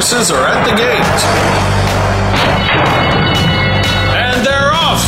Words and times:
horses 0.00 0.30
are 0.30 0.46
at 0.46 0.64
the 0.64 0.74
gate. 0.76 1.20
And 4.16 4.46
they're 4.46 4.72
off! 4.72 5.04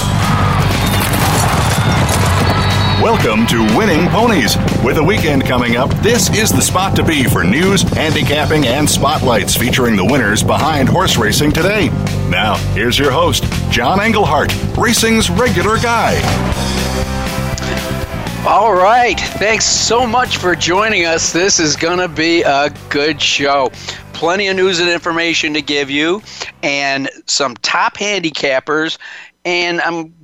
Welcome 3.00 3.46
to 3.46 3.74
Winning 3.74 4.06
Ponies. 4.10 4.58
With 4.84 4.98
a 4.98 5.02
weekend 5.02 5.46
coming 5.46 5.76
up, 5.76 5.88
this 6.02 6.28
is 6.36 6.50
the 6.50 6.60
spot 6.60 6.94
to 6.96 7.02
be 7.02 7.24
for 7.24 7.42
news, 7.42 7.80
handicapping, 7.80 8.66
and 8.66 8.86
spotlights 8.86 9.56
featuring 9.56 9.96
the 9.96 10.04
winners 10.04 10.42
behind 10.42 10.90
horse 10.90 11.16
racing 11.16 11.52
today. 11.52 11.88
Now, 12.28 12.56
here's 12.74 12.98
your 12.98 13.12
host, 13.12 13.44
John 13.70 13.98
Englehart, 13.98 14.54
racing's 14.76 15.30
regular 15.30 15.78
guy. 15.78 16.20
All 18.44 18.74
right. 18.74 19.18
Thanks 19.18 19.64
so 19.64 20.04
much 20.04 20.36
for 20.36 20.56
joining 20.56 21.06
us. 21.06 21.32
This 21.32 21.60
is 21.60 21.76
going 21.76 21.98
to 21.98 22.08
be 22.08 22.42
a 22.42 22.70
good 22.90 23.22
show. 23.22 23.70
Plenty 24.22 24.46
of 24.46 24.54
news 24.54 24.78
and 24.78 24.88
information 24.88 25.52
to 25.54 25.60
give 25.60 25.90
you, 25.90 26.22
and 26.62 27.10
some 27.26 27.56
top 27.56 27.96
handicappers. 27.96 28.96
And 29.44 29.80
I'm 29.80 30.14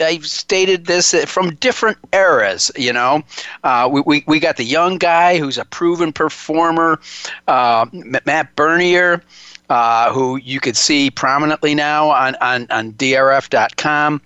I've 0.00 0.26
stated 0.26 0.86
this 0.86 1.14
from 1.26 1.54
different 1.54 1.96
eras. 2.12 2.72
You 2.74 2.92
know, 2.92 3.22
uh, 3.62 3.88
we, 3.92 4.00
we, 4.00 4.24
we 4.26 4.40
got 4.40 4.56
the 4.56 4.64
young 4.64 4.98
guy 4.98 5.38
who's 5.38 5.56
a 5.56 5.64
proven 5.66 6.12
performer, 6.12 6.98
uh, 7.46 7.86
Matt 7.92 8.56
Bernier, 8.56 9.22
uh, 9.70 10.12
who 10.12 10.34
you 10.38 10.58
could 10.58 10.76
see 10.76 11.12
prominently 11.12 11.76
now 11.76 12.10
on, 12.10 12.34
on, 12.40 12.66
on 12.70 12.94
DRF.com 12.94 14.20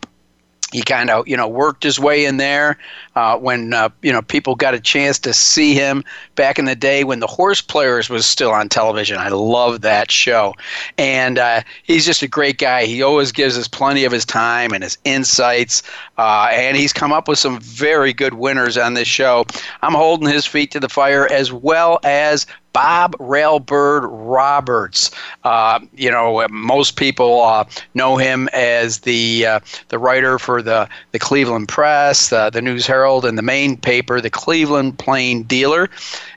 he 0.73 0.83
kind 0.83 1.09
of 1.11 1.27
you 1.27 1.37
know 1.37 1.49
worked 1.49 1.83
his 1.83 1.99
way 1.99 2.25
in 2.25 2.37
there 2.37 2.77
uh, 3.19 3.37
when 3.37 3.73
uh, 3.75 3.89
you 4.03 4.13
know 4.13 4.23
people 4.23 4.55
got 4.55 4.75
a 4.75 4.81
chance 4.81 5.19
to 5.19 5.35
see 5.35 5.75
him 5.75 6.05
back 6.37 6.57
in 6.57 6.67
the 6.67 6.77
day 6.77 7.03
when 7.03 7.19
the 7.19 7.27
horse 7.27 7.61
players 7.61 8.09
was 8.09 8.25
still 8.25 8.53
on 8.53 8.69
television. 8.69 9.19
I 9.19 9.31
love 9.31 9.81
that 9.81 10.13
show. 10.13 10.55
And 10.99 11.37
uh, 11.37 11.63
he's 11.83 12.07
just 12.07 12.23
a 12.23 12.29
great 12.29 12.59
guy. 12.59 12.85
He 12.85 13.03
always 13.03 13.33
gives 13.33 13.59
us 13.59 13.67
plenty 13.67 14.05
of 14.05 14.13
his 14.13 14.25
time 14.25 14.73
and 14.73 14.85
his 14.85 14.99
insights 15.05 15.83
uh, 16.19 16.49
and 16.51 16.77
he's 16.77 16.93
come 16.93 17.13
up 17.13 17.29
with 17.29 17.39
some 17.39 17.61
very 17.61 18.13
good 18.13 18.35
winners 18.35 18.77
on 18.77 18.95
this 18.95 19.09
show. 19.09 19.47
I'm 19.83 19.95
holding 19.95 20.29
his 20.29 20.45
feet 20.45 20.73
to 20.73 20.81
the 20.81 20.89
fire 20.89 21.31
as 21.31 21.53
well 21.53 22.01
as 22.03 22.45
Bob 22.73 23.17
Railbird 23.19 24.09
Roberts. 24.11 25.11
Uh, 25.45 25.81
you 25.95 26.11
know, 26.11 26.47
most 26.51 26.97
people 26.97 27.43
uh, 27.43 27.65
know 27.95 28.17
him 28.17 28.49
as 28.53 29.01
the 29.01 29.47
uh, 29.47 29.61
the 29.89 29.99
writer 29.99 30.39
for 30.39 30.61
the 30.61 30.89
the 31.13 31.19
Cleveland 31.19 31.69
Press, 31.69 32.29
the 32.29 32.61
News 32.63 32.87
Herald, 32.87 33.08
and 33.17 33.39
the 33.39 33.43
main 33.43 33.77
paper, 33.77 34.21
the 34.21 34.31
Cleveland 34.31 34.99
Plain 34.99 35.45
Dealer, 35.45 35.89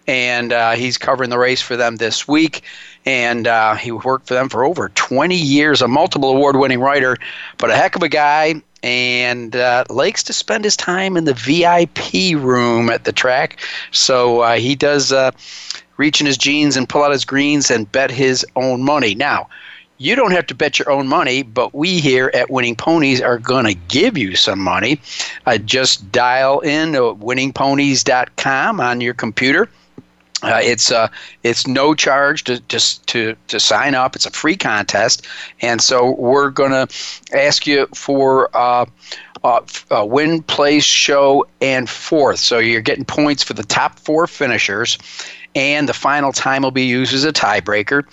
and 0.07 0.53
uh, 0.53 0.71
he's 0.71 0.97
covering 0.97 1.29
the 1.29 1.37
race 1.37 1.61
for 1.61 1.75
them 1.75 1.97
this 1.97 2.27
week. 2.27 2.63
And 3.05 3.47
uh, 3.47 3.75
he 3.75 3.91
worked 3.91 4.27
for 4.27 4.35
them 4.35 4.47
for 4.49 4.63
over 4.63 4.89
20 4.89 5.35
years, 5.35 5.81
a 5.81 5.87
multiple 5.87 6.29
award 6.29 6.55
winning 6.55 6.79
writer, 6.79 7.17
but 7.57 7.71
a 7.71 7.75
heck 7.75 7.95
of 7.95 8.03
a 8.03 8.09
guy 8.09 8.61
and 8.83 9.55
uh, 9.55 9.83
likes 9.89 10.23
to 10.23 10.33
spend 10.33 10.63
his 10.63 10.75
time 10.75 11.17
in 11.17 11.25
the 11.25 11.33
VIP 11.33 12.35
room 12.41 12.89
at 12.89 13.03
the 13.03 13.11
track. 13.11 13.59
So 13.91 14.41
uh, 14.41 14.57
he 14.57 14.75
does 14.75 15.11
uh, 15.11 15.31
reach 15.97 16.19
in 16.19 16.27
his 16.27 16.37
jeans 16.37 16.77
and 16.77 16.87
pull 16.87 17.03
out 17.03 17.11
his 17.11 17.25
greens 17.25 17.69
and 17.69 17.91
bet 17.91 18.11
his 18.11 18.45
own 18.55 18.83
money. 18.83 19.15
Now, 19.15 19.49
you 20.01 20.15
don't 20.15 20.31
have 20.31 20.47
to 20.47 20.55
bet 20.55 20.79
your 20.79 20.89
own 20.89 21.07
money, 21.07 21.43
but 21.43 21.75
we 21.75 21.99
here 21.99 22.31
at 22.33 22.49
Winning 22.49 22.75
Ponies 22.75 23.21
are 23.21 23.37
going 23.37 23.65
to 23.65 23.75
give 23.75 24.17
you 24.17 24.35
some 24.35 24.59
money. 24.59 24.99
Uh, 25.45 25.59
just 25.59 26.11
dial 26.11 26.59
in 26.61 26.93
winningponies.com 26.93 28.79
on 28.79 28.99
your 28.99 29.13
computer. 29.13 29.69
Uh, 30.41 30.59
it's 30.63 30.91
uh, 30.91 31.07
it's 31.43 31.67
no 31.67 31.93
charge 31.93 32.45
to 32.45 32.59
just 32.61 33.05
to, 33.05 33.35
to 33.47 33.59
sign 33.59 33.93
up. 33.93 34.15
It's 34.15 34.25
a 34.25 34.31
free 34.31 34.57
contest, 34.57 35.27
and 35.61 35.79
so 35.79 36.15
we're 36.15 36.49
gonna 36.49 36.87
ask 37.31 37.67
you 37.67 37.85
for 37.93 38.49
uh, 38.57 38.87
uh, 39.43 39.61
uh, 39.91 40.03
win, 40.03 40.41
place, 40.41 40.83
show, 40.83 41.45
and 41.61 41.87
fourth. 41.87 42.39
So 42.39 42.57
you're 42.57 42.81
getting 42.81 43.05
points 43.05 43.43
for 43.43 43.53
the 43.53 43.61
top 43.61 43.99
four 43.99 44.25
finishers, 44.25 44.97
and 45.53 45.87
the 45.87 45.93
final 45.93 46.31
time 46.33 46.63
will 46.63 46.71
be 46.71 46.85
used 46.85 47.13
as 47.13 47.23
a 47.23 47.31
tiebreaker. 47.31 48.03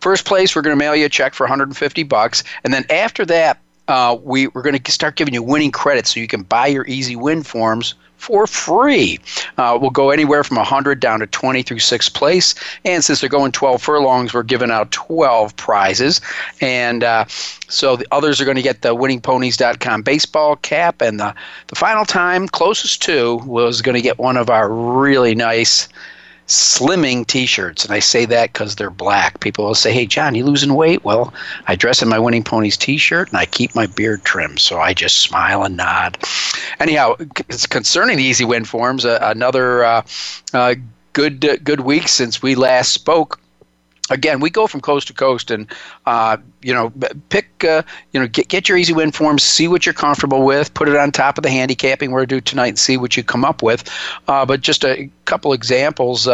First 0.00 0.24
place, 0.24 0.56
we're 0.56 0.62
going 0.62 0.76
to 0.76 0.78
mail 0.78 0.96
you 0.96 1.06
a 1.06 1.10
check 1.10 1.34
for 1.34 1.44
150 1.44 2.02
bucks, 2.04 2.42
and 2.64 2.72
then 2.72 2.84
after 2.90 3.24
that, 3.26 3.60
uh, 3.88 4.16
we, 4.22 4.46
we're 4.48 4.62
going 4.62 4.78
to 4.78 4.92
start 4.92 5.16
giving 5.16 5.34
you 5.34 5.42
winning 5.42 5.72
credits 5.72 6.14
so 6.14 6.20
you 6.20 6.28
can 6.28 6.42
buy 6.42 6.66
your 6.68 6.86
easy 6.86 7.16
win 7.16 7.42
forms 7.42 7.94
for 8.20 8.46
free. 8.46 9.18
Uh, 9.56 9.78
we'll 9.80 9.90
go 9.90 10.10
anywhere 10.10 10.44
from 10.44 10.58
100 10.58 11.00
down 11.00 11.20
to 11.20 11.26
20 11.26 11.62
through 11.62 11.78
sixth 11.78 12.12
place. 12.12 12.54
And 12.84 13.02
since 13.02 13.20
they're 13.20 13.30
going 13.30 13.50
12 13.50 13.82
furlongs, 13.82 14.34
we're 14.34 14.42
giving 14.42 14.70
out 14.70 14.92
12 14.92 15.56
prizes. 15.56 16.20
And 16.60 17.02
uh, 17.02 17.24
so 17.68 17.96
the 17.96 18.06
others 18.12 18.40
are 18.40 18.44
going 18.44 18.58
to 18.58 18.62
get 18.62 18.82
the 18.82 18.94
winningponies.com 18.94 20.02
baseball 20.02 20.56
cap. 20.56 21.00
And 21.00 21.18
the, 21.18 21.34
the 21.68 21.76
final 21.76 22.04
time, 22.04 22.46
closest 22.46 23.02
to, 23.02 23.36
was 23.38 23.80
going 23.80 23.96
to 23.96 24.02
get 24.02 24.18
one 24.18 24.36
of 24.36 24.50
our 24.50 24.70
really 24.70 25.34
nice 25.34 25.88
slimming 26.50 27.26
t-shirts. 27.26 27.84
And 27.84 27.94
i 27.94 28.00
say 28.00 28.24
that 28.26 28.52
because 28.52 28.76
they're 28.76 28.90
black. 28.90 29.40
People 29.40 29.64
will 29.64 29.74
say 29.74 29.92
hey 29.92 30.06
john 30.06 30.34
you 30.34 30.44
losing 30.44 30.74
weight? 30.74 31.04
Well 31.04 31.32
i 31.66 31.76
dress 31.76 32.02
in 32.02 32.08
my 32.08 32.18
winning 32.18 32.44
ponies 32.44 32.76
t-shirt 32.76 33.28
and 33.28 33.38
i 33.38 33.46
keep 33.46 33.74
my 33.74 33.86
beard 33.86 34.24
trimmed. 34.24 34.60
So 34.60 34.80
i 34.80 34.92
just 34.92 35.18
smile 35.18 35.62
and 35.62 35.76
nod. 35.76 36.18
Anyhow 36.80 37.16
it's 37.48 37.66
concerning 37.66 38.16
the 38.16 38.24
easy 38.24 38.44
win 38.44 38.64
forms 38.64 39.04
uh, 39.04 39.18
another 39.22 39.84
uh, 39.84 40.02
uh, 40.52 40.74
good 41.12 41.44
uh, 41.44 41.56
good 41.62 41.80
week 41.80 42.08
since 42.08 42.42
we 42.42 42.54
last 42.54 42.92
spoke 42.92 43.39
again, 44.10 44.40
we 44.40 44.50
go 44.50 44.66
from 44.66 44.80
coast 44.80 45.06
to 45.08 45.14
coast, 45.14 45.50
and 45.50 45.66
uh, 46.06 46.36
you 46.60 46.74
know, 46.74 46.92
pick, 47.30 47.64
uh, 47.64 47.82
you 48.12 48.20
know, 48.20 48.26
get 48.26 48.48
get 48.48 48.68
your 48.68 48.76
easy 48.76 48.92
win 48.92 49.12
forms, 49.12 49.42
see 49.42 49.68
what 49.68 49.86
you're 49.86 49.92
comfortable 49.94 50.44
with, 50.44 50.74
put 50.74 50.88
it 50.88 50.96
on 50.96 51.10
top 51.12 51.38
of 51.38 51.42
the 51.42 51.50
handicapping 51.50 52.10
we're 52.10 52.26
do 52.26 52.40
tonight, 52.40 52.68
and 52.68 52.78
see 52.78 52.96
what 52.96 53.16
you 53.16 53.22
come 53.22 53.44
up 53.44 53.62
with. 53.62 53.88
Uh, 54.28 54.44
but 54.44 54.60
just 54.60 54.84
a 54.84 55.08
couple 55.24 55.52
examples. 55.52 56.28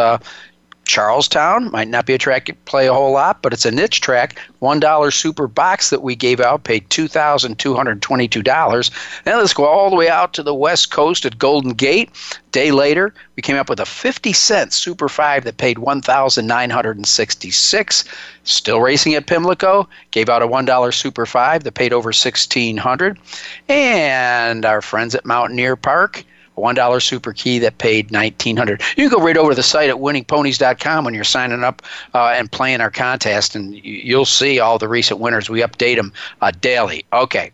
Charlestown 0.87 1.69
might 1.71 1.89
not 1.89 2.05
be 2.05 2.13
a 2.13 2.17
track 2.17 2.47
you 2.47 2.55
play 2.65 2.87
a 2.87 2.93
whole 2.93 3.11
lot, 3.11 3.41
but 3.41 3.53
it's 3.53 3.65
a 3.65 3.71
niche 3.71 4.01
track. 4.01 4.39
One 4.59 4.79
dollar 4.79 5.11
super 5.11 5.47
box 5.47 5.89
that 5.89 6.01
we 6.01 6.15
gave 6.15 6.39
out 6.39 6.63
paid 6.63 6.89
two 6.89 7.07
thousand 7.07 7.59
two 7.59 7.75
hundred 7.75 8.01
twenty-two 8.01 8.41
dollars. 8.41 8.89
Then 9.25 9.37
let's 9.37 9.53
go 9.53 9.65
all 9.65 9.89
the 9.89 9.95
way 9.95 10.09
out 10.09 10.33
to 10.33 10.43
the 10.43 10.55
west 10.55 10.89
coast 10.89 11.25
at 11.25 11.37
Golden 11.37 11.73
Gate. 11.73 12.09
Day 12.51 12.71
later, 12.71 13.13
we 13.35 13.43
came 13.43 13.57
up 13.57 13.69
with 13.69 13.79
a 13.79 13.85
fifty 13.85 14.33
cent 14.33 14.73
super 14.73 15.09
five 15.09 15.43
that 15.43 15.57
paid 15.57 15.77
one 15.79 16.01
thousand 16.01 16.47
nine 16.47 16.69
hundred 16.69 16.97
and 16.97 17.07
sixty-six. 17.07 18.05
Still 18.43 18.79
racing 18.79 19.13
at 19.13 19.27
Pimlico, 19.27 19.87
gave 20.11 20.29
out 20.29 20.41
a 20.41 20.47
one 20.47 20.65
dollar 20.65 20.91
super 20.91 21.25
five 21.25 21.63
that 21.65 21.73
paid 21.73 21.93
over 21.93 22.13
sixteen 22.13 22.77
hundred. 22.77 23.19
And 23.67 24.65
our 24.65 24.81
friends 24.81 25.13
at 25.13 25.25
Mountaineer 25.25 25.75
Park 25.75 26.23
one 26.57 26.75
dollar 26.75 26.99
super 26.99 27.33
key 27.33 27.59
that 27.59 27.77
paid 27.77 28.11
nineteen 28.11 28.57
hundred. 28.57 28.81
You 28.95 29.09
can 29.09 29.19
go 29.19 29.25
right 29.25 29.37
over 29.37 29.51
to 29.51 29.55
the 29.55 29.63
site 29.63 29.89
at 29.89 29.97
winningponies.com 29.97 31.05
when 31.05 31.13
you're 31.13 31.23
signing 31.23 31.63
up 31.63 31.81
uh, 32.13 32.33
and 32.35 32.51
playing 32.51 32.81
our 32.81 32.91
contest, 32.91 33.55
and 33.55 33.73
you'll 33.83 34.25
see 34.25 34.59
all 34.59 34.77
the 34.77 34.87
recent 34.87 35.19
winners. 35.19 35.49
We 35.49 35.61
update 35.61 35.95
them 35.95 36.13
uh, 36.41 36.51
daily. 36.59 37.05
Okay, 37.13 37.51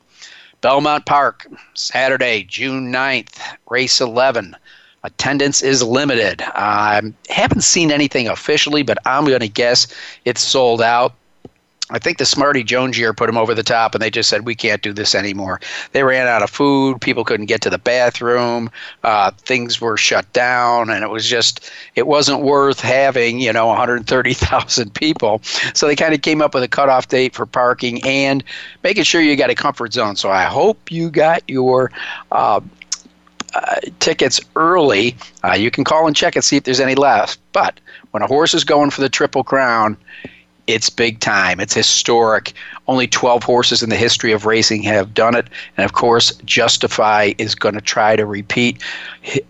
Belmont 0.61 1.05
Park, 1.05 1.47
Saturday, 1.73 2.43
June 2.43 2.91
9th, 2.91 3.39
race 3.69 3.99
eleven. 4.01 4.55
Attendance 5.05 5.61
is 5.61 5.83
limited. 5.83 6.41
I 6.55 7.01
haven't 7.29 7.65
seen 7.65 7.91
anything 7.91 8.29
officially, 8.29 8.83
but 8.83 8.97
I'm 9.05 9.25
going 9.25 9.41
to 9.41 9.49
guess 9.49 9.87
it's 10.23 10.41
sold 10.41 10.81
out. 10.81 11.13
I 11.93 11.99
think 11.99 12.17
the 12.17 12.25
Smarty 12.25 12.63
Jones 12.63 12.97
year 12.97 13.13
put 13.13 13.27
them 13.27 13.37
over 13.37 13.53
the 13.53 13.63
top, 13.63 13.93
and 13.93 14.01
they 14.01 14.09
just 14.09 14.27
said 14.27 14.45
we 14.45 14.55
can't 14.55 14.81
do 14.81 14.93
this 14.93 15.13
anymore. 15.13 15.61
They 15.91 16.03
ran 16.03 16.27
out 16.27 16.41
of 16.41 16.49
food. 16.49 16.99
People 16.99 17.23
couldn't 17.23 17.45
get 17.45 17.61
to 17.61 17.69
the 17.69 17.77
bathroom. 17.77 18.71
Uh, 19.03 19.29
things 19.37 19.79
were 19.79 19.95
shut 19.95 20.31
down, 20.33 20.89
and 20.89 21.03
it 21.03 21.09
was 21.09 21.27
just 21.27 21.71
it 21.95 22.07
wasn't 22.07 22.41
worth 22.41 22.79
having 22.79 23.39
you 23.39 23.53
know 23.53 23.67
130,000 23.67 24.93
people. 24.95 25.41
So 25.75 25.85
they 25.85 25.95
kind 25.95 26.15
of 26.15 26.23
came 26.23 26.41
up 26.41 26.55
with 26.55 26.63
a 26.63 26.67
cutoff 26.67 27.07
date 27.07 27.35
for 27.35 27.45
parking 27.45 28.03
and 28.03 28.43
making 28.83 29.03
sure 29.03 29.21
you 29.21 29.35
got 29.35 29.51
a 29.51 29.55
comfort 29.55 29.93
zone. 29.93 30.15
So 30.15 30.31
I 30.31 30.45
hope 30.45 30.91
you 30.91 31.09
got 31.09 31.43
your. 31.47 31.91
Uh, 32.31 32.61
uh, 33.55 33.75
tickets 33.99 34.41
early. 34.55 35.15
Uh, 35.43 35.53
you 35.53 35.69
can 35.69 35.83
call 35.83 36.07
and 36.07 36.15
check 36.15 36.35
and 36.35 36.43
see 36.43 36.57
if 36.57 36.63
there's 36.63 36.79
any 36.79 36.95
left. 36.95 37.39
But 37.51 37.79
when 38.09 38.23
a 38.23 38.27
horse 38.27 38.55
is 38.55 38.63
going 38.63 38.89
for 38.89 39.01
the 39.01 39.09
Triple 39.09 39.43
Crown, 39.43 39.95
it's 40.67 40.89
big 40.89 41.19
time. 41.19 41.59
It's 41.59 41.73
historic. 41.73 42.53
Only 42.87 43.07
12 43.07 43.43
horses 43.43 43.83
in 43.83 43.89
the 43.89 43.97
history 43.97 44.31
of 44.31 44.45
racing 44.45 44.81
have 44.83 45.13
done 45.13 45.35
it. 45.35 45.47
And 45.77 45.83
of 45.83 45.93
course, 45.93 46.33
Justify 46.45 47.33
is 47.37 47.53
going 47.53 47.75
to 47.75 47.81
try 47.81 48.15
to 48.15 48.25
repeat 48.25 48.81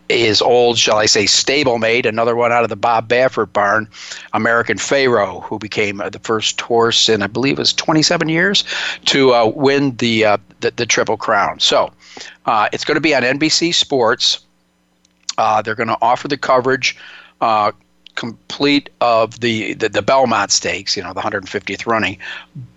his 0.09 0.41
old, 0.41 0.77
shall 0.77 0.97
I 0.97 1.05
say, 1.05 1.25
stablemate, 1.25 2.05
another 2.05 2.35
one 2.35 2.51
out 2.51 2.63
of 2.63 2.69
the 2.69 2.75
Bob 2.75 3.07
Baffert 3.07 3.53
barn, 3.53 3.87
American 4.33 4.77
Pharoah, 4.77 5.41
who 5.41 5.59
became 5.59 6.01
uh, 6.01 6.09
the 6.09 6.19
first 6.19 6.59
horse 6.61 7.09
in, 7.09 7.21
I 7.21 7.27
believe, 7.27 7.57
it 7.57 7.59
was 7.59 7.73
27 7.73 8.29
years 8.29 8.63
to 9.05 9.33
uh, 9.33 9.51
win 9.55 9.95
the, 9.97 10.25
uh, 10.25 10.37
the, 10.61 10.71
the, 10.71 10.85
Triple 10.85 11.17
Crown. 11.17 11.59
So 11.59 11.91
uh, 12.45 12.69
it's 12.71 12.85
going 12.85 12.95
to 12.95 13.01
be 13.01 13.13
on 13.13 13.23
NBC 13.23 13.73
Sports. 13.73 14.39
Uh, 15.37 15.61
they're 15.61 15.75
going 15.75 15.87
to 15.87 15.97
offer 16.01 16.27
the 16.27 16.37
coverage. 16.37 16.95
Uh, 17.41 17.71
complete 18.15 18.89
of 19.01 19.39
the, 19.39 19.73
the, 19.73 19.89
the 19.89 20.01
Belmont 20.01 20.51
Stakes, 20.51 20.95
you 20.95 21.03
know, 21.03 21.13
the 21.13 21.21
150th 21.21 21.85
running. 21.85 22.17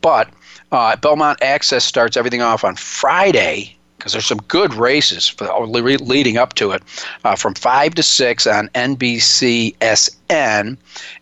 But 0.01 0.29
uh, 0.73 0.97
Belmont 0.97 1.43
Access 1.43 1.85
starts 1.85 2.17
everything 2.17 2.43
off 2.43 2.65
on 2.65 2.77
Friday 2.77 3.77
because 3.99 4.13
there's 4.13 4.27
some 4.27 4.43
good 4.49 4.75
races 4.75 5.29
for, 5.29 5.67
leading 5.67 6.37
up 6.37 6.55
to 6.55 6.71
it 6.73 6.83
uh, 7.25 7.35
from 7.35 7.55
5 7.55 7.95
to 7.95 8.03
6 8.03 8.47
on 8.47 8.69
NBCSN. 8.69 10.17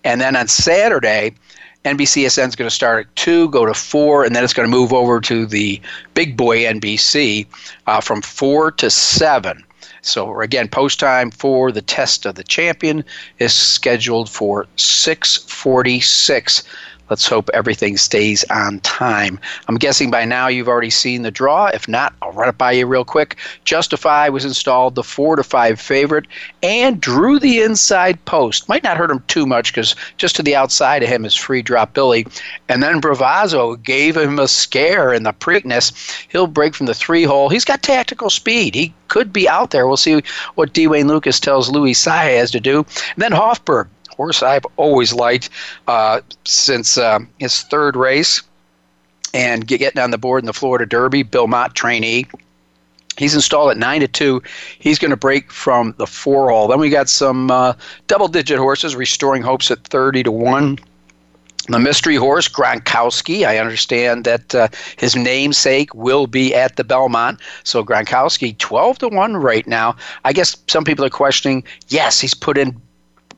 And 0.05 0.20
then 0.20 0.37
on 0.37 0.49
Saturday, 0.49 1.34
NBCSN 1.84 2.49
is 2.49 2.56
going 2.56 2.69
to 2.69 2.75
start 2.75 3.06
at 3.06 3.16
2, 3.16 3.49
go 3.50 3.66
to 3.66 3.75
4, 3.75 4.25
and 4.25 4.34
then 4.34 4.43
it's 4.43 4.55
going 4.55 4.69
to 4.69 4.76
move 4.76 4.93
over 4.93 5.20
to 5.20 5.46
the 5.46 5.81
big 6.14 6.37
boy 6.37 6.64
NBC 6.64 7.46
uh, 7.87 8.00
from 8.00 8.22
4 8.22 8.72
to 8.72 8.90
7. 8.90 9.64
So 10.05 10.41
again, 10.43 10.69
post 10.69 11.01
time 11.01 11.31
for 11.31 11.73
the 11.73 11.81
test 11.81 12.27
of 12.27 12.35
the 12.35 12.45
champion 12.45 13.06
is 13.39 13.55
scheduled 13.55 14.29
for 14.29 14.67
646 14.77 16.62
Let's 17.11 17.29
hope 17.29 17.51
everything 17.53 17.99
stays 17.99 18.45
on 18.51 18.81
time. 18.81 19.39
I'm 19.69 19.77
guessing 19.77 20.11
by 20.11 20.25
now 20.25 20.49
you've 20.49 20.69
already 20.69 20.91
seen 20.91 21.23
the 21.23 21.31
draw. 21.31 21.67
If 21.67 21.87
not, 21.87 22.15
I'll 22.23 22.33
run 22.33 22.49
it 22.49 22.56
by 22.56 22.73
you 22.73 22.87
real 22.87 23.05
quick. 23.05 23.37
Justify 23.65 24.29
was 24.31 24.45
installed, 24.45 24.95
the 24.95 25.03
four 25.03 25.37
to 25.37 25.43
five 25.43 25.79
favorite, 25.79 26.27
and 26.62 27.01
drew 27.01 27.39
the 27.39 27.61
inside 27.61 28.25
post. 28.25 28.69
Might 28.71 28.85
not 28.85 28.97
hurt 28.97 29.11
him 29.11 29.23
too 29.27 29.45
much 29.45 29.73
because 29.73 29.95
just 30.17 30.35
to 30.37 30.43
the 30.43 30.56
outside 30.56 31.03
of 31.03 31.09
him 31.11 31.27
is 31.27 31.35
free 31.35 31.61
drop 31.61 31.93
Billy. 31.93 32.27
And 32.71 32.83
then 32.83 33.03
Bravazzo 33.03 33.83
gave 33.83 34.17
him 34.17 34.39
a 34.39 34.49
scare 34.49 35.12
in 35.12 35.25
the 35.25 35.33
Preakness. 35.35 35.93
He'll 36.29 36.47
break 36.47 36.75
from 36.75 36.87
the 36.87 36.95
three 36.95 37.25
hole. 37.25 37.50
He's 37.50 37.67
got 37.67 37.83
tactical 37.83 38.31
speed. 38.31 38.75
He 38.75 38.95
could 39.09 39.33
be 39.33 39.49
out 39.49 39.71
there. 39.71 39.87
We'll 39.87 39.97
see 39.99 40.23
what 40.55 40.73
D. 40.73 40.89
Lukas 40.89 41.39
tells 41.39 41.71
Luis 41.71 42.03
Saez 42.05 42.50
to 42.53 42.61
do. 42.61 42.79
And 42.79 43.19
then 43.19 43.33
Hofburg 43.33 43.89
horse 44.16 44.43
I've 44.43 44.66
always 44.76 45.12
liked 45.12 45.50
uh, 45.87 46.20
since 46.44 46.99
uh, 46.99 47.20
his 47.38 47.62
third 47.62 47.96
race 47.96 48.43
and 49.32 49.66
getting 49.66 50.00
on 50.00 50.11
the 50.11 50.19
board 50.19 50.43
in 50.43 50.46
the 50.46 50.52
Florida 50.52 50.87
Derby. 50.87 51.22
Bill 51.22 51.46
Mott 51.46 51.75
trainee. 51.75 52.26
He's 53.16 53.34
installed 53.34 53.70
at 53.70 53.76
nine 53.76 54.00
to 54.00 54.08
two. 54.08 54.43
He's 54.78 54.99
going 54.99 55.11
to 55.11 55.16
break 55.16 55.52
from 55.52 55.94
the 55.99 56.06
four 56.06 56.50
hole. 56.50 56.69
Then 56.69 56.81
we 56.81 56.88
got 56.88 57.08
some 57.08 57.50
uh, 57.50 57.75
double-digit 58.08 58.58
horses 58.58 58.96
restoring 58.96 59.43
hopes 59.43 59.70
at 59.70 59.84
thirty 59.84 60.22
to 60.22 60.32
one. 60.32 60.78
The 61.69 61.78
mystery 61.78 62.16
horse, 62.16 62.46
Gronkowski. 62.46 63.46
I 63.46 63.56
understand 63.56 64.25
that 64.25 64.55
uh, 64.55 64.69
his 64.99 65.16
namesake 65.16 65.94
will 65.94 66.26
be 66.26 66.55
at 66.55 66.76
the 66.76 66.84
Belmont. 66.84 67.40
So 67.62 67.82
Gronkowski, 67.82 68.58
12 68.58 68.99
to 68.99 69.08
1 69.08 69.37
right 69.38 69.66
now. 69.66 69.96
I 70.26 70.34
guess 70.34 70.58
some 70.69 70.84
people 70.84 71.06
are 71.06 71.11
questioning 71.11 71.64
yes, 71.88 72.20
he's 72.20 72.34
put 72.34 72.58
in 72.58 72.78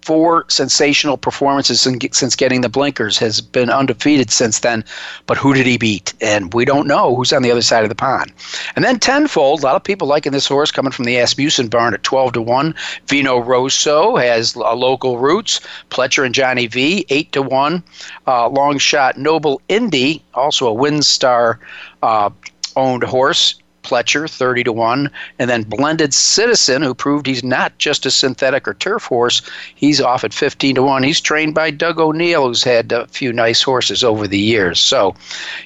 four 0.06 0.44
sensational 0.49 1.17
performances 1.17 1.81
since 1.81 2.37
getting 2.37 2.61
the 2.61 2.69
blinkers, 2.69 3.19
has 3.19 3.41
been 3.41 3.69
undefeated 3.69 4.31
since 4.31 4.61
then. 4.61 4.85
But 5.26 5.37
who 5.37 5.53
did 5.53 5.67
he 5.67 5.76
beat? 5.76 6.14
And 6.20 6.55
we 6.55 6.64
don't 6.64 6.87
know 6.87 7.17
who's 7.17 7.32
on 7.32 7.43
the 7.43 7.50
other 7.50 7.61
side 7.61 7.82
of 7.82 7.88
the 7.88 7.97
pond. 7.97 8.32
And 8.76 8.85
then 8.85 9.00
tenfold, 9.00 9.61
a 9.61 9.67
lot 9.67 9.75
of 9.75 9.82
people 9.82 10.06
liking 10.06 10.31
this 10.31 10.47
horse 10.47 10.70
coming 10.70 10.93
from 10.93 11.06
the 11.06 11.17
Asmussen 11.17 11.67
barn 11.67 11.93
at 11.93 12.05
12 12.05 12.35
to 12.35 12.43
1. 12.43 12.73
Vino 13.08 13.38
Rosso 13.38 14.14
has 14.14 14.55
local 14.55 15.19
roots. 15.19 15.61
Pletcher 15.91 16.25
and 16.25 16.35
Johnny 16.35 16.69
V, 16.69 17.05
8 17.09 17.32
to 17.32 17.43
1. 17.43 17.82
Uh, 18.29 18.49
long 18.49 18.79
shot 18.79 19.19
Noble 19.19 19.61
Indy, 19.69 20.23
also 20.35 20.73
a 20.73 20.76
WinStar 20.76 21.59
uh, 22.05 22.31
owned 22.76 23.02
horse, 23.02 23.56
Pletcher, 23.87 24.29
30 24.29 24.65
to 24.65 24.73
1. 24.73 25.11
And 25.38 25.49
then 25.49 25.62
Blended 25.62 26.12
Citizen, 26.12 26.83
who 26.83 26.94
proved 26.94 27.27
he's 27.27 27.44
not 27.44 27.77
just 27.79 28.05
a 28.05 28.11
synthetic 28.11 28.67
or 28.67 28.75
turf 28.75 29.05
horse, 29.05 29.43
he's 29.75 30.00
off 30.00 30.25
at 30.25 30.35
15 30.35 30.75
to 30.75 30.83
1. 30.83 31.03
He's 31.03 31.21
trained 31.21 31.55
by 31.55 31.71
Doug 31.71 32.00
O'Neill, 32.00 32.49
who's 32.49 32.65
had 32.65 32.93
a 32.93 33.06
few 33.06 33.33
nice 33.33 33.62
horses 33.62 34.03
over 34.03 34.27
the 34.27 34.38
years. 34.38 34.81
So, 34.81 35.15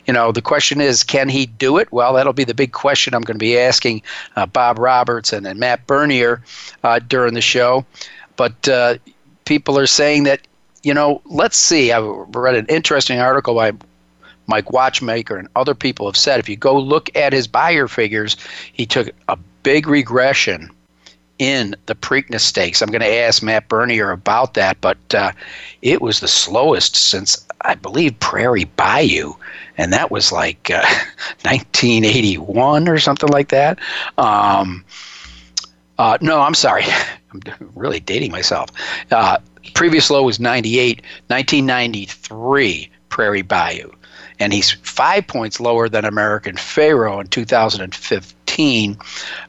you 0.06 0.12
know, 0.12 0.32
the 0.32 0.43
question 0.43 0.81
is, 0.81 1.02
can 1.02 1.28
he 1.28 1.46
do 1.46 1.78
it? 1.78 1.90
Well, 1.93 2.12
that'll 2.14 2.32
be 2.32 2.44
the 2.44 2.55
big 2.55 2.72
question 2.72 3.14
I'm 3.14 3.22
going 3.22 3.38
to 3.38 3.44
be 3.44 3.58
asking 3.58 4.02
uh, 4.37 4.46
Bob 4.46 4.78
Roberts 4.78 5.32
and, 5.32 5.50
Matt 5.58 5.87
Bernier 5.87 6.43
uh, 6.84 7.00
during 7.00 7.34
the 7.34 7.40
show. 7.40 7.84
But 8.37 8.69
uh, 8.69 8.96
people 9.44 9.78
are 9.78 9.87
saying 9.87 10.25
that 10.25 10.46
you 10.82 10.94
know, 10.94 11.20
let's 11.26 11.56
see. 11.56 11.93
I 11.93 12.00
read 12.00 12.55
an 12.55 12.67
interesting 12.69 13.19
article 13.19 13.55
by 13.55 13.72
Mike 14.50 14.73
Watchmaker, 14.73 15.37
and 15.37 15.49
other 15.55 15.75
people 15.75 16.06
have 16.06 16.17
said 16.17 16.41
if 16.41 16.49
you 16.49 16.56
go 16.56 16.79
look 16.79 17.08
at 17.17 17.32
his 17.32 17.47
Beyer 17.47 17.88
figures, 17.88 18.37
he 18.73 18.85
took 18.85 19.08
a 19.29 19.38
big 19.62 19.87
regression 19.87 20.70
in 21.38 21.75
the 21.87 21.94
Preakness 21.94 22.41
Stakes. 22.41 22.82
I'm 22.82 22.91
going 22.91 23.00
to 23.00 23.14
ask 23.14 23.43
Matt 23.43 23.69
Bernier 23.69 24.11
about 24.11 24.55
that, 24.55 24.79
but 24.81 24.99
uh, 25.14 25.32
it 25.81 26.02
was 26.02 26.20
the 26.20 26.29
slowest 26.29 26.97
since 26.97 27.47
I 27.62 27.76
believe 27.76 28.19
Prairie 28.20 28.64
Bayou, 28.64 29.35
and 29.79 29.93
that 29.93 30.11
was 30.11 30.32
like 30.32 30.70
uh, 30.70 30.82
1981 31.43 32.88
or 32.88 32.99
something 32.99 33.31
like 33.31 33.49
that. 33.49 33.79
Um, 34.19 34.85
uh, 35.96 36.19
no, 36.20 36.41
I'm 36.41 36.55
sorry. 36.55 36.85
I'm 37.32 37.41
really 37.76 38.00
dating 38.00 38.32
myself. 38.32 38.69
Uh, 39.12 39.38
previous 39.75 40.11
low 40.11 40.25
was 40.25 40.41
98, 40.41 41.03
1993 41.29 42.91
Prairie 43.08 43.43
Bayou 43.43 43.91
and 44.40 44.52
he's 44.54 44.72
five 44.72 45.26
points 45.26 45.60
lower 45.60 45.88
than 45.88 46.04
American 46.04 46.56
Pharoah 46.56 47.20
in 47.20 47.26
2015. 47.28 48.98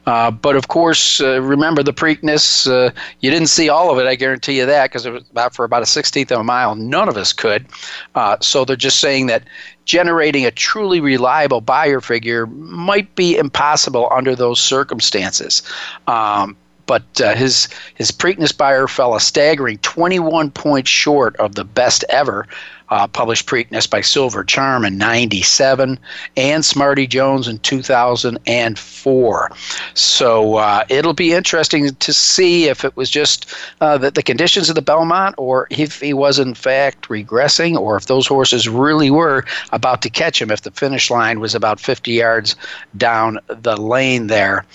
Uh, 0.06 0.30
but 0.30 0.54
of 0.54 0.68
course, 0.68 1.20
uh, 1.20 1.40
remember 1.42 1.82
the 1.82 1.92
Preakness. 1.92 2.70
Uh, 2.70 2.92
you 3.20 3.30
didn't 3.30 3.48
see 3.48 3.68
all 3.68 3.90
of 3.90 3.98
it. 3.98 4.06
I 4.06 4.14
guarantee 4.14 4.58
you 4.58 4.66
that 4.66 4.90
because 4.90 5.04
it 5.06 5.10
was 5.10 5.24
about 5.30 5.54
for 5.54 5.64
about 5.64 5.82
a 5.82 5.86
sixteenth 5.86 6.30
of 6.30 6.38
a 6.38 6.44
mile. 6.44 6.74
None 6.76 7.08
of 7.08 7.16
us 7.16 7.32
could. 7.32 7.66
Uh, 8.14 8.36
so 8.40 8.64
they're 8.64 8.76
just 8.76 9.00
saying 9.00 9.26
that 9.26 9.44
generating 9.86 10.46
a 10.46 10.50
truly 10.50 11.00
reliable 11.00 11.60
Beyer 11.60 12.00
figure 12.00 12.46
might 12.46 13.12
be 13.16 13.36
impossible 13.36 14.08
under 14.12 14.36
those 14.36 14.60
circumstances. 14.60 15.62
Um, 16.06 16.56
but 16.86 17.20
uh, 17.20 17.34
his 17.34 17.68
his 17.94 18.10
Preakness 18.10 18.56
Beyer 18.56 18.88
fell 18.88 19.14
a 19.14 19.20
staggering 19.20 19.78
21 19.78 20.50
points 20.50 20.90
short 20.90 21.34
of 21.36 21.54
the 21.54 21.64
best 21.64 22.04
ever 22.08 22.46
uh, 22.92 23.06
published 23.06 23.46
Preakness 23.46 23.88
by 23.88 24.02
Silver 24.02 24.44
Charm 24.44 24.84
in 24.84 24.98
97 24.98 25.98
and 26.36 26.62
Smarty 26.62 27.06
Jones 27.06 27.48
in 27.48 27.58
2004. 27.60 29.50
So 29.94 30.56
uh, 30.56 30.84
it'll 30.90 31.14
be 31.14 31.32
interesting 31.32 31.94
to 31.94 32.12
see 32.12 32.66
if 32.66 32.84
it 32.84 32.94
was 32.94 33.08
just 33.08 33.52
uh, 33.80 33.96
the, 33.96 34.10
the 34.10 34.22
conditions 34.22 34.68
of 34.68 34.74
the 34.74 34.82
Belmont 34.82 35.34
or 35.38 35.68
if 35.70 36.02
he 36.02 36.12
was 36.12 36.38
in 36.38 36.52
fact 36.52 37.08
regressing 37.08 37.78
or 37.78 37.96
if 37.96 38.04
those 38.06 38.26
horses 38.26 38.68
really 38.68 39.10
were 39.10 39.46
about 39.72 40.02
to 40.02 40.10
catch 40.10 40.42
him 40.42 40.50
if 40.50 40.60
the 40.60 40.70
finish 40.70 41.10
line 41.10 41.40
was 41.40 41.54
about 41.54 41.80
50 41.80 42.12
yards 42.12 42.56
down 42.98 43.38
the 43.46 43.74
lane 43.74 44.26
there 44.26 44.66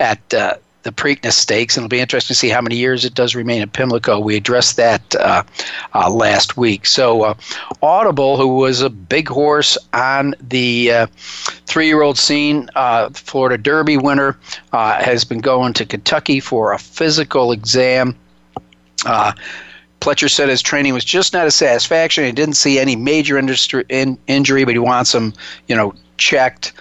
at 0.00 0.34
uh, 0.34 0.56
the 0.82 0.92
Preakness 0.92 1.32
Stakes, 1.32 1.76
and 1.76 1.84
it'll 1.84 1.90
be 1.90 2.00
interesting 2.00 2.34
to 2.34 2.38
see 2.38 2.48
how 2.48 2.60
many 2.60 2.76
years 2.76 3.04
it 3.04 3.14
does 3.14 3.34
remain 3.34 3.60
at 3.60 3.72
Pimlico. 3.72 4.18
We 4.18 4.36
addressed 4.36 4.76
that 4.76 5.14
uh, 5.16 5.42
uh, 5.94 6.10
last 6.10 6.56
week. 6.56 6.86
So, 6.86 7.22
uh, 7.22 7.34
Audible, 7.82 8.36
who 8.36 8.48
was 8.56 8.80
a 8.80 8.90
big 8.90 9.28
horse 9.28 9.76
on 9.92 10.34
the 10.40 10.92
uh, 10.92 11.06
three-year-old 11.66 12.18
scene, 12.18 12.70
uh, 12.76 13.10
Florida 13.10 13.58
Derby 13.58 13.98
winner, 13.98 14.38
uh, 14.72 15.02
has 15.02 15.24
been 15.24 15.40
going 15.40 15.74
to 15.74 15.84
Kentucky 15.84 16.40
for 16.40 16.72
a 16.72 16.78
physical 16.78 17.52
exam. 17.52 18.16
Pletcher 20.00 20.30
said 20.30 20.48
his 20.48 20.62
training 20.62 20.94
was 20.94 21.04
just 21.04 21.34
not 21.34 21.46
a 21.46 21.50
satisfaction. 21.50 22.24
He 22.24 22.32
didn't 22.32 22.56
see 22.56 22.78
any 22.78 22.96
major 22.96 23.36
industry, 23.36 23.84
in, 23.90 24.18
injury, 24.28 24.64
but 24.64 24.72
he 24.72 24.78
wants 24.78 25.14
him, 25.14 25.34
you 25.68 25.76
know, 25.76 25.94
checked. 26.16 26.72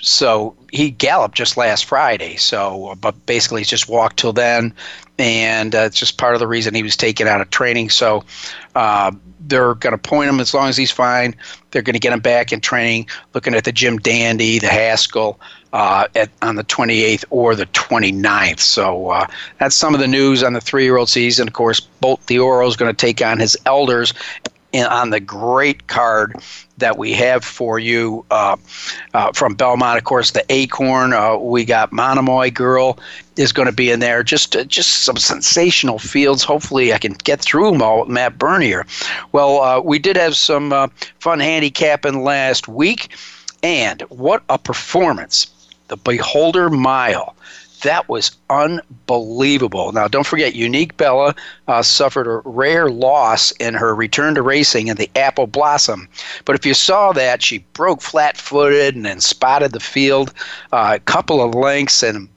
So 0.00 0.56
he 0.72 0.90
galloped 0.90 1.36
just 1.36 1.56
last 1.56 1.84
Friday. 1.84 2.36
So, 2.36 2.96
but 3.00 3.26
basically, 3.26 3.60
he's 3.60 3.68
just 3.68 3.88
walked 3.88 4.18
till 4.18 4.32
then, 4.32 4.74
and 5.18 5.74
uh, 5.74 5.80
it's 5.80 5.98
just 5.98 6.18
part 6.18 6.34
of 6.34 6.40
the 6.40 6.48
reason 6.48 6.74
he 6.74 6.82
was 6.82 6.96
taken 6.96 7.28
out 7.28 7.40
of 7.40 7.50
training. 7.50 7.90
So, 7.90 8.24
uh, 8.74 9.12
they're 9.46 9.74
going 9.74 9.92
to 9.92 9.98
point 9.98 10.30
him 10.30 10.40
as 10.40 10.54
long 10.54 10.68
as 10.68 10.76
he's 10.76 10.90
fine. 10.90 11.34
They're 11.70 11.82
going 11.82 11.94
to 11.94 12.00
get 12.00 12.12
him 12.12 12.20
back 12.20 12.52
in 12.52 12.60
training. 12.60 13.08
Looking 13.34 13.54
at 13.54 13.64
the 13.64 13.72
Jim 13.72 13.98
Dandy, 13.98 14.58
the 14.58 14.68
Haskell. 14.68 15.38
Uh, 15.74 16.06
at, 16.14 16.28
on 16.42 16.56
the 16.56 16.64
28th 16.64 17.24
or 17.30 17.54
the 17.54 17.64
29th. 17.64 18.60
So 18.60 19.08
uh, 19.08 19.26
that's 19.58 19.74
some 19.74 19.94
of 19.94 20.00
the 20.00 20.06
news 20.06 20.42
on 20.42 20.52
the 20.52 20.60
three 20.60 20.84
year 20.84 20.98
old 20.98 21.08
season. 21.08 21.48
Of 21.48 21.54
course, 21.54 21.80
Bolt 21.80 22.20
d'Oro 22.26 22.66
is 22.66 22.76
going 22.76 22.94
to 22.94 22.96
take 22.96 23.22
on 23.22 23.38
his 23.38 23.56
elders 23.64 24.12
in, 24.72 24.86
on 24.86 25.10
the 25.10 25.20
great 25.20 25.86
card 25.86 26.36
that 26.78 26.98
we 26.98 27.12
have 27.12 27.44
for 27.44 27.78
you 27.78 28.24
uh, 28.30 28.56
uh, 29.14 29.32
from 29.32 29.54
Belmont. 29.54 29.98
Of 29.98 30.04
course, 30.04 30.32
the 30.32 30.44
Acorn. 30.48 31.12
Uh, 31.12 31.36
we 31.36 31.64
got 31.64 31.92
Monomoy 31.92 32.50
Girl 32.50 32.98
is 33.36 33.52
going 33.52 33.66
to 33.66 33.72
be 33.72 33.90
in 33.90 34.00
there. 34.00 34.22
Just 34.22 34.56
uh, 34.56 34.64
just 34.64 35.02
some 35.02 35.16
sensational 35.16 35.98
fields. 35.98 36.42
Hopefully, 36.42 36.92
I 36.92 36.98
can 36.98 37.12
get 37.12 37.40
through 37.40 37.70
them 37.70 37.82
all 37.82 38.00
with 38.00 38.08
Matt 38.08 38.38
Bernier. 38.38 38.86
Well, 39.32 39.60
uh, 39.60 39.80
we 39.80 39.98
did 39.98 40.16
have 40.16 40.36
some 40.36 40.72
uh, 40.72 40.88
fun 41.20 41.40
handicapping 41.40 42.24
last 42.24 42.68
week, 42.68 43.14
and 43.62 44.02
what 44.02 44.42
a 44.48 44.58
performance! 44.58 45.48
The 45.88 45.96
Beholder 45.96 46.70
Mile 46.70 47.36
that 47.82 48.08
was 48.08 48.32
unbelievable. 48.50 49.92
Now, 49.92 50.08
don't 50.08 50.26
forget, 50.26 50.54
Unique 50.54 50.96
Bella 50.96 51.34
uh, 51.68 51.82
suffered 51.82 52.26
a 52.26 52.42
rare 52.48 52.90
loss 52.90 53.50
in 53.52 53.74
her 53.74 53.94
return 53.94 54.34
to 54.34 54.42
racing 54.42 54.88
in 54.88 54.96
the 54.96 55.10
Apple 55.16 55.46
Blossom. 55.46 56.08
But 56.44 56.56
if 56.56 56.64
you 56.64 56.74
saw 56.74 57.12
that, 57.12 57.42
she 57.42 57.58
broke 57.74 58.00
flat 58.00 58.36
footed 58.36 58.94
and 58.94 59.04
then 59.04 59.20
spotted 59.20 59.72
the 59.72 59.80
field 59.80 60.32
uh, 60.72 60.92
a 60.96 61.00
couple 61.00 61.42
of 61.42 61.54
lengths 61.54 62.02
and 62.02 62.28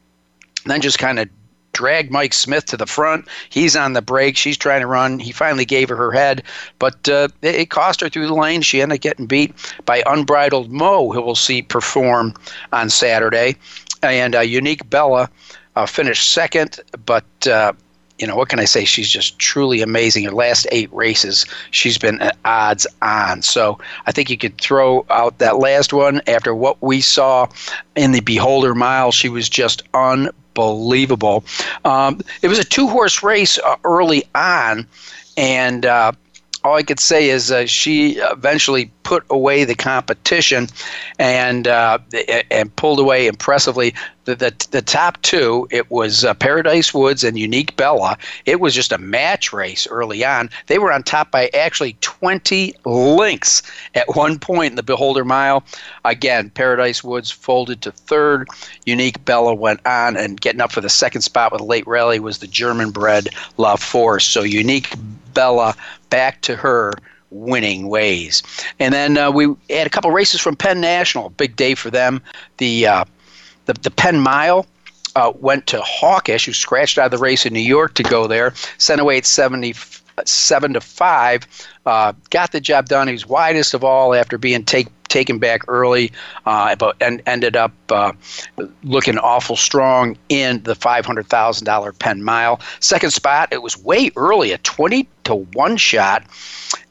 then 0.66 0.82
just 0.82 1.00
kind 1.00 1.20
of 1.20 1.30
dragged 1.76 2.10
Mike 2.10 2.34
Smith 2.34 2.66
to 2.66 2.78
the 2.78 2.86
front. 2.86 3.28
He's 3.50 3.76
on 3.76 3.94
the 3.94 4.02
brake. 4.02 4.38
She's 4.38 4.58
trying 4.58 4.82
to 4.82 4.88
run. 4.88 5.20
He 5.20 5.32
finally 5.32 5.66
gave 5.66 5.90
her 5.90 5.96
her 5.96 6.12
head, 6.12 6.42
but 6.80 7.08
uh, 7.10 7.28
it, 7.42 7.56
it, 7.56 7.70
cost 7.70 8.00
her 8.02 8.10
through 8.10 8.28
the 8.28 8.34
lane. 8.34 8.62
She 8.62 8.82
ended 8.82 8.98
up 8.98 9.02
getting 9.02 9.26
beat 9.26 9.54
by 9.86 10.02
Unbridled 10.06 10.72
Mo, 10.72 11.12
who 11.12 11.22
we'll 11.22 11.36
see 11.36 11.62
perform 11.62 12.34
on 12.72 12.90
Saturday. 12.90 13.58
And 14.02 14.36
uh, 14.36 14.42
Unique 14.42 14.90
Bella 14.90 15.30
uh, 15.76 15.86
finished 15.86 16.32
second, 16.32 16.80
but 17.06 17.26
uh, 17.48 17.74
you 18.18 18.26
know, 18.28 18.36
what 18.36 18.50
can 18.50 18.60
I 18.60 18.66
say? 18.66 18.86
She's 18.86 19.10
just 19.10 19.38
truly 19.40 19.82
amazing. 19.82 20.24
Her 20.24 20.32
last 20.32 20.68
eight 20.72 20.92
races, 20.94 21.46
she's 21.72 21.98
been 21.98 22.32
odds 22.46 22.88
on. 23.02 23.42
So 23.42 23.78
I 24.06 24.12
think 24.12 24.30
you 24.30 24.38
could 24.38 24.58
throw 24.58 25.06
out 25.10 25.38
that 25.40 25.58
last 25.58 25.92
one 25.92 26.22
after 26.28 26.56
what 26.56 26.82
we 26.82 27.02
saw 27.02 27.48
in 27.96 28.14
the 28.14 28.22
Beholder 28.22 28.74
Mile. 28.74 29.12
She 29.12 29.28
was 29.28 29.50
just 29.50 29.84
unbelievable. 29.94 31.44
Um, 31.84 32.22
it 32.42 32.48
was 32.48 32.60
a 32.60 32.64
two 32.64 32.88
horse 32.88 33.22
race 33.22 33.60
uh, 33.60 33.76
early 33.84 34.24
on, 34.34 34.88
and 35.36 35.86
uh, 35.86 36.14
all 36.66 36.76
I 36.76 36.82
could 36.82 37.00
say 37.00 37.30
is 37.30 37.52
uh, 37.52 37.68
she 37.68 38.14
eventually 38.18 38.92
put 39.04 39.24
away 39.30 39.66
the 39.66 39.76
competition 39.76 40.68
and 41.20 41.68
uh, 41.68 42.00
and 42.50 42.76
pulled 42.76 43.00
away 43.00 43.28
impressively. 43.28 43.94
The, 44.24 44.36
the, 44.36 44.68
the 44.72 44.82
top 44.82 45.22
two, 45.22 45.68
it 45.70 45.92
was 45.92 46.26
uh, 46.26 46.34
Paradise 46.34 46.92
Woods 46.92 47.24
and 47.24 47.38
Unique 47.38 47.76
Bella. 47.76 48.18
It 48.46 48.60
was 48.60 48.74
just 48.74 48.92
a 48.92 48.98
match 48.98 49.54
race 49.54 49.86
early 49.86 50.26
on. 50.26 50.50
They 50.66 50.80
were 50.80 50.92
on 50.92 51.04
top 51.04 51.30
by 51.30 51.52
actually 51.54 51.96
20 52.02 52.74
lengths 52.86 53.62
at 53.94 54.16
one 54.16 54.40
point 54.40 54.72
in 54.72 54.76
the 54.76 54.82
Beholder 54.82 55.24
Mile. 55.24 55.64
Again, 56.04 56.50
Paradise 56.50 57.04
Woods 57.04 57.30
folded 57.30 57.84
to 57.84 57.92
third. 57.92 58.48
Unique 58.88 59.24
Bella 59.24 59.54
went 59.54 59.86
on, 59.86 60.18
and 60.18 60.42
getting 60.42 60.62
up 60.62 60.72
for 60.72 60.82
the 60.82 60.90
second 60.90 61.22
spot 61.22 61.52
with 61.52 61.62
a 61.62 61.66
late 61.66 61.86
rally 61.86 62.20
was 62.20 62.40
the 62.40 62.48
German 62.48 62.90
bred 62.90 63.30
La 63.58 63.76
Force. 63.76 64.26
So 64.26 64.42
Unique 64.42 64.92
Bella 65.36 65.76
back 66.10 66.42
to 66.42 66.56
her 66.56 66.94
winning 67.30 67.88
ways. 67.88 68.42
And 68.80 68.94
then 68.94 69.18
uh, 69.18 69.30
we 69.30 69.54
had 69.70 69.86
a 69.86 69.90
couple 69.90 70.10
races 70.12 70.42
from 70.42 70.56
Penn 70.56 70.82
National, 70.82 71.30
big 71.30 71.56
day 71.56 71.76
for 71.76 71.92
them. 71.92 72.22
The 72.58 72.88
uh, 72.88 73.06
the, 73.66 73.74
the 73.74 73.92
Penn 73.92 74.20
Mile. 74.20 74.66
Uh, 75.18 75.32
went 75.40 75.66
to 75.66 75.80
Hawkish, 75.80 76.46
who 76.46 76.52
scratched 76.52 76.98
out 76.98 77.06
of 77.06 77.12
the 77.12 77.18
race 77.18 77.46
in 77.46 77.54
New 77.54 77.62
York 77.62 77.94
to 77.94 78.04
go 78.04 78.28
there. 78.28 78.54
Sent 78.78 79.00
away 79.00 79.18
at 79.18 79.26
77 79.26 80.74
to 80.74 80.82
5. 80.82 81.48
Uh, 81.86 82.12
got 82.32 82.52
the 82.52 82.60
job 82.60 82.90
done. 82.90 83.08
He 83.08 83.14
was 83.14 83.26
widest 83.26 83.74
of 83.74 83.86
all 83.86 84.14
after 84.14 84.38
being 84.38 84.66
take, 84.66 84.88
taken 85.08 85.40
back 85.40 85.62
early, 85.70 86.12
uh, 86.46 86.76
but 86.76 86.98
and 87.00 87.22
ended 87.26 87.56
up 87.56 87.72
uh, 87.90 88.12
looking 88.84 89.18
awful 89.18 89.56
strong 89.56 90.18
in 90.28 90.62
the 90.64 90.76
$500,000 90.76 92.00
Penn 92.00 92.22
Mile. 92.22 92.60
Second 92.82 93.12
spot, 93.12 93.54
it 93.54 93.62
was 93.62 93.78
way 93.78 94.12
early, 94.18 94.52
a 94.52 94.58
20 94.58 95.08
to 95.26 95.36
1 95.36 95.78
shot. 95.78 96.24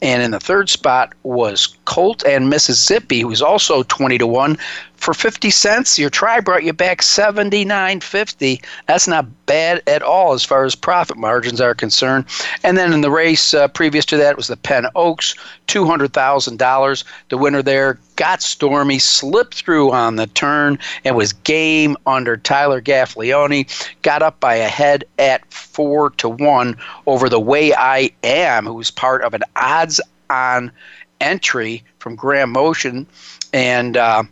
And 0.01 0.21
in 0.21 0.31
the 0.31 0.39
third 0.39 0.69
spot 0.69 1.13
was 1.23 1.75
Colt 1.85 2.23
and 2.25 2.49
Mississippi, 2.49 3.21
who 3.21 3.27
was 3.27 3.41
also 3.41 3.83
20 3.83 4.17
to 4.19 4.27
1 4.27 4.57
for 4.97 5.13
50 5.13 5.51
cents, 5.51 5.99
your 5.99 6.09
try 6.09 6.39
brought 6.39 6.63
you 6.63 6.73
back 6.73 7.01
79.50. 7.01 8.63
That's 8.87 9.07
not 9.07 9.45
bad 9.45 9.83
at 9.85 10.01
all 10.01 10.33
as 10.33 10.43
far 10.43 10.65
as 10.65 10.73
profit 10.73 11.17
margins 11.17 11.61
are 11.61 11.75
concerned. 11.75 12.25
And 12.63 12.75
then 12.75 12.91
in 12.91 13.01
the 13.01 13.11
race 13.11 13.53
uh, 13.53 13.67
previous 13.67 14.05
to 14.05 14.17
that 14.17 14.35
was 14.35 14.47
the 14.47 14.57
Penn 14.57 14.87
Oaks, 14.95 15.35
$200,000. 15.67 17.03
The 17.29 17.37
winner 17.37 17.61
there 17.61 17.99
got 18.15 18.41
stormy, 18.41 18.97
slipped 18.97 19.53
through 19.53 19.91
on 19.91 20.15
the 20.15 20.27
turn, 20.27 20.79
and 21.03 21.15
was 21.15 21.33
game 21.33 21.97
under 22.07 22.37
Tyler 22.37 22.81
Gaffalione. 22.81 23.67
Got 24.01 24.23
up 24.23 24.39
by 24.39 24.55
a 24.55 24.67
head 24.67 25.03
at 25.19 25.45
four 25.53 26.11
to 26.11 26.29
one 26.29 26.77
over 27.05 27.29
the 27.29 27.39
way 27.39 27.73
I 27.75 28.11
am, 28.25 28.65
who 28.65 28.73
was 28.73 28.91
part 28.91 29.21
of 29.21 29.33
an 29.33 29.43
odds 29.55 30.01
on 30.29 30.71
entry 31.21 31.83
from 31.99 32.15
Graham 32.15 32.51
Motion. 32.51 33.07
And 33.53 33.97
uh, 33.97 34.23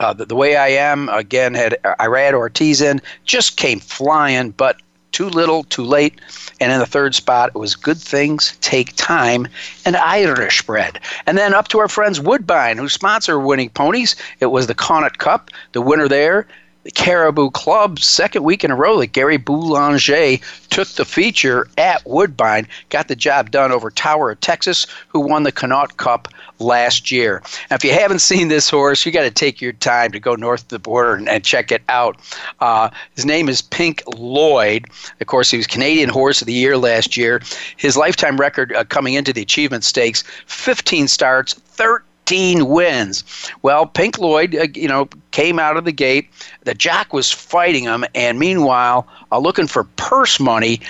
uh, 0.00 0.12
the, 0.12 0.26
the, 0.26 0.34
way 0.34 0.56
I 0.56 0.68
am 0.68 1.08
again 1.08 1.54
had 1.54 1.78
Irad 1.84 2.34
Ortiz 2.34 2.80
in, 2.80 3.00
just 3.24 3.56
came 3.56 3.78
flying, 3.80 4.50
but 4.50 4.76
too 5.12 5.28
little, 5.28 5.62
too 5.64 5.84
late. 5.84 6.20
And 6.60 6.72
in 6.72 6.80
the 6.80 6.86
third 6.86 7.14
spot, 7.14 7.50
it 7.54 7.58
was 7.58 7.76
Good 7.76 7.98
Things 7.98 8.56
Take 8.60 8.96
Time 8.96 9.46
and 9.84 9.96
Irish 9.96 10.62
Bread. 10.62 10.98
And 11.26 11.38
then 11.38 11.54
up 11.54 11.68
to 11.68 11.78
our 11.78 11.88
friends 11.88 12.20
Woodbine, 12.20 12.78
who 12.78 12.88
sponsor 12.88 13.38
winning 13.38 13.70
ponies. 13.70 14.16
It 14.40 14.46
was 14.46 14.66
the 14.66 14.74
Connaught 14.74 15.18
Cup. 15.18 15.50
The 15.72 15.80
winner 15.80 16.08
there 16.08 16.48
the 16.84 16.90
Caribou 16.90 17.50
Club, 17.50 17.98
second 17.98 18.44
week 18.44 18.62
in 18.62 18.70
a 18.70 18.76
row 18.76 19.00
that 19.00 19.08
Gary 19.08 19.38
Boulanger 19.38 20.38
took 20.68 20.88
the 20.88 21.04
feature 21.04 21.66
at 21.78 22.06
Woodbine, 22.06 22.68
got 22.90 23.08
the 23.08 23.16
job 23.16 23.50
done 23.50 23.72
over 23.72 23.90
Tower 23.90 24.30
of 24.30 24.40
Texas, 24.40 24.86
who 25.08 25.20
won 25.20 25.42
the 25.42 25.52
Connaught 25.52 25.96
Cup 25.96 26.28
last 26.58 27.10
year. 27.10 27.42
Now, 27.70 27.76
if 27.76 27.84
you 27.84 27.92
haven't 27.92 28.18
seen 28.20 28.48
this 28.48 28.68
horse, 28.68 29.04
you 29.04 29.12
got 29.12 29.22
to 29.22 29.30
take 29.30 29.60
your 29.60 29.72
time 29.72 30.12
to 30.12 30.20
go 30.20 30.34
north 30.34 30.62
of 30.62 30.68
the 30.68 30.78
border 30.78 31.14
and, 31.14 31.28
and 31.28 31.42
check 31.42 31.72
it 31.72 31.82
out. 31.88 32.18
Uh, 32.60 32.90
his 33.14 33.24
name 33.24 33.48
is 33.48 33.62
Pink 33.62 34.02
Lloyd. 34.06 34.86
Of 35.20 35.26
course, 35.26 35.50
he 35.50 35.56
was 35.56 35.66
Canadian 35.66 36.10
Horse 36.10 36.42
of 36.42 36.46
the 36.46 36.52
Year 36.52 36.76
last 36.76 37.16
year. 37.16 37.40
His 37.78 37.96
lifetime 37.96 38.36
record 38.36 38.74
uh, 38.74 38.84
coming 38.84 39.14
into 39.14 39.32
the 39.32 39.42
Achievement 39.42 39.84
Stakes 39.84 40.22
15 40.46 41.08
starts, 41.08 41.54
13 41.54 42.04
15 42.26 42.68
wins. 42.68 43.22
Well, 43.60 43.84
Pink 43.84 44.18
Lloyd, 44.18 44.54
uh, 44.54 44.68
you 44.74 44.88
know, 44.88 45.10
came 45.32 45.58
out 45.58 45.76
of 45.76 45.84
the 45.84 45.92
gate. 45.92 46.30
The 46.62 46.72
jock 46.72 47.12
was 47.12 47.30
fighting 47.30 47.84
him, 47.84 48.02
and 48.14 48.38
meanwhile, 48.38 49.06
uh, 49.30 49.38
looking 49.38 49.66
for 49.66 49.84
purse 49.84 50.40
money, 50.40 50.80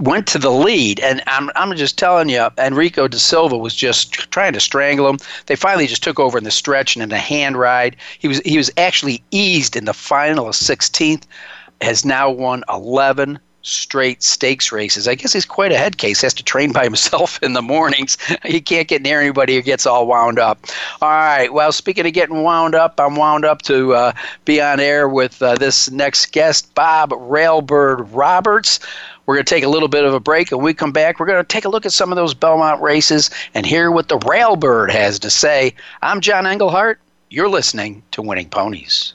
went 0.00 0.26
to 0.28 0.38
the 0.38 0.50
lead. 0.50 0.98
And 0.98 1.22
I'm, 1.28 1.48
I'm 1.54 1.76
just 1.76 1.96
telling 1.96 2.28
you, 2.28 2.38
Eurico 2.38 3.08
da 3.08 3.18
Silva 3.18 3.56
was 3.56 3.76
just 3.76 4.14
trying 4.32 4.52
to 4.54 4.60
strangle 4.60 5.08
him. 5.08 5.18
They 5.46 5.54
finally 5.54 5.86
just 5.86 6.02
took 6.02 6.18
over 6.18 6.38
in 6.38 6.42
the 6.44 6.50
stretch 6.50 6.96
and 6.96 7.04
in 7.04 7.12
a 7.12 7.18
hand 7.18 7.56
ride. 7.56 7.94
He 8.18 8.26
was 8.26 8.40
he 8.40 8.56
was 8.56 8.70
actually 8.76 9.22
eased 9.30 9.76
in 9.76 9.84
the 9.84 9.94
final 9.94 10.48
of 10.48 10.54
16th. 10.56 11.22
Has 11.82 12.04
now 12.04 12.28
won 12.30 12.64
11 12.68 13.38
straight 13.62 14.22
stakes 14.22 14.72
races. 14.72 15.06
I 15.06 15.14
guess 15.14 15.32
he's 15.32 15.44
quite 15.44 15.72
a 15.72 15.76
head 15.76 15.98
case. 15.98 16.20
He 16.20 16.26
has 16.26 16.34
to 16.34 16.42
train 16.42 16.72
by 16.72 16.84
himself 16.90 17.42
in 17.42 17.52
the 17.52 17.62
mornings. 17.62 18.16
He 18.44 18.60
can't 18.60 18.88
get 18.88 19.02
near 19.02 19.20
anybody 19.20 19.54
who 19.54 19.62
gets 19.62 19.86
all 19.86 20.06
wound 20.06 20.38
up. 20.38 20.66
All 21.00 21.08
right. 21.08 21.52
Well, 21.52 21.72
speaking 21.72 22.06
of 22.06 22.12
getting 22.12 22.42
wound 22.42 22.74
up, 22.74 22.98
I'm 22.98 23.16
wound 23.16 23.44
up 23.44 23.62
to 23.62 23.94
uh, 23.94 24.12
be 24.44 24.60
on 24.60 24.80
air 24.80 25.08
with 25.08 25.40
uh, 25.42 25.56
this 25.56 25.90
next 25.90 26.32
guest, 26.32 26.74
Bob 26.74 27.10
Railbird 27.10 28.08
Roberts. 28.12 28.80
We're 29.26 29.36
going 29.36 29.44
to 29.44 29.54
take 29.54 29.64
a 29.64 29.68
little 29.68 29.88
bit 29.88 30.04
of 30.04 30.12
a 30.12 30.18
break, 30.18 30.50
and 30.50 30.60
we 30.60 30.74
come 30.74 30.90
back, 30.90 31.20
we're 31.20 31.26
going 31.26 31.40
to 31.40 31.46
take 31.46 31.64
a 31.64 31.68
look 31.68 31.86
at 31.86 31.92
some 31.92 32.10
of 32.10 32.16
those 32.16 32.34
Belmont 32.34 32.82
races 32.82 33.30
and 33.54 33.64
hear 33.64 33.90
what 33.90 34.08
the 34.08 34.18
Railbird 34.18 34.90
has 34.90 35.20
to 35.20 35.30
say. 35.30 35.74
I'm 36.02 36.20
John 36.20 36.46
Englehart. 36.46 36.98
You're 37.28 37.48
listening 37.48 38.02
to 38.10 38.22
Winning 38.22 38.48
Ponies. 38.48 39.14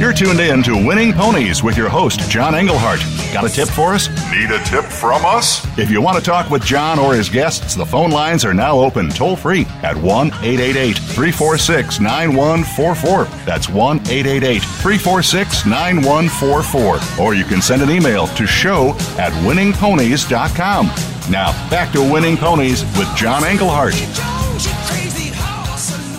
You're 0.00 0.14
tuned 0.14 0.40
in 0.40 0.62
to 0.62 0.72
Winning 0.72 1.12
Ponies 1.12 1.62
with 1.62 1.76
your 1.76 1.90
host, 1.90 2.20
John 2.30 2.54
Englehart. 2.54 3.00
Got 3.34 3.44
a 3.44 3.50
tip 3.50 3.68
for 3.68 3.92
us? 3.92 4.08
Need 4.32 4.50
a 4.50 4.58
tip 4.64 4.86
from 4.86 5.26
us? 5.26 5.62
If 5.76 5.90
you 5.90 6.00
want 6.00 6.16
to 6.16 6.24
talk 6.24 6.48
with 6.48 6.64
John 6.64 6.98
or 6.98 7.12
his 7.12 7.28
guests, 7.28 7.74
the 7.74 7.84
phone 7.84 8.10
lines 8.10 8.42
are 8.42 8.54
now 8.54 8.78
open 8.78 9.10
toll 9.10 9.36
free 9.36 9.66
at 9.82 9.94
1 9.98 10.28
888 10.28 10.96
346 10.96 12.00
9144. 12.00 13.24
That's 13.44 13.68
1 13.68 13.98
888 13.98 14.62
346 14.62 15.66
9144. 15.66 17.22
Or 17.22 17.34
you 17.34 17.44
can 17.44 17.60
send 17.60 17.82
an 17.82 17.90
email 17.90 18.26
to 18.28 18.46
show 18.46 18.92
at 19.18 19.32
winningponies.com. 19.44 20.86
Now, 21.30 21.52
back 21.68 21.92
to 21.92 22.00
Winning 22.00 22.38
Ponies 22.38 22.84
with 22.96 23.14
John 23.14 23.44
Englehart. 23.44 23.92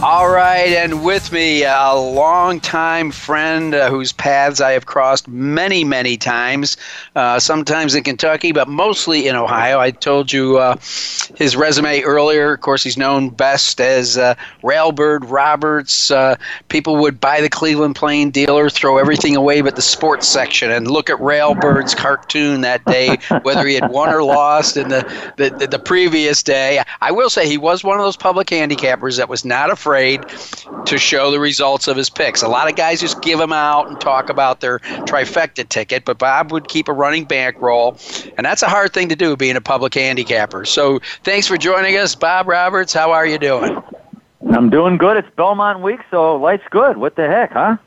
All 0.03 0.31
right, 0.31 0.74
and 0.74 1.05
with 1.05 1.31
me, 1.31 1.63
a 1.63 1.93
longtime 1.93 3.12
friend 3.12 3.75
uh, 3.75 3.91
whose 3.91 4.12
paths 4.12 4.60
I 4.60 4.72
have 4.72 4.88
crossed 4.88 5.27
many, 5.27 5.84
many 5.84 6.17
times, 6.17 6.75
uh, 7.15 7.38
sometimes 7.38 7.93
in 7.93 8.03
Kentucky, 8.03 8.51
but 8.51 8.67
mostly 8.67 9.27
in 9.27 9.36
Ohio. 9.36 9.79
I 9.79 9.91
told 9.91 10.34
you 10.34 10.58
uh, 10.58 10.77
his 11.36 11.55
resume 11.55 12.01
earlier. 12.01 12.53
Of 12.53 12.62
course, 12.62 12.84
he's 12.84 12.98
known 12.98 13.29
best 13.29 13.79
as 13.79 14.17
uh, 14.17 14.34
Railbird 14.63 15.29
Roberts. 15.29 16.10
Uh, 16.10 16.36
people 16.70 16.96
would 16.96 17.20
buy 17.20 17.39
the 17.39 17.50
Cleveland 17.50 17.96
Plain 17.96 18.31
dealer, 18.31 18.72
throw 18.72 18.98
everything 18.98 19.36
away 19.36 19.62
but 19.62 19.75
the 19.75 19.84
sports 19.84 20.27
section, 20.27 20.72
and 20.72 20.89
look 20.89 21.12
at 21.12 21.20
Railbird's 21.20 21.93
cartoon 21.93 22.62
that 22.62 22.84
day, 22.86 23.20
whether 23.43 23.67
he 23.67 23.75
had 23.75 23.91
won 23.91 24.10
or 24.10 24.24
lost 24.24 24.77
in 24.77 24.89
the, 24.89 25.34
the, 25.38 25.51
the, 25.51 25.67
the 25.67 25.79
previous 25.79 26.41
day. 26.41 26.81
I 27.01 27.12
will 27.12 27.29
say 27.29 27.48
he 27.48 27.60
was 27.60 27.84
one 27.84 28.00
of 28.00 28.03
those 28.03 28.17
public 28.17 28.48
handicappers 28.48 29.17
that 29.17 29.29
was 29.29 29.46
not 29.46 29.70
afraid 29.70 29.90
to 29.98 30.98
show 30.98 31.31
the 31.31 31.39
results 31.39 31.88
of 31.88 31.98
his 31.98 32.10
picks. 32.10 32.41
A 32.41 32.48
lot 32.48 32.69
of 32.69 32.75
guys 32.75 33.00
just 33.00 33.21
give 33.21 33.39
them 33.39 33.53
out 33.53 33.88
and 33.88 34.00
talk 34.00 34.29
about 34.29 34.62
their 34.62 34.79
trifecta 34.79 35.67
ticket, 35.67 36.05
but 36.05 36.17
Bob 36.17 36.51
would 36.51 36.67
keep 36.67 36.88
a 36.88 36.93
running 36.93 37.25
bankroll, 37.25 37.98
and 38.38 38.45
that's 38.45 38.62
a 38.62 38.67
hard 38.67 38.93
thing 38.93 39.10
to 39.10 39.15
do 39.15 39.36
being 39.36 39.55
a 39.55 39.62
public 39.62 39.93
handicapper. 39.93 40.65
So 40.65 41.00
thanks 41.24 41.48
for 41.48 41.57
joining 41.57 41.98
us, 41.98 42.15
Bob 42.15 42.48
Roberts. 42.48 42.93
How 42.93 43.12
are 43.12 43.25
you 43.25 43.38
doing? 43.38 43.81
I'm 44.53 44.69
doing 44.69 44.98
good. 44.98 45.17
It's 45.17 45.29
Belmont 45.36 45.81
week, 45.81 46.00
so 46.10 46.36
life's 46.36 46.67
good. 46.69 46.98
What 46.98 47.15
the 47.15 47.27
heck, 47.27 47.51
huh? 47.51 47.77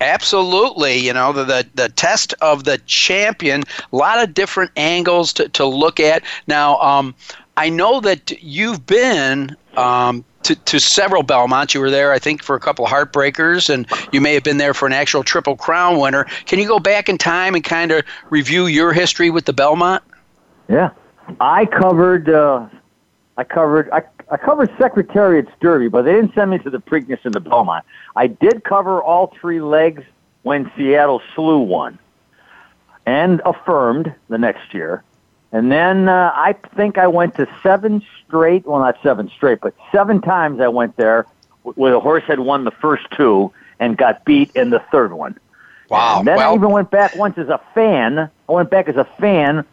Absolutely, 0.00 0.96
you 0.98 1.12
know 1.12 1.32
the, 1.32 1.44
the 1.44 1.66
the 1.74 1.88
test 1.90 2.34
of 2.40 2.64
the 2.64 2.78
champion. 2.86 3.62
A 3.92 3.96
lot 3.96 4.22
of 4.22 4.34
different 4.34 4.72
angles 4.76 5.32
to, 5.34 5.48
to 5.50 5.64
look 5.64 6.00
at. 6.00 6.22
Now, 6.48 6.76
um, 6.78 7.14
I 7.56 7.68
know 7.68 8.00
that 8.00 8.32
you've 8.42 8.84
been 8.86 9.56
um, 9.76 10.24
to, 10.46 10.54
to 10.54 10.80
several 10.80 11.22
Belmonts. 11.22 11.74
You 11.74 11.80
were 11.80 11.90
there, 11.90 12.12
I 12.12 12.18
think, 12.18 12.42
for 12.42 12.56
a 12.56 12.60
couple 12.60 12.84
of 12.84 12.90
heartbreakers, 12.90 13.68
and 13.68 13.86
you 14.12 14.20
may 14.20 14.34
have 14.34 14.44
been 14.44 14.58
there 14.58 14.74
for 14.74 14.86
an 14.86 14.92
actual 14.92 15.24
Triple 15.24 15.56
Crown 15.56 15.98
winner. 15.98 16.24
Can 16.46 16.58
you 16.58 16.66
go 16.66 16.78
back 16.78 17.08
in 17.08 17.18
time 17.18 17.54
and 17.54 17.64
kind 17.64 17.90
of 17.90 18.04
review 18.30 18.66
your 18.66 18.92
history 18.92 19.30
with 19.30 19.44
the 19.44 19.52
Belmont? 19.52 20.02
Yeah, 20.68 20.90
I 21.40 21.66
covered. 21.66 22.28
Uh, 22.28 22.66
I 23.36 23.44
covered. 23.44 23.90
I, 23.90 24.02
I 24.30 24.36
covered 24.36 24.70
Secretariat's 24.78 25.50
Derby, 25.60 25.88
but 25.88 26.02
they 26.02 26.12
didn't 26.12 26.34
send 26.34 26.50
me 26.50 26.58
to 26.58 26.70
the 26.70 26.80
Preakness 26.80 27.24
and 27.24 27.34
the 27.34 27.40
Belmont. 27.40 27.84
I 28.14 28.28
did 28.28 28.64
cover 28.64 29.02
all 29.02 29.34
three 29.40 29.60
legs 29.60 30.02
when 30.42 30.70
Seattle 30.76 31.20
Slew 31.34 31.58
won, 31.58 31.98
and 33.04 33.42
affirmed 33.44 34.14
the 34.28 34.38
next 34.38 34.72
year. 34.74 35.02
And 35.52 35.72
then 35.72 36.08
uh, 36.08 36.32
I 36.34 36.54
think 36.76 36.98
I 36.98 37.06
went 37.06 37.36
to 37.36 37.48
seven 37.62 38.04
straight. 38.26 38.66
Well, 38.66 38.80
not 38.80 38.96
seven 39.02 39.30
straight, 39.34 39.60
but 39.60 39.74
seven 39.92 40.20
times 40.20 40.60
I 40.60 40.68
went 40.68 40.96
there 40.96 41.26
where 41.62 41.92
the 41.92 42.00
horse 42.00 42.24
had 42.26 42.40
won 42.40 42.64
the 42.64 42.70
first 42.70 43.04
two 43.16 43.52
and 43.80 43.96
got 43.96 44.24
beat 44.24 44.50
in 44.54 44.70
the 44.70 44.80
third 44.90 45.12
one. 45.12 45.38
Wow. 45.88 46.18
And 46.20 46.28
then 46.28 46.36
well, 46.36 46.52
I 46.52 46.54
even 46.54 46.70
went 46.70 46.90
back 46.90 47.16
once 47.16 47.38
as 47.38 47.48
a 47.48 47.60
fan. 47.74 48.18
I 48.18 48.52
went 48.52 48.70
back 48.70 48.88
as 48.88 48.96
a 48.96 49.04
fan 49.04 49.64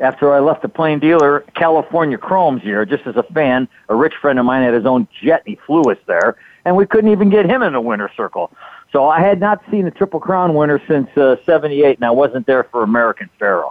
after 0.00 0.32
I 0.32 0.40
left 0.40 0.62
the 0.62 0.68
plain 0.68 0.98
dealer, 0.98 1.40
California 1.54 2.18
Chromes 2.18 2.62
year, 2.64 2.84
just 2.84 3.06
as 3.06 3.16
a 3.16 3.22
fan. 3.22 3.68
A 3.88 3.94
rich 3.94 4.14
friend 4.20 4.38
of 4.38 4.44
mine 4.44 4.62
had 4.62 4.74
his 4.74 4.86
own 4.86 5.08
jet, 5.20 5.42
and 5.46 5.56
he 5.56 5.60
flew 5.66 5.82
us 5.82 5.98
there, 6.06 6.36
and 6.64 6.76
we 6.76 6.86
couldn't 6.86 7.10
even 7.10 7.30
get 7.30 7.46
him 7.46 7.62
in 7.62 7.72
the 7.72 7.80
winner's 7.80 8.10
circle. 8.16 8.50
So 8.92 9.08
I 9.08 9.20
had 9.20 9.40
not 9.40 9.62
seen 9.70 9.86
a 9.86 9.90
Triple 9.90 10.20
Crown 10.20 10.54
winner 10.54 10.80
since 10.86 11.08
uh, 11.16 11.36
'78, 11.44 11.96
and 11.98 12.04
I 12.04 12.10
wasn't 12.10 12.46
there 12.46 12.64
for 12.64 12.82
American 12.82 13.30
Pharoah. 13.38 13.70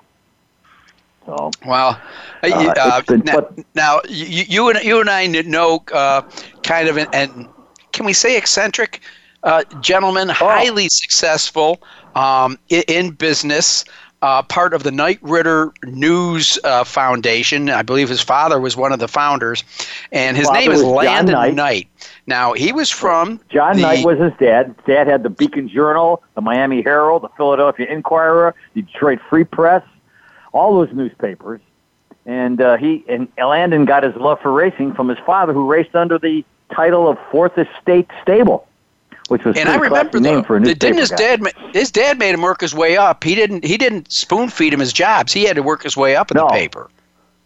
So 1.25 1.51
Well, 1.65 1.99
uh, 2.43 2.73
Uh, 2.77 3.01
been 3.01 3.21
now, 3.25 3.33
put- 3.33 3.65
now 3.75 4.01
you, 4.07 4.43
you 4.47 4.69
and 4.69 4.83
you 4.83 4.99
and 5.01 5.09
I 5.09 5.25
know 5.27 5.83
uh, 5.93 6.21
kind 6.63 6.87
of 6.87 6.97
an, 6.97 7.07
and 7.13 7.47
can 7.93 8.05
we 8.05 8.13
say 8.13 8.37
eccentric 8.37 9.01
uh, 9.43 9.63
gentleman, 9.81 10.29
Oh. 10.29 10.33
highly 10.33 10.89
successful 10.89 11.81
um, 12.15 12.57
in, 12.69 12.83
in 12.87 13.11
business. 13.11 13.85
Uh, 14.21 14.41
part 14.41 14.73
of 14.73 14.81
the 14.81 14.91
Knight 14.91 15.19
Ridder 15.21 15.71
News 15.83 16.57
uh, 16.63 16.83
Foundation. 16.83 17.69
I 17.69 17.83
believe 17.83 18.09
his 18.09 18.21
father 18.21 18.59
was 18.59 18.75
one 18.75 18.91
of 18.91 18.97
the 18.97 19.07
founders, 19.07 19.63
and 20.11 20.35
his 20.35 20.49
name 20.49 20.71
is 20.71 20.81
Landon 20.81 21.33
Knight. 21.33 21.53
Knight. 21.53 21.87
Now 22.25 22.53
he 22.53 22.71
was 22.71 22.89
from 22.89 23.39
John 23.49 23.75
the, 23.75 23.81
Knight 23.83 24.05
was 24.05 24.17
his 24.17 24.31
dad. 24.39 24.73
Dad 24.87 25.05
had 25.05 25.21
the 25.21 25.29
Beacon 25.29 25.69
Journal, 25.69 26.23
the 26.33 26.41
Miami 26.41 26.81
Herald, 26.81 27.21
the 27.21 27.29
Philadelphia 27.37 27.85
Inquirer, 27.87 28.55
the 28.73 28.81
Detroit 28.81 29.19
Free 29.29 29.43
Press, 29.43 29.83
all 30.55 30.73
those 30.83 30.95
newspapers. 30.95 31.59
And 32.25 32.59
uh, 32.59 32.77
he 32.77 33.03
and 33.07 33.27
Landon 33.37 33.85
got 33.85 34.01
his 34.03 34.15
love 34.15 34.39
for 34.41 34.51
racing 34.51 34.93
from 34.95 35.09
his 35.09 35.19
father, 35.19 35.53
who 35.53 35.69
raced 35.69 35.93
under 35.95 36.17
the 36.17 36.43
title 36.73 37.07
of 37.07 37.19
Fourth 37.29 37.55
Estate 37.57 38.09
Stable, 38.23 38.67
which 39.27 39.43
was 39.43 39.55
And 39.57 39.69
I 39.69 39.75
remember 39.75 40.09
classy 40.19 40.19
name 40.21 40.43
for 40.43 40.55
a 40.57 40.59
the, 40.59 40.65
newspaper 40.67 40.79
didn't 40.79 40.97
his 40.99 41.09
guy. 41.11 41.17
dad 41.17 41.41
his 41.75 41.91
dad 41.91 42.17
made 42.17 42.33
him 42.33 42.41
work 42.41 42.61
his 42.61 42.73
way 42.73 42.97
up. 42.97 43.23
He 43.23 43.35
didn't 43.35 43.63
he 43.63 43.77
didn't 43.77 44.11
spoon 44.11 44.49
feed 44.49 44.73
him 44.73 44.79
his 44.79 44.91
jobs. 44.91 45.33
He 45.33 45.43
had 45.43 45.55
to 45.57 45.61
work 45.61 45.83
his 45.83 45.95
way 45.95 46.15
up 46.15 46.31
in 46.31 46.37
No. 46.37 46.47
the 46.47 46.53
paper. 46.53 46.89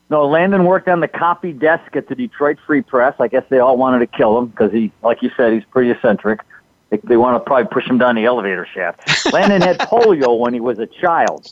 No, 0.10 0.26
Landon 0.26 0.64
worked 0.64 0.88
on 0.88 1.02
the 1.02 1.08
copy 1.10 1.52
desk 1.52 1.96
at 1.98 2.08
the 2.08 2.16
Detroit 2.16 2.58
Free 2.66 2.82
Press. 2.82 3.16
I 3.20 3.28
guess 3.28 3.44
they 3.50 3.60
all 3.60 3.76
wanted 3.78 4.00
to 4.00 4.08
kill 4.08 4.40
him 4.40 4.48
because 4.48 4.72
he, 4.72 4.92
like 5.04 5.22
you 5.22 5.30
said, 5.36 5.52
he's 5.54 5.66
pretty 5.66 5.92
eccentric. 5.92 6.40
They, 6.90 6.98
they 7.04 7.18
want 7.18 7.36
to 7.36 7.46
probably 7.46 7.68
push 7.70 7.86
him 7.86 7.98
down 8.00 8.16
the 8.16 8.26
elevator 8.26 8.66
shaft. 8.66 9.02
Landon 9.34 9.62
had 9.62 9.78
polio 9.78 10.40
when 10.40 10.54
he 10.56 10.60
was 10.62 10.80
a 10.80 10.88
child. 10.88 11.52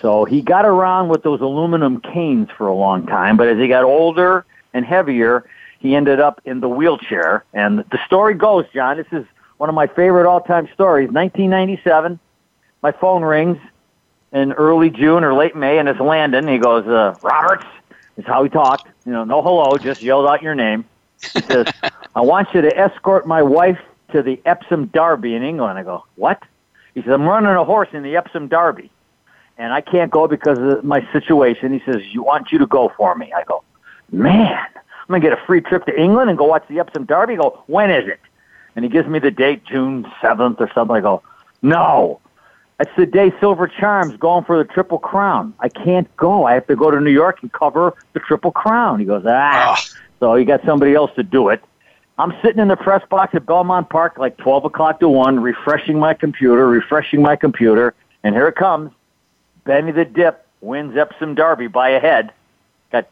So 0.00 0.24
he 0.24 0.42
got 0.42 0.64
around 0.64 1.08
with 1.08 1.22
those 1.22 1.40
aluminum 1.40 2.00
canes 2.00 2.48
for 2.56 2.66
a 2.66 2.74
long 2.74 3.06
time, 3.06 3.36
but 3.36 3.48
as 3.48 3.58
he 3.58 3.68
got 3.68 3.84
older 3.84 4.44
and 4.72 4.84
heavier, 4.84 5.44
he 5.78 5.94
ended 5.94 6.20
up 6.20 6.40
in 6.44 6.60
the 6.60 6.68
wheelchair. 6.68 7.44
And 7.52 7.80
the 7.90 7.98
story 8.06 8.34
goes, 8.34 8.64
John, 8.72 8.96
this 8.96 9.06
is 9.12 9.24
one 9.58 9.68
of 9.68 9.74
my 9.74 9.86
favorite 9.86 10.28
all-time 10.28 10.68
stories. 10.74 11.10
1997, 11.10 12.18
my 12.82 12.92
phone 12.92 13.22
rings 13.22 13.58
in 14.32 14.52
early 14.52 14.90
June 14.90 15.24
or 15.24 15.32
late 15.32 15.54
May, 15.54 15.78
and 15.78 15.88
it's 15.88 16.00
Landon. 16.00 16.48
He 16.48 16.58
goes, 16.58 16.86
uh, 16.86 17.14
Roberts, 17.22 17.66
is 18.16 18.24
how 18.26 18.42
he 18.42 18.50
talked. 18.50 18.88
You 19.06 19.12
know, 19.12 19.24
no 19.24 19.42
hello, 19.42 19.76
just 19.76 20.02
yelled 20.02 20.26
out 20.26 20.42
your 20.42 20.54
name. 20.54 20.84
He 21.20 21.40
says, 21.40 21.66
I 22.14 22.20
want 22.20 22.48
you 22.52 22.60
to 22.62 22.76
escort 22.76 23.26
my 23.26 23.42
wife 23.42 23.78
to 24.12 24.22
the 24.22 24.40
Epsom 24.44 24.86
Derby 24.86 25.34
in 25.34 25.42
England. 25.42 25.78
I 25.78 25.82
go, 25.82 26.04
what? 26.16 26.42
He 26.94 27.02
says, 27.02 27.10
I'm 27.10 27.22
running 27.22 27.50
a 27.50 27.64
horse 27.64 27.88
in 27.92 28.02
the 28.02 28.16
Epsom 28.16 28.48
Derby, 28.48 28.90
and 29.58 29.72
I 29.72 29.80
can't 29.80 30.10
go 30.10 30.26
because 30.26 30.58
of 30.58 30.84
my 30.84 31.06
situation. 31.12 31.72
He 31.72 31.80
says, 31.84 32.02
you 32.12 32.22
want 32.22 32.50
you 32.52 32.58
to 32.58 32.66
go 32.66 32.92
for 32.96 33.14
me. 33.14 33.32
I 33.32 33.44
go, 33.44 33.62
man, 34.10 34.66
I'm 34.76 35.08
going 35.08 35.20
to 35.20 35.28
get 35.28 35.38
a 35.38 35.46
free 35.46 35.60
trip 35.60 35.86
to 35.86 36.00
England 36.00 36.30
and 36.30 36.38
go 36.38 36.44
watch 36.44 36.64
the 36.68 36.80
Epsom 36.80 37.04
Derby. 37.04 37.34
I 37.34 37.36
go, 37.36 37.62
when 37.66 37.90
is 37.90 38.08
it? 38.08 38.20
And 38.76 38.84
he 38.84 38.90
gives 38.90 39.08
me 39.08 39.18
the 39.18 39.30
date, 39.30 39.64
June 39.64 40.04
7th 40.20 40.60
or 40.60 40.70
something. 40.74 40.96
I 40.96 41.00
go, 41.00 41.22
no. 41.62 42.20
It's 42.80 42.90
the 42.96 43.06
day 43.06 43.32
Silver 43.38 43.68
Charms 43.68 44.16
going 44.16 44.44
for 44.44 44.58
the 44.58 44.64
Triple 44.64 44.98
Crown. 44.98 45.54
I 45.60 45.68
can't 45.68 46.14
go. 46.16 46.44
I 46.44 46.54
have 46.54 46.66
to 46.66 46.74
go 46.74 46.90
to 46.90 47.00
New 47.00 47.12
York 47.12 47.38
and 47.42 47.52
cover 47.52 47.94
the 48.14 48.20
Triple 48.20 48.50
Crown. 48.50 48.98
He 48.98 49.04
goes, 49.04 49.22
ah. 49.26 49.76
Oh. 49.78 49.98
So 50.18 50.34
he 50.34 50.44
got 50.44 50.64
somebody 50.64 50.94
else 50.94 51.12
to 51.14 51.22
do 51.22 51.50
it. 51.50 51.62
I'm 52.18 52.32
sitting 52.42 52.60
in 52.60 52.68
the 52.68 52.76
press 52.76 53.02
box 53.08 53.34
at 53.34 53.44
Belmont 53.46 53.88
Park 53.90 54.18
like 54.18 54.36
12 54.38 54.66
o'clock 54.66 55.00
to 55.00 55.08
1, 55.08 55.40
refreshing 55.40 55.98
my 55.98 56.14
computer, 56.14 56.66
refreshing 56.66 57.22
my 57.22 57.36
computer, 57.36 57.94
and 58.22 58.34
here 58.34 58.46
it 58.46 58.54
comes. 58.56 58.92
Benny 59.64 59.92
the 59.92 60.04
Dip 60.04 60.46
wins 60.60 60.96
Epsom 60.96 61.34
Derby 61.34 61.66
by 61.66 61.90
a 61.90 62.00
head. 62.00 62.32
Got 62.92 63.08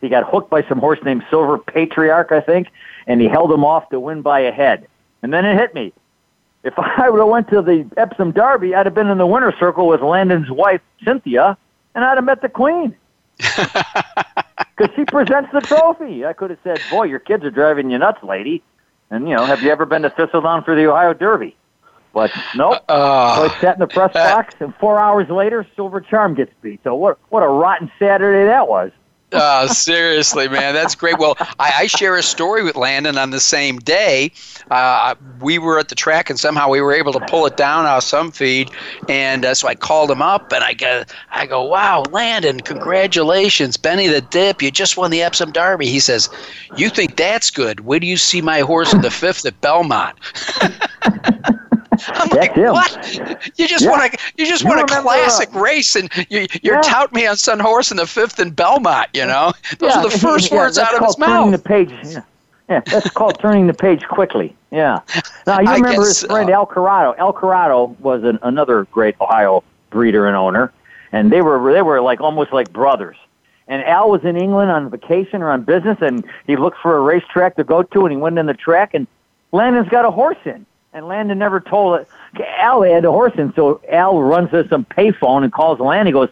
He 0.00 0.08
got 0.08 0.28
hooked 0.28 0.50
by 0.50 0.62
some 0.68 0.78
horse 0.78 0.98
named 1.04 1.24
Silver 1.30 1.58
Patriarch, 1.58 2.32
I 2.32 2.40
think, 2.40 2.68
and 3.06 3.20
he 3.20 3.28
held 3.28 3.52
him 3.52 3.64
off 3.64 3.88
to 3.90 4.00
win 4.00 4.22
by 4.22 4.40
a 4.40 4.52
head. 4.52 4.86
And 5.22 5.32
then 5.32 5.44
it 5.44 5.56
hit 5.56 5.74
me. 5.74 5.92
If 6.64 6.74
I 6.78 7.10
would 7.10 7.18
have 7.18 7.28
went 7.28 7.48
to 7.50 7.62
the 7.62 7.88
Epsom 7.96 8.32
Derby, 8.32 8.74
I'd 8.74 8.86
have 8.86 8.94
been 8.94 9.08
in 9.08 9.18
the 9.18 9.26
winner's 9.26 9.54
circle 9.58 9.86
with 9.88 10.00
Landon's 10.00 10.50
wife, 10.50 10.80
Cynthia, 11.04 11.56
and 11.94 12.04
I'd 12.04 12.16
have 12.16 12.24
met 12.24 12.42
the 12.42 12.48
Queen. 12.48 12.96
Because 14.78 14.94
she 14.94 15.04
presents 15.04 15.50
the 15.52 15.60
trophy. 15.60 16.24
I 16.24 16.32
could 16.32 16.50
have 16.50 16.58
said, 16.62 16.80
boy, 16.88 17.04
your 17.04 17.18
kids 17.18 17.44
are 17.44 17.50
driving 17.50 17.90
you 17.90 17.98
nuts, 17.98 18.22
lady. 18.22 18.62
And, 19.10 19.28
you 19.28 19.34
know, 19.34 19.44
have 19.44 19.60
you 19.62 19.70
ever 19.70 19.86
been 19.86 20.02
to 20.02 20.10
Thistledown 20.10 20.62
for 20.62 20.76
the 20.76 20.88
Ohio 20.88 21.14
Derby? 21.14 21.56
But 22.12 22.32
nope. 22.56 22.82
Uh, 22.88 23.36
so 23.36 23.54
I 23.54 23.60
sat 23.60 23.74
in 23.76 23.80
the 23.80 23.86
press 23.86 24.12
box, 24.12 24.54
and 24.60 24.74
four 24.76 25.00
hours 25.00 25.28
later, 25.28 25.66
Silver 25.76 26.00
Charm 26.00 26.34
gets 26.34 26.52
beat. 26.62 26.80
So 26.84 26.94
what, 26.94 27.18
what 27.28 27.42
a 27.42 27.48
rotten 27.48 27.90
Saturday 27.98 28.46
that 28.46 28.68
was. 28.68 28.90
Oh, 29.30 29.66
seriously, 29.66 30.48
man, 30.48 30.72
that's 30.72 30.94
great. 30.94 31.18
Well, 31.18 31.36
I, 31.58 31.72
I 31.80 31.86
share 31.86 32.16
a 32.16 32.22
story 32.22 32.62
with 32.62 32.76
Landon 32.76 33.18
on 33.18 33.28
the 33.30 33.40
same 33.40 33.78
day. 33.78 34.32
Uh, 34.70 35.16
we 35.40 35.58
were 35.58 35.78
at 35.78 35.90
the 35.90 35.94
track, 35.94 36.30
and 36.30 36.40
somehow 36.40 36.70
we 36.70 36.80
were 36.80 36.94
able 36.94 37.12
to 37.12 37.20
pull 37.20 37.44
it 37.44 37.58
down 37.58 37.84
off 37.84 38.04
some 38.04 38.30
feed, 38.30 38.70
and 39.06 39.44
uh, 39.44 39.52
so 39.52 39.68
I 39.68 39.74
called 39.74 40.10
him 40.10 40.22
up, 40.22 40.50
and 40.52 40.64
I 40.64 40.72
go, 40.72 41.04
I 41.30 41.44
go, 41.44 41.62
wow, 41.62 42.04
Landon, 42.10 42.60
congratulations, 42.60 43.76
Benny 43.76 44.06
the 44.06 44.22
Dip, 44.22 44.62
you 44.62 44.70
just 44.70 44.96
won 44.96 45.10
the 45.10 45.20
Epsom 45.22 45.52
Derby. 45.52 45.88
He 45.88 46.00
says, 46.00 46.30
you 46.76 46.88
think 46.88 47.16
that's 47.16 47.50
good? 47.50 47.80
Where 47.80 48.00
do 48.00 48.06
you 48.06 48.16
see 48.16 48.40
my 48.40 48.60
horse 48.60 48.94
in 48.94 49.02
the 49.02 49.10
fifth 49.10 49.44
at 49.44 49.60
Belmont? 49.60 50.16
I'm 52.08 52.28
That's 52.28 52.36
like, 52.36 52.52
him. 52.54 52.72
what? 52.72 53.48
You 53.58 53.66
just 53.68 53.84
Yeah. 53.84 53.90
want 53.90 54.14
a 54.14 54.18
you 54.36 54.46
just 54.46 54.62
You 54.64 54.70
want 54.70 54.90
a 54.90 55.00
classic 55.02 55.54
uh, 55.54 55.60
race, 55.60 55.96
and 55.96 56.10
you, 56.30 56.46
you're 56.62 56.76
Yeah. 56.76 56.80
touting 56.82 57.16
me 57.20 57.26
on 57.26 57.36
some 57.36 57.58
horse 57.58 57.90
in 57.90 57.96
the 57.96 58.06
fifth 58.06 58.38
in 58.40 58.50
Belmont. 58.50 59.08
You 59.14 59.26
know, 59.26 59.52
those 59.78 59.90
yeah, 59.94 60.00
are 60.00 60.08
the 60.10 60.18
first 60.18 60.50
yeah, 60.50 60.58
words 60.58 60.78
out 60.78 60.94
of 60.94 61.04
his 61.04 61.16
turning 61.16 61.34
mouth. 61.34 61.52
the 61.52 61.58
page. 61.58 61.90
Yeah. 62.04 62.20
yeah, 62.68 62.80
that's 62.86 63.10
called 63.10 63.38
turning 63.40 63.66
the 63.66 63.74
page 63.74 64.06
quickly. 64.08 64.54
Yeah. 64.70 65.00
Now 65.46 65.60
you 65.60 65.66
remember 65.72 65.88
guess 66.04 66.20
his 66.20 66.22
friend 66.24 66.48
so. 66.48 66.54
Al 66.54 66.66
Corrado. 66.66 67.14
Al 67.18 67.32
Corrado 67.32 67.96
was 68.00 68.22
an, 68.24 68.38
another 68.42 68.84
great 68.92 69.14
Ohio 69.20 69.64
breeder 69.90 70.26
and 70.26 70.36
owner, 70.36 70.72
and 71.12 71.32
they 71.32 71.40
were 71.42 71.72
they 71.72 71.82
were 71.82 72.00
like 72.00 72.20
almost 72.20 72.52
like 72.52 72.72
brothers. 72.72 73.16
And 73.70 73.84
Al 73.84 74.08
was 74.10 74.24
in 74.24 74.36
England 74.38 74.70
on 74.70 74.88
vacation 74.88 75.42
or 75.42 75.50
on 75.50 75.62
business, 75.62 75.98
and 76.00 76.24
he 76.46 76.56
looked 76.56 76.78
for 76.78 76.96
a 76.96 77.00
racetrack 77.02 77.56
to 77.56 77.64
go 77.64 77.82
to, 77.82 78.06
and 78.06 78.12
he 78.12 78.16
went 78.16 78.38
in 78.38 78.46
the 78.46 78.54
track, 78.54 78.94
and 78.94 79.06
Landon's 79.52 79.90
got 79.90 80.06
a 80.06 80.10
horse 80.10 80.38
in, 80.46 80.64
and 80.98 81.06
Landon 81.06 81.38
never 81.38 81.60
told 81.60 82.00
it. 82.00 82.08
Al 82.58 82.82
had 82.82 83.04
a 83.04 83.10
horse 83.10 83.32
in, 83.38 83.54
so 83.54 83.80
Al 83.88 84.20
runs 84.20 84.50
to 84.50 84.68
some 84.68 84.84
payphone 84.84 85.44
and 85.44 85.52
calls 85.52 85.78
Landon. 85.78 86.06
He 86.06 86.12
goes, 86.12 86.28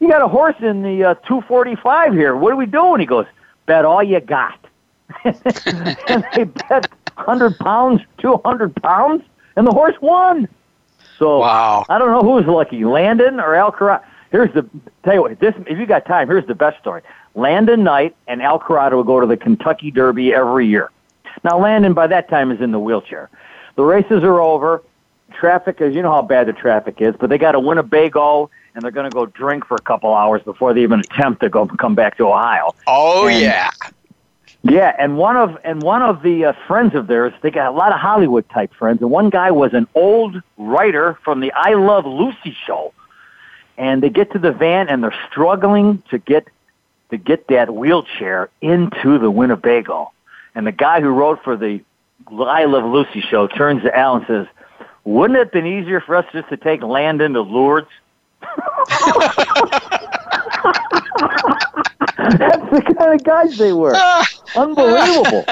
"You 0.00 0.08
got 0.08 0.22
a 0.22 0.28
horse 0.28 0.54
in 0.60 0.82
the 0.82 1.04
uh, 1.04 1.14
245 1.26 2.12
here. 2.14 2.36
What 2.36 2.52
are 2.52 2.56
we 2.56 2.66
doing?" 2.66 3.00
He 3.00 3.06
goes, 3.06 3.26
"Bet 3.66 3.84
all 3.84 4.02
you 4.02 4.20
got." 4.20 4.58
and 5.24 6.24
they 6.34 6.44
bet 6.44 6.88
100 7.16 7.58
pounds, 7.58 8.00
200 8.18 8.74
pounds, 8.76 9.22
and 9.56 9.66
the 9.66 9.72
horse 9.72 9.96
won. 10.00 10.48
So 11.18 11.40
Wow. 11.40 11.84
I 11.88 11.98
don't 11.98 12.10
know 12.10 12.22
who's 12.22 12.46
lucky, 12.46 12.84
Landon 12.84 13.40
or 13.40 13.54
Al 13.54 13.70
Corrado. 13.70 14.04
Here's 14.30 14.52
the 14.54 14.68
tell 15.04 15.14
you 15.14 15.22
what. 15.22 15.38
This 15.40 15.54
if 15.66 15.78
you 15.78 15.86
got 15.86 16.06
time, 16.06 16.28
here's 16.28 16.46
the 16.46 16.54
best 16.54 16.78
story. 16.78 17.02
Landon 17.34 17.82
Knight 17.82 18.16
and 18.28 18.40
Al 18.42 18.58
Corrado 18.60 18.96
will 18.96 19.04
go 19.04 19.20
to 19.20 19.26
the 19.26 19.36
Kentucky 19.36 19.90
Derby 19.90 20.32
every 20.32 20.66
year. 20.66 20.90
Now 21.42 21.58
Landon 21.58 21.94
by 21.94 22.06
that 22.06 22.28
time 22.28 22.52
is 22.52 22.60
in 22.60 22.70
the 22.70 22.78
wheelchair. 22.78 23.28
The 23.76 23.82
races 23.84 24.22
are 24.22 24.40
over. 24.40 24.82
Traffic 25.32 25.80
is 25.80 25.94
you 25.94 26.02
know 26.02 26.12
how 26.12 26.22
bad 26.22 26.46
the 26.46 26.52
traffic 26.52 27.00
is, 27.00 27.14
but 27.18 27.28
they 27.30 27.38
got 27.38 27.54
a 27.54 27.60
Winnebago 27.60 28.50
and 28.74 28.82
they're 28.82 28.90
going 28.90 29.08
to 29.10 29.14
go 29.14 29.26
drink 29.26 29.66
for 29.66 29.74
a 29.76 29.80
couple 29.82 30.14
hours 30.14 30.42
before 30.42 30.74
they 30.74 30.82
even 30.82 31.00
attempt 31.00 31.40
to 31.42 31.48
go 31.48 31.66
come 31.66 31.94
back 31.94 32.16
to 32.18 32.24
Ohio. 32.26 32.74
Oh 32.86 33.26
And- 33.28 33.40
yeah. 33.40 33.70
Yeah, 34.66 34.96
and 34.98 35.18
one 35.18 35.36
of 35.36 35.58
and 35.62 35.82
one 35.82 36.00
of 36.00 36.22
the 36.22 36.46
uh, 36.46 36.52
friends 36.66 36.94
of 36.94 37.06
theirs, 37.06 37.34
they 37.42 37.50
got 37.50 37.66
a 37.66 37.76
lot 37.76 37.92
of 37.92 38.00
Hollywood 38.00 38.48
type 38.48 38.72
friends, 38.72 39.02
and 39.02 39.10
one 39.10 39.28
guy 39.28 39.50
was 39.50 39.74
an 39.74 39.86
old 39.94 40.40
writer 40.56 41.18
from 41.22 41.40
the 41.40 41.52
I 41.52 41.74
Love 41.74 42.06
Lucy 42.06 42.56
show. 42.66 42.94
And 43.76 44.02
they 44.02 44.08
get 44.08 44.32
to 44.32 44.38
the 44.38 44.52
van 44.52 44.88
and 44.88 45.02
they're 45.02 45.14
struggling 45.30 46.02
to 46.08 46.16
get 46.18 46.46
to 47.10 47.18
get 47.18 47.48
that 47.48 47.74
wheelchair 47.74 48.48
into 48.62 49.18
the 49.18 49.30
Winnebago. 49.30 50.12
And 50.54 50.66
the 50.66 50.72
guy 50.72 51.02
who 51.02 51.08
wrote 51.10 51.42
for 51.44 51.58
the 51.58 51.82
I 52.30 52.64
Love 52.64 52.84
Lucy 52.84 53.20
show 53.20 53.46
turns 53.46 53.82
to 53.82 53.96
Al 53.96 54.16
and 54.16 54.26
says, 54.26 54.46
"Wouldn't 55.04 55.36
it 55.36 55.44
have 55.44 55.52
been 55.52 55.66
easier 55.66 56.00
for 56.00 56.16
us 56.16 56.26
just 56.32 56.48
to 56.48 56.56
take 56.56 56.82
Landon 56.82 57.34
to 57.34 57.42
Lourdes?" 57.42 57.88
That's 62.16 62.70
the 62.70 62.94
kind 62.98 63.14
of 63.14 63.24
guys 63.24 63.58
they 63.58 63.72
were. 63.72 63.94
Unbelievable. 64.56 65.44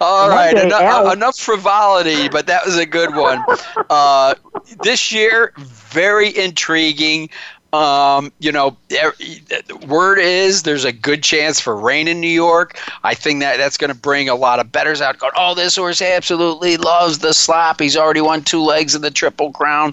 All 0.00 0.28
right, 0.28 0.56
enough, 0.56 0.80
Al- 0.82 1.10
enough 1.10 1.38
frivolity, 1.38 2.28
but 2.28 2.46
that 2.46 2.64
was 2.64 2.76
a 2.76 2.86
good 2.86 3.14
one. 3.14 3.42
Uh, 3.90 4.34
this 4.82 5.10
year, 5.12 5.52
very 5.58 6.36
intriguing. 6.36 7.30
Um, 7.72 8.32
you 8.38 8.50
know, 8.50 8.76
er- 9.02 9.14
word 9.86 10.18
is 10.18 10.62
there's 10.62 10.84
a 10.86 10.92
good 10.92 11.22
chance 11.22 11.60
for 11.60 11.76
rain 11.76 12.08
in 12.08 12.18
New 12.18 12.26
York. 12.26 12.78
I 13.04 13.12
think 13.14 13.40
that 13.40 13.58
that's 13.58 13.76
going 13.76 13.92
to 13.92 13.98
bring 13.98 14.28
a 14.30 14.34
lot 14.34 14.58
of 14.58 14.72
bettors 14.72 15.02
out. 15.02 15.18
Going, 15.18 15.32
oh, 15.36 15.54
this 15.54 15.76
horse 15.76 16.00
absolutely 16.00 16.78
loves 16.78 17.18
the 17.18 17.34
slop. 17.34 17.78
He's 17.80 17.96
already 17.96 18.22
won 18.22 18.42
two 18.42 18.62
legs 18.62 18.94
in 18.94 19.02
the 19.02 19.10
Triple 19.10 19.52
Crown. 19.52 19.92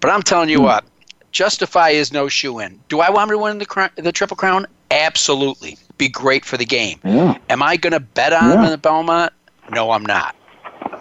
But 0.00 0.10
I'm 0.10 0.22
telling 0.22 0.48
you 0.50 0.60
what, 0.60 0.84
Justify 1.32 1.90
is 1.90 2.12
no 2.12 2.28
shoe 2.28 2.60
in. 2.60 2.78
Do 2.88 3.00
I 3.00 3.10
want 3.10 3.30
him 3.30 3.36
to 3.36 3.42
win 3.42 3.58
the 3.58 3.90
the 3.96 4.12
Triple 4.12 4.36
Crown? 4.36 4.66
Absolutely, 4.92 5.76
be 5.98 6.08
great 6.08 6.44
for 6.44 6.56
the 6.56 6.64
game. 6.64 7.00
Yeah. 7.04 7.36
Am 7.48 7.62
I 7.62 7.76
going 7.76 7.92
to 7.92 8.00
bet 8.00 8.32
on 8.32 8.44
him 8.52 8.58
Yeah. 8.60 8.64
in 8.66 8.70
the 8.70 8.78
Belmont? 8.78 9.32
No, 9.72 9.90
I'm 9.90 10.04
not. 10.06 10.36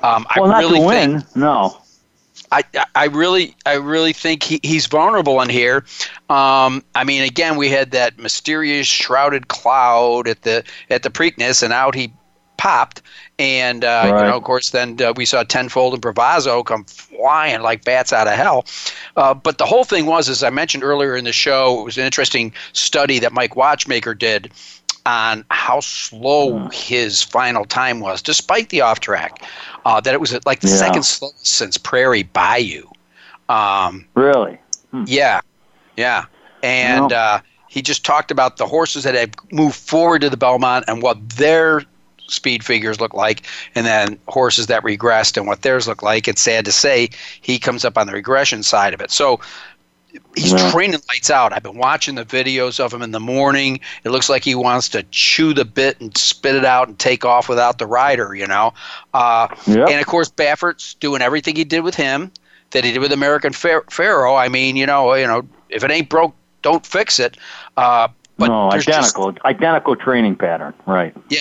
Um, 0.03 0.25
I 0.29 0.39
Well, 0.39 0.49
not 0.49 0.57
really 0.59 0.79
to 0.79 0.89
think 0.89 1.23
win. 1.35 1.41
No. 1.41 1.77
I, 2.51 2.63
I 2.95 3.05
really 3.05 3.55
I 3.65 3.75
really 3.75 4.13
think 4.13 4.43
he, 4.43 4.59
he's 4.63 4.87
vulnerable 4.87 5.41
in 5.41 5.49
here. 5.49 5.85
Um, 6.29 6.83
I 6.95 7.03
mean, 7.05 7.23
again, 7.23 7.57
we 7.57 7.69
had 7.69 7.91
that 7.91 8.17
mysterious 8.17 8.87
shrouded 8.87 9.47
cloud 9.47 10.27
at 10.27 10.41
the 10.41 10.63
at 10.89 11.03
the 11.03 11.09
Preakness, 11.09 11.61
and 11.61 11.71
out 11.71 11.95
he 11.95 12.11
popped. 12.57 13.01
And 13.37 13.85
uh, 13.85 14.03
you 14.05 14.11
know, 14.11 14.35
of 14.35 14.43
course, 14.43 14.71
then 14.71 15.01
uh, 15.01 15.13
we 15.15 15.25
saw 15.25 15.43
Tenfold 15.43 15.93
and 15.93 16.03
Bravazzo 16.03 16.65
come 16.65 16.83
flying 16.83 17.61
like 17.61 17.85
bats 17.85 18.11
out 18.11 18.27
of 18.27 18.33
hell. 18.33 18.65
Uh, 19.15 19.33
but 19.33 19.57
the 19.57 19.65
whole 19.65 19.85
thing 19.85 20.05
was, 20.05 20.27
as 20.27 20.43
I 20.43 20.49
mentioned 20.49 20.83
earlier 20.83 21.15
in 21.15 21.23
the 21.23 21.31
show, 21.31 21.79
it 21.79 21.85
was 21.85 21.97
an 21.97 22.03
interesting 22.03 22.53
study 22.73 23.19
that 23.19 23.31
Mike 23.31 23.55
Watchmaker 23.55 24.13
did 24.13 24.51
on 25.05 25.45
how 25.49 25.79
slow 25.79 26.67
his 26.69 27.21
final 27.23 27.65
time 27.65 27.99
was, 27.99 28.21
despite 28.21 28.69
the 28.69 28.81
off 28.81 28.99
track. 28.99 29.43
Uh, 29.85 29.99
that 30.01 30.13
it 30.13 30.21
was 30.21 30.37
like 30.45 30.59
the 30.61 30.67
Yeah. 30.67 30.75
second 30.75 31.03
slowest 31.03 31.47
since 31.47 31.77
Prairie 31.77 32.23
Bayou. 32.23 32.83
Um, 33.47 34.05
Really. 34.15 34.59
yeah, 35.05 35.41
yeah, 35.97 36.25
and 36.61 37.09
No. 37.11 37.15
uh, 37.15 37.39
he 37.67 37.81
just 37.81 38.05
talked 38.05 38.31
about 38.31 38.57
the 38.57 38.67
horses 38.67 39.03
that 39.03 39.15
had 39.15 39.35
moved 39.51 39.75
forward 39.75 40.21
to 40.21 40.29
the 40.29 40.37
Belmont 40.37 40.85
and 40.87 41.01
what 41.01 41.29
their 41.29 41.83
speed 42.27 42.63
figures 42.63 43.01
look 43.01 43.13
like, 43.15 43.43
and 43.73 43.85
then 43.87 44.19
horses 44.27 44.67
that 44.67 44.83
regressed 44.83 45.35
and 45.37 45.47
what 45.47 45.63
theirs 45.63 45.87
look 45.87 46.03
like. 46.03 46.27
It's 46.27 46.41
sad 46.41 46.65
to 46.65 46.71
say 46.71 47.09
he 47.41 47.57
comes 47.57 47.83
up 47.83 47.97
on 47.97 48.05
the 48.05 48.13
regression 48.13 48.61
side 48.61 48.93
of 48.93 49.01
it. 49.01 49.09
So 49.09 49.39
he's 50.35 50.51
Yeah. 50.53 50.71
training 50.71 50.99
lights 51.09 51.29
out. 51.29 51.53
I've 51.53 51.63
been 51.63 51.77
watching 51.77 52.15
the 52.15 52.25
videos 52.25 52.79
of 52.79 52.93
him 52.93 53.01
in 53.01 53.11
the 53.11 53.19
morning. 53.19 53.79
It 54.03 54.09
looks 54.09 54.29
like 54.29 54.43
he 54.43 54.55
wants 54.55 54.89
to 54.89 55.03
chew 55.11 55.53
the 55.53 55.65
bit 55.65 55.99
and 56.01 56.15
spit 56.17 56.55
it 56.55 56.65
out 56.65 56.87
and 56.87 56.97
take 56.99 57.25
off 57.25 57.49
without 57.49 57.77
the 57.77 57.85
rider, 57.87 58.33
you 58.35 58.47
know. 58.47 58.73
Uh, 59.13 59.47
Yep. 59.67 59.89
And 59.89 59.99
of 59.99 60.05
course, 60.07 60.29
Baffert's 60.29 60.93
doing 60.95 61.21
everything 61.21 61.55
he 61.55 61.63
did 61.63 61.81
with 61.81 61.95
him 61.95 62.31
that 62.71 62.83
he 62.83 62.91
did 62.91 62.99
with 62.99 63.11
American 63.11 63.53
Phar- 63.53 63.85
Pharoah. 63.89 64.35
I 64.37 64.49
mean, 64.49 64.75
you 64.75 64.85
know, 64.85 65.13
you 65.15 65.25
know, 65.27 65.47
if 65.69 65.83
it 65.83 65.91
ain't 65.91 66.09
broke, 66.09 66.33
don't 66.61 66.85
fix 66.85 67.19
it. 67.19 67.37
Uh, 67.77 68.07
but 68.37 68.47
no, 68.47 68.69
there's 68.71 68.85
just- 68.85 69.15
identical, 69.15 69.33
identical 69.45 69.95
training 69.95 70.35
pattern. 70.35 70.73
Right. 70.85 71.13
Yeah. 71.29 71.39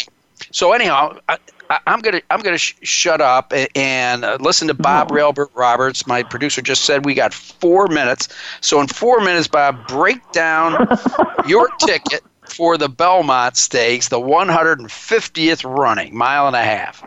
So 0.53 0.73
anyhow, 0.73 1.19
I, 1.29 1.37
I, 1.71 1.79
I'm 1.87 2.01
gonna 2.01 2.23
I'm 2.31 2.41
gonna 2.41 2.59
sh- 2.59 2.75
shut 2.83 3.21
up 3.21 3.53
a- 3.53 3.69
and 3.77 4.25
uh, 4.25 4.39
listen 4.41 4.69
to 4.69 4.75
Bob 4.75 5.11
Railbird 5.11 5.49
Roberts. 5.55 6.07
My 6.07 6.23
producer 6.23 6.63
just 6.63 6.85
said 6.85 7.05
we 7.05 7.15
got 7.15 7.35
four 7.35 7.89
minutes. 7.89 8.29
So 8.61 8.81
in 8.81 8.87
four 8.87 9.21
minutes, 9.21 9.49
Bob, 9.49 9.87
break 9.87 10.19
down 10.33 10.87
your 11.47 11.69
ticket 11.79 12.23
for 12.49 12.79
the 12.79 12.89
Belmont 12.89 13.57
Stakes, 13.57 14.09
the 14.09 14.19
150th 14.21 15.79
running, 15.79 16.17
mile 16.17 16.47
and 16.47 16.57
a 16.57 16.63
half. 16.63 17.07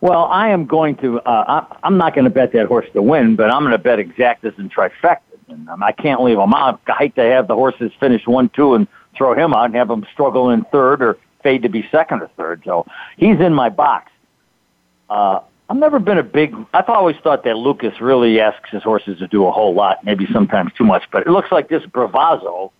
Well, 0.00 0.24
I 0.24 0.48
am 0.48 0.66
going 0.66 0.96
to. 0.96 1.20
Uh, 1.20 1.64
I, 1.70 1.76
I'm 1.84 1.96
not 1.96 2.14
going 2.14 2.24
to 2.24 2.30
bet 2.30 2.52
that 2.52 2.66
horse 2.66 2.86
to 2.94 3.02
win, 3.02 3.36
but 3.36 3.50
I'm 3.50 3.62
going 3.62 3.70
to 3.72 3.78
bet 3.78 4.00
exactas 4.00 4.58
and 4.58 4.72
trifectas. 4.74 5.20
And 5.48 5.68
um, 5.68 5.82
I 5.82 5.92
can't 5.92 6.20
leave 6.22 6.38
them 6.38 6.54
out. 6.54 6.80
I 6.88 6.94
hate 6.94 7.14
to 7.14 7.22
have 7.22 7.46
the 7.46 7.54
horses 7.54 7.92
finish 8.00 8.26
one, 8.26 8.48
two, 8.48 8.74
and 8.74 8.88
throw 9.16 9.34
him 9.34 9.54
out 9.54 9.66
and 9.66 9.74
have 9.76 9.90
him 9.90 10.04
struggle 10.12 10.50
in 10.50 10.64
third 10.72 11.02
or 11.02 11.18
fade 11.42 11.62
to 11.62 11.68
be 11.68 11.86
second 11.90 12.22
or 12.22 12.28
third. 12.36 12.62
So 12.64 12.86
he's 13.16 13.40
in 13.40 13.54
my 13.54 13.68
box. 13.68 14.10
Uh, 15.10 15.40
I've 15.68 15.78
never 15.78 15.98
been 15.98 16.18
a 16.18 16.22
big. 16.22 16.54
I've 16.74 16.88
always 16.88 17.16
thought 17.22 17.44
that 17.44 17.56
Lukas 17.56 18.00
really 18.00 18.40
asks 18.40 18.70
his 18.70 18.82
horses 18.82 19.18
to 19.20 19.26
do 19.26 19.46
a 19.46 19.50
whole 19.50 19.74
lot, 19.74 20.04
maybe 20.04 20.26
sometimes 20.32 20.72
too 20.74 20.84
much. 20.84 21.04
But 21.10 21.26
it 21.26 21.30
looks 21.30 21.50
like 21.50 21.68
this 21.68 21.82
Bravazzo, 21.84 22.70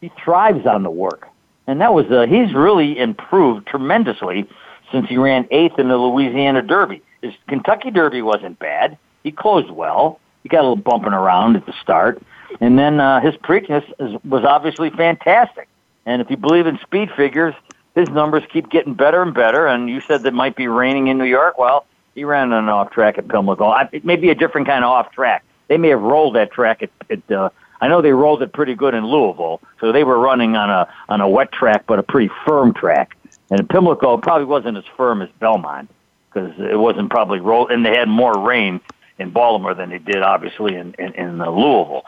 he 0.00 0.10
thrives 0.24 0.66
on 0.66 0.82
the 0.82 0.90
work, 0.90 1.28
and 1.66 1.80
that 1.80 1.92
was 1.92 2.06
uh, 2.10 2.26
he's 2.26 2.54
really 2.54 2.98
improved 2.98 3.66
tremendously 3.66 4.48
since 4.90 5.08
he 5.08 5.18
ran 5.18 5.46
eighth 5.50 5.78
in 5.78 5.88
the 5.88 5.96
Louisiana 5.98 6.62
Derby. 6.62 7.02
His 7.20 7.34
Kentucky 7.48 7.90
Derby 7.90 8.22
wasn't 8.22 8.58
bad. 8.58 8.96
He 9.24 9.32
closed 9.32 9.70
well. 9.70 10.20
He 10.42 10.48
got 10.48 10.60
a 10.60 10.68
little 10.68 10.76
bumping 10.76 11.12
around 11.12 11.56
at 11.56 11.66
the 11.66 11.74
start, 11.82 12.22
and 12.60 12.78
then 12.78 13.00
uh, 13.00 13.20
his 13.20 13.34
Preakness 13.34 13.84
is, 13.98 14.24
was 14.24 14.44
obviously 14.44 14.88
fantastic. 14.88 15.68
And 16.06 16.22
if 16.22 16.30
you 16.30 16.38
believe 16.38 16.66
in 16.66 16.78
speed 16.78 17.10
figures, 17.14 17.54
his 17.98 18.08
numbers 18.10 18.44
keep 18.52 18.70
getting 18.70 18.94
better 18.94 19.22
and 19.22 19.34
better. 19.34 19.66
And 19.66 19.88
you 19.90 20.00
said 20.00 20.22
that 20.22 20.34
might 20.34 20.56
be 20.56 20.68
raining 20.68 21.08
in 21.08 21.18
New 21.18 21.24
York. 21.24 21.58
Well, 21.58 21.86
he 22.14 22.24
ran 22.24 22.52
on 22.52 22.64
an 22.64 22.70
off 22.70 22.90
track 22.90 23.18
at 23.18 23.28
Pimlico. 23.28 23.72
It 23.92 24.04
may 24.04 24.16
be 24.16 24.30
a 24.30 24.34
different 24.34 24.66
kind 24.66 24.84
of 24.84 24.90
off 24.90 25.12
track. 25.12 25.44
They 25.68 25.76
may 25.76 25.88
have 25.88 26.00
rolled 26.00 26.34
that 26.36 26.50
track 26.50 26.82
at, 26.82 26.90
at 27.10 27.30
uh, 27.30 27.50
I 27.80 27.88
know 27.88 28.00
they 28.02 28.12
rolled 28.12 28.42
it 28.42 28.52
pretty 28.52 28.74
good 28.74 28.94
in 28.94 29.06
Louisville, 29.06 29.60
so 29.80 29.92
they 29.92 30.02
were 30.02 30.18
running 30.18 30.56
on 30.56 30.70
a 30.70 30.88
on 31.08 31.20
a 31.20 31.28
wet 31.28 31.52
track, 31.52 31.84
but 31.86 31.98
a 31.98 32.02
pretty 32.02 32.30
firm 32.46 32.74
track. 32.74 33.16
And 33.50 33.68
Pimlico 33.68 34.16
probably 34.16 34.46
wasn't 34.46 34.78
as 34.78 34.84
firm 34.96 35.22
as 35.22 35.28
Belmont 35.38 35.90
because 36.32 36.52
it 36.58 36.78
wasn't 36.78 37.10
probably 37.10 37.40
rolled, 37.40 37.70
and 37.70 37.84
they 37.84 37.96
had 37.96 38.08
more 38.08 38.38
rain 38.38 38.80
in 39.18 39.30
Baltimore 39.30 39.74
than 39.74 39.90
they 39.90 39.98
did, 39.98 40.22
obviously, 40.22 40.74
in 40.74 40.94
in, 40.98 41.14
in 41.14 41.40
uh, 41.40 41.50
Louisville. 41.50 42.04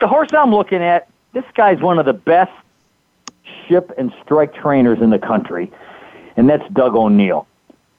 The 0.00 0.08
horse 0.08 0.30
I'm 0.32 0.50
looking 0.50 0.82
at, 0.82 1.08
this 1.34 1.44
guy's 1.54 1.80
one 1.80 1.98
of 1.98 2.06
the 2.06 2.12
best 2.12 2.52
ship 3.72 3.92
and 3.96 4.12
strike 4.22 4.54
trainers 4.54 5.00
in 5.00 5.10
the 5.10 5.18
country, 5.18 5.72
and 6.36 6.48
that's 6.48 6.68
Doug 6.72 6.94
O'Neill. 6.94 7.46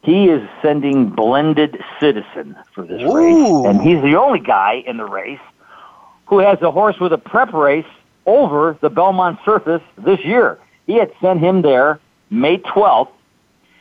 He 0.04 0.28
is 0.28 0.48
sending 0.62 1.10
blended 1.10 1.82
citizen 2.00 2.56
for 2.74 2.86
this 2.86 3.02
Ooh. 3.02 3.16
race, 3.16 3.74
and 3.74 3.82
he's 3.82 4.02
the 4.02 4.16
only 4.16 4.40
guy 4.40 4.84
in 4.86 4.98
the 4.98 5.06
race 5.06 5.40
who 6.26 6.40
has 6.40 6.62
a 6.62 6.72
horse 6.72 7.00
with 7.00 7.14
a 7.14 7.18
prep 7.18 7.54
race 7.54 7.86
over 8.26 8.78
the 8.82 8.90
Belmont 8.90 9.40
surface 9.44 9.82
this 9.98 10.20
year. 10.24 10.60
He 10.86 10.96
had 10.96 11.12
sent 11.22 11.40
him 11.40 11.62
there 11.62 12.00
May 12.30 12.58
12th, 12.58 13.12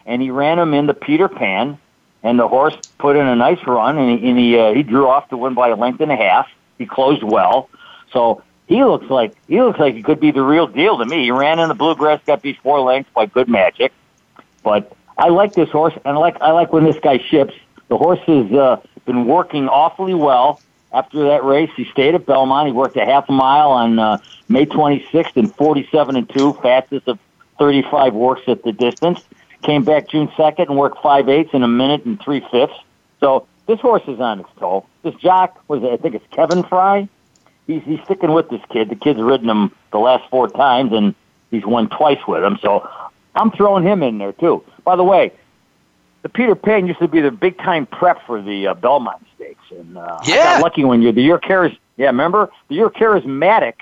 and 0.06 0.22
he 0.22 0.30
ran 0.30 0.58
him 0.58 0.74
in 0.74 0.86
the 0.86 0.94
Peter 0.94 1.28
Pan, 1.28 1.78
and 2.22 2.38
the 2.38 2.48
horse 2.48 2.76
put 2.98 3.16
in 3.16 3.26
a 3.26 3.36
nice 3.36 3.64
run, 3.66 3.98
and 3.98 4.18
he, 4.18 4.28
and 4.28 4.38
he, 4.38 4.58
uh, 4.58 4.72
he 4.72 4.82
drew 4.82 5.08
off 5.08 5.28
to 5.30 5.36
win 5.36 5.54
by 5.54 5.68
a 5.68 5.76
length 5.76 6.00
and 6.00 6.12
a 6.12 6.16
half. 6.16 6.48
He 6.78 6.86
closed 6.86 7.22
well. 7.22 7.68
So 8.12 8.42
he 8.66 8.82
looks 8.84 9.08
like 9.10 9.34
he 9.48 9.60
looks 9.60 9.78
like 9.78 9.94
he 9.94 10.02
could 10.02 10.20
be 10.20 10.30
the 10.30 10.42
real 10.42 10.66
deal 10.66 10.98
to 10.98 11.04
me. 11.04 11.24
He 11.24 11.30
ran 11.30 11.58
in 11.58 11.68
the 11.68 11.74
bluegrass, 11.74 12.20
got 12.26 12.42
beat 12.42 12.58
four 12.62 12.80
lengths 12.80 13.10
by 13.14 13.26
good 13.26 13.48
magic. 13.48 13.92
But 14.62 14.92
I 15.18 15.28
like 15.28 15.54
this 15.54 15.70
horse, 15.70 15.94
and 16.04 16.16
I 16.16 16.20
like 16.20 16.40
I 16.40 16.52
like 16.52 16.72
when 16.72 16.84
this 16.84 16.98
guy 17.02 17.18
ships. 17.18 17.54
The 17.88 17.98
horse 17.98 18.20
has 18.26 18.50
uh, 18.52 18.80
been 19.04 19.26
working 19.26 19.68
awfully 19.68 20.14
well 20.14 20.60
after 20.92 21.24
that 21.24 21.44
race. 21.44 21.70
He 21.76 21.84
stayed 21.86 22.14
at 22.14 22.24
Belmont. 22.24 22.66
He 22.66 22.72
worked 22.72 22.96
a 22.96 23.04
half 23.04 23.28
a 23.28 23.32
mile 23.32 23.70
on 23.70 23.98
uh, 23.98 24.18
May 24.48 24.64
26th 24.64 25.36
in 25.36 25.48
47 25.48 26.16
and 26.16 26.28
two, 26.28 26.54
fastest 26.62 27.08
of 27.08 27.18
35 27.58 28.14
works 28.14 28.42
at 28.46 28.62
the 28.62 28.72
distance. 28.72 29.20
Came 29.62 29.84
back 29.84 30.08
June 30.08 30.28
2nd 30.28 30.68
and 30.68 30.76
worked 30.76 31.02
five 31.02 31.28
eighths 31.28 31.50
in 31.52 31.62
a 31.62 31.68
minute 31.68 32.04
and 32.04 32.20
three 32.20 32.44
fifths. 32.50 32.74
So 33.20 33.46
this 33.66 33.78
horse 33.80 34.02
is 34.08 34.18
on 34.18 34.40
its 34.40 34.48
toe. 34.58 34.86
This 35.02 35.14
jock 35.16 35.62
was 35.68 35.84
I 35.84 35.96
think 35.96 36.14
it's 36.14 36.26
Kevin 36.30 36.62
Frey 36.62 37.08
he's 37.66 37.82
he's 37.84 38.00
sticking 38.04 38.32
with 38.32 38.48
this 38.50 38.60
kid. 38.70 38.88
The 38.90 38.96
kid's 38.96 39.20
ridden 39.20 39.48
him 39.48 39.72
the 39.92 39.98
last 39.98 40.28
four 40.30 40.48
times, 40.48 40.92
and 40.92 41.14
he's 41.50 41.64
won 41.64 41.88
twice 41.88 42.20
with 42.26 42.42
him. 42.42 42.58
So 42.62 42.88
I'm 43.34 43.50
throwing 43.52 43.84
him 43.84 44.02
in 44.02 44.18
there 44.18 44.32
too. 44.32 44.64
By 44.84 44.96
the 44.96 45.04
way, 45.04 45.32
the 46.22 46.28
Peter 46.28 46.54
Pan 46.54 46.86
used 46.86 47.00
to 47.00 47.08
be 47.08 47.20
the 47.20 47.30
big 47.30 47.58
time 47.58 47.86
prep 47.86 48.24
for 48.26 48.40
the 48.42 48.68
uh, 48.68 48.74
Belmont 48.74 49.24
Stakes, 49.36 49.64
and 49.70 49.96
uh, 49.98 50.18
Yeah. 50.24 50.34
I 50.34 50.44
got 50.54 50.62
lucky 50.62 50.84
one 50.84 51.02
year. 51.02 51.12
The 51.12 51.22
year 51.22 51.38
charis, 51.38 51.72
yeah, 51.96 52.06
remember 52.06 52.50
the 52.68 52.76
year 52.76 52.90
charismatic 52.90 53.74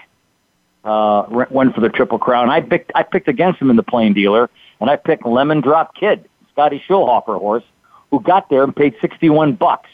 uh, 0.84 1.44
went 1.50 1.74
for 1.74 1.80
the 1.80 1.88
Triple 1.90 2.18
Crown. 2.18 2.48
I 2.50 2.60
picked 2.60 2.92
I 2.94 3.02
picked 3.02 3.28
against 3.28 3.60
him 3.60 3.70
in 3.70 3.76
the 3.76 3.82
Plain 3.82 4.14
Dealer, 4.14 4.48
and 4.80 4.88
I 4.88 4.96
picked 4.96 5.26
Lemon 5.26 5.60
Drop 5.60 5.94
Kid, 5.94 6.28
Scotty 6.52 6.82
Schulhofer 6.88 7.38
horse, 7.38 7.64
who 8.10 8.20
got 8.20 8.48
there 8.48 8.62
and 8.62 8.74
paid 8.74 8.94
sixty 9.00 9.28
one 9.28 9.52
bucks. 9.54 9.90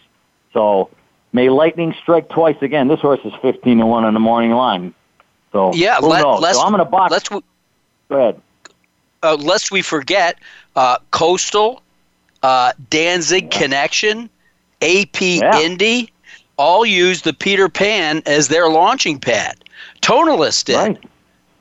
So 0.52 0.90
may 1.36 1.50
lightning 1.50 1.94
strike 2.02 2.28
twice 2.30 2.56
again. 2.62 2.88
This 2.88 3.00
horse 3.00 3.20
is 3.24 3.32
fifteen 3.42 3.78
to 3.78 3.86
one 3.86 4.04
on 4.04 4.14
the 4.14 4.20
morning 4.20 4.52
line. 4.52 4.94
So 5.52 5.72
Yeah, 5.74 5.98
let, 5.98 6.24
lest, 6.40 6.58
so 6.58 6.64
I'm 6.64 6.72
going 6.72 6.84
to 6.84 6.90
box. 6.90 7.12
lest, 7.12 7.30
we- 7.30 7.42
Go 8.08 8.16
ahead. 8.18 8.40
uh, 9.22 9.34
lest 9.36 9.70
we 9.70 9.82
forget, 9.82 10.38
uh, 10.74 10.96
Coastal, 11.12 11.82
uh, 12.42 12.72
Danzig 12.90 13.50
Connection, 13.50 14.28
AP 14.82 15.38
Yeah. 15.38 15.60
Indy, 15.60 16.10
all 16.56 16.84
use 16.86 17.22
the 17.22 17.32
Peter 17.32 17.68
Pan 17.68 18.22
as 18.26 18.48
their 18.48 18.68
launching 18.68 19.18
pad. 19.20 19.56
Tonalist 20.02 20.64
did. 20.64 20.76
Right. 20.76 20.98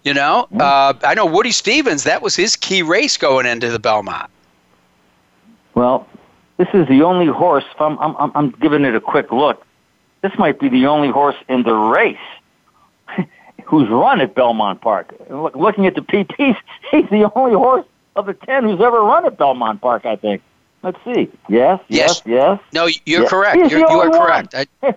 You 0.03 0.13
know, 0.13 0.47
uh, 0.59 0.93
I 1.03 1.13
know 1.15 1.25
Woody 1.25 1.51
Stephens. 1.51 2.03
That 2.03 2.21
was 2.21 2.35
his 2.35 2.55
key 2.55 2.81
race 2.81 3.17
going 3.17 3.45
into 3.45 3.69
the 3.69 3.79
Belmont. 3.79 4.29
Well, 5.73 6.07
this 6.57 6.67
is 6.73 6.88
the 6.88 7.01
only 7.03 7.25
horse. 7.27 7.65
I'm, 7.79 7.97
I'm- 7.99 8.31
I'm 8.35 8.49
giving 8.51 8.85
it 8.85 8.95
a 8.95 9.01
quick 9.01 9.31
look. 9.31 9.64
This 10.25 10.39
might 10.39 10.59
be 10.59 10.69
the 10.69 10.88
only 10.88 11.09
horse 11.09 11.35
in 11.47 11.61
the 11.61 11.75
race 11.75 12.17
who's 13.65 13.88
run 13.89 14.21
at 14.21 14.33
Belmont 14.33 14.81
Park. 14.81 15.13
Look, 15.29 15.55
looking 15.55 15.85
at 15.85 15.93
the 15.93 16.01
PTs, 16.01 16.57
he's 16.91 17.07
the 17.11 17.31
only 17.35 17.53
horse 17.53 17.85
of 18.15 18.25
the 18.25 18.33
ten 18.33 18.63
who's 18.63 18.81
ever 18.81 19.03
run 19.03 19.27
at 19.27 19.38
Belmont 19.38 19.81
Park. 19.81 20.07
I 20.07 20.15
think. 20.15 20.41
Let's 20.81 20.97
see. 21.05 21.29
Yes, 21.47 21.79
yes, 21.89 22.23
yes. 22.25 22.59
No, 22.73 22.88
you're 23.05 23.21
Yeah. 23.21 23.27
correct. 23.27 23.57
He's 23.61 23.71
You're, 23.71 23.81
you 23.81 23.85
are 23.85 24.09
correct. 24.09 24.55
I, 24.55 24.65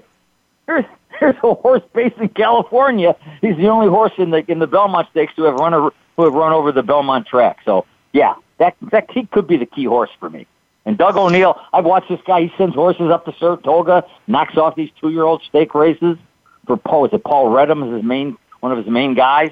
Here's 0.67 0.87
here's 1.21 1.37
a 1.43 1.53
horse 1.55 1.83
based 1.93 2.17
in 2.17 2.31
California. 2.31 3.15
He's 3.43 3.57
the 3.59 3.69
only 3.69 3.89
horse 3.89 4.13
in 4.17 4.31
the 4.31 4.51
in 4.51 4.61
the 4.61 4.67
Belmont 4.67 5.09
Stakes 5.11 5.35
to 5.37 5.43
have 5.43 5.57
run 5.57 5.75
a, 5.75 5.91
who 6.17 6.25
have 6.25 6.33
run 6.33 6.55
over 6.55 6.73
the 6.73 6.83
Belmont 6.83 7.27
track. 7.27 7.59
So 7.67 7.85
yeah, 8.15 8.35
that 8.57 8.77
that 8.93 9.11
he 9.11 9.27
could 9.27 9.47
be 9.47 9.59
the 9.59 9.67
key 9.67 9.85
horse 9.85 10.11
for 10.19 10.31
me. 10.31 10.47
And 10.89 10.97
Doug 10.97 11.19
O'Neill, 11.19 11.61
I've 11.75 11.85
watched 11.85 12.09
this 12.09 12.21
guy. 12.27 12.41
He 12.41 12.53
sends 12.57 12.75
horses 12.75 13.11
up 13.11 13.27
to 13.27 13.35
Saratoga, 13.39 14.07
knocks 14.27 14.57
off 14.57 14.75
these 14.75 14.89
two 14.99 15.11
year 15.11 15.25
old 15.25 15.43
stake 15.47 15.75
races 15.75 16.17
for 16.67 16.79
Paul. 16.79 17.05
Is 17.05 17.13
it 17.13 17.23
Paul 17.25 17.51
Reddam 17.51 17.87
is 17.87 17.97
his 17.97 18.03
main 18.03 18.39
one 18.61 18.73
of 18.73 18.79
his 18.79 18.87
main 18.87 19.13
guys? 19.13 19.51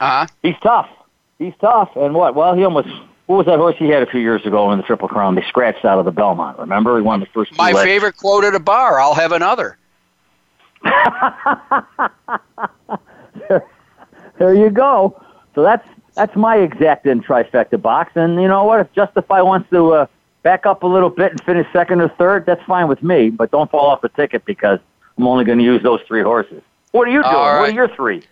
uh-huh. 0.00 0.26
He's 0.42 0.56
tough. 0.62 0.90
He's 1.38 1.54
tough. 1.58 1.88
And 1.96 2.12
what? 2.14 2.34
Well, 2.34 2.54
he 2.54 2.64
almost. 2.64 2.88
What 3.24 3.36
was 3.36 3.46
that 3.46 3.56
horse 3.56 3.76
he 3.78 3.88
had 3.88 4.02
a 4.02 4.06
few 4.06 4.20
years 4.20 4.44
ago 4.44 4.70
in 4.72 4.78
the 4.78 4.84
Triple 4.84 5.08
Crown? 5.08 5.36
They 5.36 5.44
scratched 5.48 5.86
out 5.86 5.98
of 5.98 6.04
the 6.04 6.12
Belmont. 6.12 6.58
Remember, 6.58 6.98
he 6.98 7.02
won 7.02 7.20
the 7.20 7.26
first. 7.32 7.56
My 7.56 7.72
legs. 7.72 7.82
favorite 7.82 8.18
quote 8.18 8.44
at 8.44 8.54
a 8.54 8.60
bar. 8.60 9.00
I'll 9.00 9.14
have 9.14 9.32
another. 9.32 9.78
there 14.38 14.54
you 14.54 14.68
go. 14.68 15.18
So 15.54 15.62
that's 15.62 15.88
that's 16.14 16.36
my 16.36 16.58
exact 16.58 17.06
in 17.06 17.22
trifecta 17.22 17.80
box. 17.80 18.12
And 18.16 18.34
you 18.34 18.48
know 18.48 18.64
what? 18.64 18.80
If 18.80 18.92
Justify 18.92 19.40
wants 19.40 19.70
to 19.70 19.92
uh, 19.94 20.06
back 20.44 20.66
up 20.66 20.84
a 20.84 20.86
little 20.86 21.10
bit 21.10 21.32
and 21.32 21.42
finish 21.42 21.66
second 21.72 22.00
or 22.00 22.08
third, 22.10 22.46
that's 22.46 22.62
fine 22.62 22.86
with 22.86 23.02
me. 23.02 23.30
But 23.30 23.50
don't 23.50 23.68
fall 23.68 23.86
off 23.86 24.02
the 24.02 24.10
ticket 24.10 24.44
because 24.44 24.78
I'm 25.18 25.26
only 25.26 25.44
going 25.44 25.58
to 25.58 25.64
use 25.64 25.82
those 25.82 26.00
three 26.06 26.22
horses. 26.22 26.62
What 26.92 27.08
are 27.08 27.10
you 27.10 27.22
doing? 27.22 27.34
All 27.34 27.60
What 27.60 27.70
are 27.70 27.72
your 27.72 27.88
three? 27.88 28.22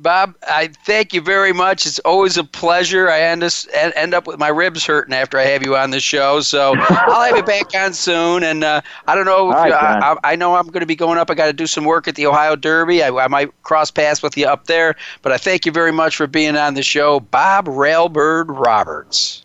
Bob, 0.00 0.36
I 0.46 0.68
thank 0.84 1.12
you 1.12 1.20
very 1.20 1.52
much. 1.52 1.84
It's 1.84 1.98
always 2.00 2.36
a 2.36 2.44
pleasure. 2.44 3.10
I 3.10 3.20
end, 3.20 3.42
us, 3.42 3.66
end 3.74 4.14
up 4.14 4.28
with 4.28 4.38
my 4.38 4.46
ribs 4.46 4.86
hurting 4.86 5.12
after 5.12 5.40
I 5.40 5.42
have 5.46 5.64
you 5.64 5.76
on 5.76 5.90
the 5.90 5.98
show, 5.98 6.38
so 6.40 6.74
I'll 6.88 7.24
have 7.24 7.36
you 7.36 7.42
back 7.42 7.74
on 7.74 7.92
soon. 7.92 8.44
And 8.44 8.62
uh, 8.62 8.80
I 9.08 9.16
don't 9.16 9.24
know. 9.24 9.50
Right, 9.50 9.68
you, 9.68 9.74
I, 9.74 10.12
I 10.12 10.16
I 10.22 10.36
know 10.36 10.54
I'm 10.54 10.68
going 10.68 10.82
to 10.82 10.86
be 10.86 10.94
going 10.94 11.18
up. 11.18 11.32
I 11.32 11.34
got 11.34 11.46
to 11.46 11.52
do 11.52 11.66
some 11.66 11.84
work 11.84 12.06
at 12.06 12.14
the 12.14 12.26
Ohio 12.26 12.54
Derby. 12.54 13.02
I, 13.02 13.08
I 13.08 13.26
might 13.26 13.50
cross 13.64 13.90
paths 13.90 14.22
with 14.22 14.36
you 14.36 14.46
up 14.46 14.68
there. 14.68 14.94
But 15.22 15.32
I 15.32 15.36
thank 15.36 15.66
you 15.66 15.72
very 15.72 15.92
much 15.92 16.14
for 16.14 16.28
being 16.28 16.56
on 16.56 16.74
the 16.74 16.84
show, 16.84 17.18
Bob 17.18 17.66
Railbird 17.66 18.56
Roberts. 18.56 19.44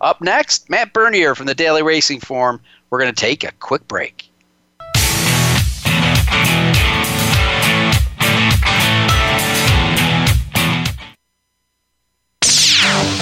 Up 0.00 0.20
next, 0.20 0.68
Matt 0.70 0.92
Bernier 0.92 1.34
from 1.34 1.46
the 1.46 1.54
Daily 1.54 1.82
Racing 1.82 2.20
Form. 2.20 2.60
We're 2.90 3.00
going 3.00 3.14
to 3.14 3.20
take 3.20 3.44
a 3.44 3.52
quick 3.52 3.86
break. 3.88 4.28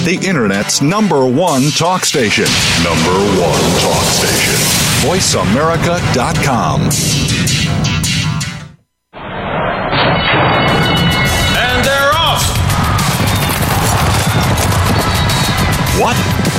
The 0.07 0.21
Internet's 0.23 0.81
number 0.81 1.27
one 1.27 1.63
talk 1.73 2.05
station. 2.05 2.45
Number 2.85 3.11
one 3.43 3.61
talk 3.81 4.05
station. 4.05 4.55
VoiceAmerica.com. 5.03 6.81
And 11.59 11.85
they're 11.85 12.13
off. 12.15 12.45
What? 15.99 16.36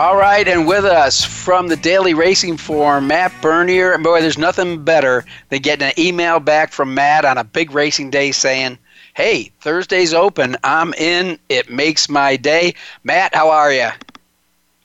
All 0.00 0.16
right, 0.16 0.48
and 0.48 0.66
with 0.66 0.86
us 0.86 1.22
from 1.22 1.68
the 1.68 1.76
Daily 1.76 2.14
Racing 2.14 2.56
Form, 2.56 3.06
Matt 3.06 3.34
Bernier. 3.42 3.92
And 3.92 4.02
boy, 4.02 4.22
there's 4.22 4.38
nothing 4.38 4.82
better 4.82 5.26
than 5.50 5.60
getting 5.60 5.88
an 5.88 5.92
email 5.98 6.40
back 6.40 6.72
from 6.72 6.94
Matt 6.94 7.26
on 7.26 7.36
a 7.36 7.44
big 7.44 7.72
racing 7.72 8.08
day 8.08 8.32
saying, 8.32 8.78
Hey, 9.12 9.52
Thursday's 9.60 10.14
open. 10.14 10.56
I'm 10.64 10.94
in. 10.94 11.38
It 11.50 11.70
makes 11.70 12.08
my 12.08 12.36
day. 12.36 12.72
Matt, 13.04 13.34
how 13.34 13.50
are 13.50 13.70
you? 13.70 13.90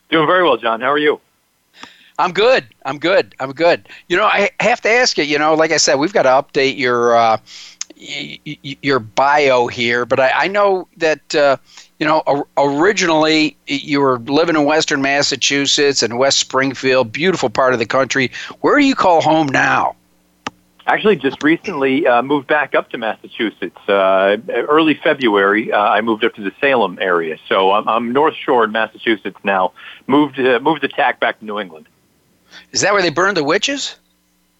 Doing 0.10 0.28
very 0.28 0.43
well, 0.43 0.58
John. 0.58 0.82
How 0.82 0.91
are 0.91 0.97
you? 0.97 1.21
I'm 2.19 2.34
good. 2.34 2.65
I'm 2.84 2.99
good. 2.99 3.36
I'm 3.39 3.54
good. 3.54 3.88
You 4.10 4.17
know, 4.17 4.25
I 4.25 4.49
have 4.60 4.82
to 4.82 4.89
ask 4.89 5.17
you. 5.17 5.23
You 5.23 5.39
know, 5.39 5.54
like 5.54 5.71
I 5.71 5.78
said, 5.78 5.95
we've 5.95 6.12
got 6.12 6.23
to 6.23 6.30
update 6.60 6.78
your 6.78 7.15
uh, 7.15 7.38
your 7.95 8.99
bio 8.99 9.67
here, 9.67 10.06
but 10.06 10.19
I, 10.19 10.32
I 10.36 10.47
know 10.49 10.89
that 10.97 11.34
uh, 11.34 11.56
you 11.99 12.05
know 12.05 12.45
originally 12.58 13.58
you 13.67 14.01
were 14.01 14.19
living 14.19 14.55
in 14.55 14.65
Western 14.65 15.01
Massachusetts 15.01 16.03
and 16.03 16.17
West 16.17 16.39
Springfield, 16.39 17.12
beautiful 17.12 17.49
part 17.49 17.73
of 17.73 17.79
the 17.79 17.86
country. 17.86 18.31
Where 18.62 18.79
do 18.79 18.86
you 18.86 18.95
call 18.95 19.21
home 19.21 19.47
now? 19.47 19.95
Actually, 20.88 21.15
just 21.15 21.41
recently 21.41 22.05
uh, 22.05 22.21
moved 22.21 22.45
back 22.45 22.75
up 22.75 22.91
to 22.91 22.97
Massachusetts. 22.99 23.77
Uh, 23.89 24.38
early 24.49 24.93
February, 24.93 25.71
uh, 25.71 25.79
I 25.79 26.01
moved 26.01 26.23
up 26.23 26.36
to 26.36 26.43
the 26.43 26.51
Salem 26.62 26.99
area, 27.01 27.38
so 27.49 27.71
I'm, 27.71 27.88
I'm 27.88 28.13
North 28.13 28.36
Shore 28.36 28.65
in 28.65 28.71
Massachusetts 28.71 29.39
now. 29.43 29.71
Moved 30.05 30.39
uh, 30.39 30.60
moved 30.60 30.81
the 30.81 30.88
tack 30.88 31.19
back 31.19 31.39
to 31.39 31.45
New 31.45 31.60
England. 31.60 31.88
Is 32.71 32.81
that 32.81 32.93
where 32.93 33.01
they 33.01 33.10
burned 33.10 33.36
the 33.36 33.43
witches? 33.43 33.95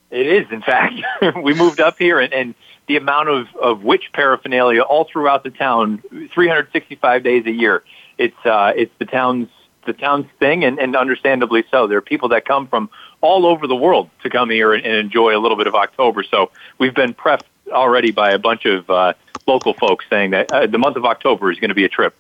It 0.10 0.26
is, 0.26 0.52
in 0.52 0.62
fact. 0.62 0.96
we 1.44 1.54
moved 1.54 1.80
up 1.80 2.00
here, 2.00 2.20
and, 2.20 2.34
and 2.34 2.56
the 2.88 2.98
amount 2.98 3.30
of, 3.30 3.48
of 3.56 3.84
witch 3.84 4.12
paraphernalia 4.14 4.82
all 4.82 5.06
throughout 5.06 5.44
the 5.44 5.50
town, 5.50 6.02
365 6.34 7.24
days 7.24 7.46
a 7.46 7.52
year. 7.52 7.84
It's 8.18 8.46
uh, 8.46 8.74
it's 8.76 8.94
the 9.00 9.06
town's 9.06 9.50
the 9.86 9.94
town's 9.94 10.28
thing, 10.40 10.64
and, 10.64 10.80
and 10.80 10.96
understandably 10.96 11.64
so. 11.70 11.88
There 11.88 11.98
are 11.98 12.02
people 12.02 12.30
that 12.30 12.46
come 12.46 12.68
from 12.68 12.90
all 13.22 13.46
over 13.46 13.68
the 13.68 13.76
world 13.76 14.10
to 14.24 14.30
come 14.30 14.50
here 14.50 14.74
and, 14.74 14.86
and 14.86 14.96
enjoy 14.96 15.38
a 15.38 15.40
little 15.40 15.58
bit 15.58 15.68
of 15.68 15.76
October. 15.76 16.24
So 16.24 16.52
we've 16.78 16.96
been 16.96 17.14
prepped 17.14 17.44
already 17.70 18.12
by 18.12 18.32
a 18.32 18.40
bunch 18.40 18.66
of 18.66 18.90
uh, 18.90 19.14
local 19.48 19.74
folks 19.74 20.06
saying 20.10 20.32
that 20.32 20.52
uh, 20.52 20.68
the 20.68 20.78
month 20.78 20.96
of 20.96 21.06
October 21.06 21.52
is 21.52 21.60
going 21.60 21.70
to 21.70 21.76
be 21.76 21.86
a 21.86 21.90
trip. 21.90 22.16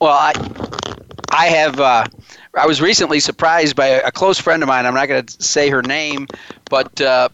Well, 0.00 0.12
I 0.12 0.32
I 1.30 1.46
have. 1.46 1.78
Uh, 1.78 2.04
I 2.56 2.66
was 2.66 2.80
recently 2.80 3.20
surprised 3.20 3.76
by 3.76 3.86
a, 3.86 4.06
a, 4.06 4.12
close 4.12 4.38
friend 4.40 4.62
of 4.62 4.68
mine. 4.68 4.86
I'm 4.86 4.94
not 4.94 5.06
going 5.06 5.24
to 5.24 5.42
say 5.42 5.68
her 5.68 5.82
name, 5.82 6.26
but 6.70 7.00
uh, 7.00 7.28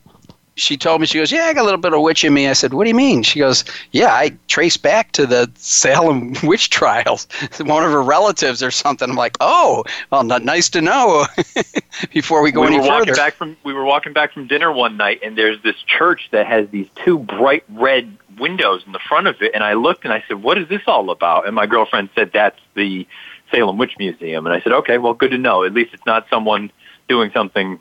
she 0.57 0.77
told 0.77 1.01
me 1.01 1.07
she 1.07 1.19
goes, 1.19 1.33
"Yeah, 1.33 1.45
I 1.45 1.53
got 1.53 1.62
a 1.62 1.64
little 1.64 1.81
bit 1.81 1.93
of 1.93 2.01
witch 2.01 2.25
in 2.25 2.33
me." 2.33 2.49
I 2.49 2.53
said, 2.53 2.75
"What 2.75 2.85
do 2.85 2.88
you 2.88 2.95
mean?" 2.95 3.23
She 3.23 3.40
goes, 3.40 3.64
"Yeah, 3.90 4.12
I 4.12 4.37
trace 4.49 4.77
back 4.77 5.12
to 5.12 5.27
the 5.27 5.51
Salem 5.57 6.35
witch 6.43 6.71
trials. 6.71 7.27
One 7.61 7.85
of 7.85 7.90
her 7.90 8.03
relatives 8.03 8.62
or 8.62 8.71
something." 8.71 9.11
I'm 9.11 9.17
like, 9.17 9.37
"Oh, 9.40 9.85
well, 10.11 10.23
not 10.23 10.45
nice 10.45 10.69
to 10.71 10.81
know." 10.81 11.27
Before 12.12 12.43
we 12.43 12.53
go 12.53 12.62
we 12.62 12.69
any 12.69 12.77
were 12.79 12.87
walking 12.87 13.09
further, 13.09 13.17
back 13.17 13.35
from 13.35 13.57
we 13.64 13.73
were 13.73 13.85
walking 13.85 14.12
back 14.12 14.33
from 14.33 14.47
dinner 14.47 14.73
one 14.73 14.97
night, 14.97 15.21
and 15.25 15.37
there's 15.37 15.61
this 15.62 15.77
church 15.87 16.29
that 16.31 16.47
has 16.47 16.69
these 16.71 16.88
two 17.05 17.19
bright 17.19 17.64
red 17.71 18.17
windows 18.38 18.83
in 18.87 18.93
the 18.93 19.01
front 19.01 19.27
of 19.27 19.40
it, 19.43 19.53
and 19.55 19.64
I 19.64 19.75
looked 19.75 20.05
and 20.05 20.12
I 20.12 20.23
said, 20.29 20.43
"What 20.43 20.59
is 20.59 20.69
this 20.69 20.83
all 20.87 21.11
about?" 21.11 21.47
And 21.47 21.55
my 21.55 21.67
girlfriend 21.67 22.11
said, 22.14 22.31
"That's 22.33 22.59
the 22.75 23.07
Salem 23.51 23.77
Witch 23.77 23.97
Museum." 23.99 24.47
And 24.47 24.55
I 24.55 24.61
said, 24.61 24.73
"Okay, 24.73 24.99
well, 24.99 25.14
good 25.14 25.33
to 25.33 25.38
know. 25.38 25.64
At 25.64 25.75
least 25.75 25.95
it's 25.95 26.07
not 26.07 26.27
someone 26.31 26.71
doing 27.09 27.31
something 27.33 27.79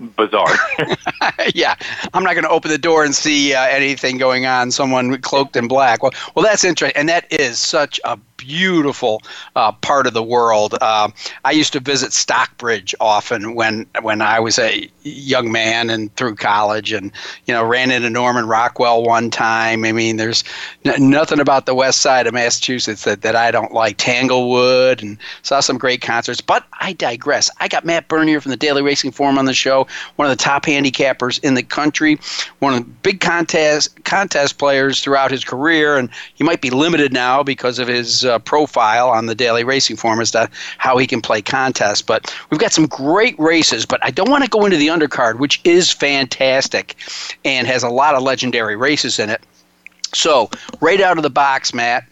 bizarre." 0.00 0.54
yeah, 1.54 1.74
I'm 2.14 2.22
not 2.22 2.34
going 2.34 2.44
to 2.44 2.50
open 2.50 2.70
the 2.70 2.78
door 2.78 3.04
and 3.04 3.14
see 3.14 3.54
uh, 3.54 3.62
anything 3.66 4.18
going 4.18 4.46
on. 4.46 4.70
Someone 4.70 5.20
cloaked 5.20 5.56
in 5.56 5.68
black. 5.68 6.02
Well, 6.02 6.12
well, 6.34 6.44
that's 6.44 6.64
interesting, 6.64 6.98
and 6.98 7.08
that 7.08 7.30
is 7.32 7.58
such 7.58 8.00
a 8.04 8.18
beautiful 8.40 9.22
uh, 9.56 9.72
part 9.72 10.06
of 10.06 10.14
the 10.14 10.22
world. 10.22 10.74
Uh, 10.80 11.10
I 11.44 11.52
used 11.52 11.72
to 11.74 11.80
visit 11.80 12.12
Stockbridge 12.12 12.94
often 13.00 13.54
when 13.54 13.86
when 14.02 14.22
I 14.22 14.40
was 14.40 14.58
a 14.58 14.90
young 15.02 15.52
man 15.52 15.90
and 15.90 16.14
through 16.16 16.36
college, 16.36 16.92
and 16.92 17.12
you 17.46 17.54
know 17.54 17.64
ran 17.64 17.90
into 17.90 18.10
Norman 18.10 18.46
Rockwell 18.46 19.04
one 19.04 19.30
time. 19.30 19.84
I 19.84 19.92
mean, 19.92 20.16
there's 20.16 20.44
n- 20.84 21.10
nothing 21.10 21.40
about 21.40 21.66
the 21.66 21.74
west 21.74 22.00
side 22.00 22.26
of 22.26 22.34
Massachusetts 22.34 23.04
that, 23.04 23.22
that 23.22 23.36
I 23.36 23.50
don't 23.50 23.72
like. 23.72 23.96
Tanglewood 23.98 25.02
and 25.02 25.18
saw 25.42 25.60
some 25.60 25.78
great 25.78 26.00
concerts. 26.00 26.40
But 26.40 26.64
I 26.80 26.92
digress. 26.94 27.50
I 27.60 27.68
got 27.68 27.84
Matt 27.84 28.08
Bernier 28.08 28.40
from 28.40 28.50
the 28.50 28.56
Daily 28.56 28.82
Racing 28.82 29.12
Form 29.12 29.38
on 29.38 29.44
the 29.44 29.54
show, 29.54 29.86
one 30.16 30.30
of 30.30 30.36
the 30.36 30.42
top 30.42 30.64
handicappers 30.64 31.42
in 31.44 31.54
the 31.54 31.62
country, 31.62 32.18
one 32.60 32.74
of 32.74 32.80
the 32.80 32.90
big 33.02 33.20
contest 33.20 34.02
contest 34.04 34.58
players 34.58 35.00
throughout 35.00 35.30
his 35.30 35.44
career, 35.44 35.96
and 35.96 36.08
he 36.34 36.44
might 36.44 36.60
be 36.60 36.70
limited 36.70 37.12
now 37.12 37.42
because 37.42 37.78
of 37.78 37.88
his 37.88 38.24
uh, 38.30 38.38
profile 38.38 39.10
on 39.10 39.26
the 39.26 39.34
daily 39.34 39.64
racing 39.64 39.96
form 39.96 40.20
as 40.20 40.30
to 40.32 40.48
how 40.78 40.96
he 40.98 41.06
can 41.06 41.20
play 41.20 41.42
contests. 41.42 42.02
But 42.02 42.34
we've 42.50 42.60
got 42.60 42.72
some 42.72 42.86
great 42.86 43.38
races, 43.38 43.84
but 43.86 44.00
I 44.04 44.10
don't 44.10 44.30
want 44.30 44.44
to 44.44 44.50
go 44.50 44.64
into 44.64 44.78
the 44.78 44.88
undercard, 44.88 45.38
which 45.38 45.60
is 45.64 45.90
fantastic 45.90 46.96
and 47.44 47.66
has 47.66 47.82
a 47.82 47.90
lot 47.90 48.14
of 48.14 48.22
legendary 48.22 48.76
races 48.76 49.18
in 49.18 49.30
it. 49.30 49.42
So, 50.14 50.50
right 50.80 51.00
out 51.00 51.18
of 51.18 51.22
the 51.22 51.30
box, 51.30 51.74
Matt, 51.74 52.04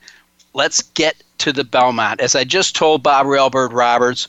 let's 0.55 0.83
get 0.83 1.23
to 1.39 1.53
the 1.53 1.65
Belmont. 1.65 2.21
As 2.21 2.35
I 2.35 2.45
just 2.45 2.77
told 2.77 3.03
Bob 3.03 3.27
Railbird 3.27 3.73
Roberts, 3.73 4.29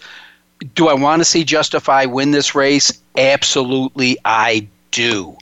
do 0.75 0.87
I 0.87 0.93
want 0.93 1.19
to 1.21 1.25
see 1.25 1.43
Justify 1.43 2.05
win 2.05 2.31
this 2.31 2.55
race? 2.55 2.91
Absolutely, 3.17 4.17
I 4.25 4.67
do. 4.91 5.37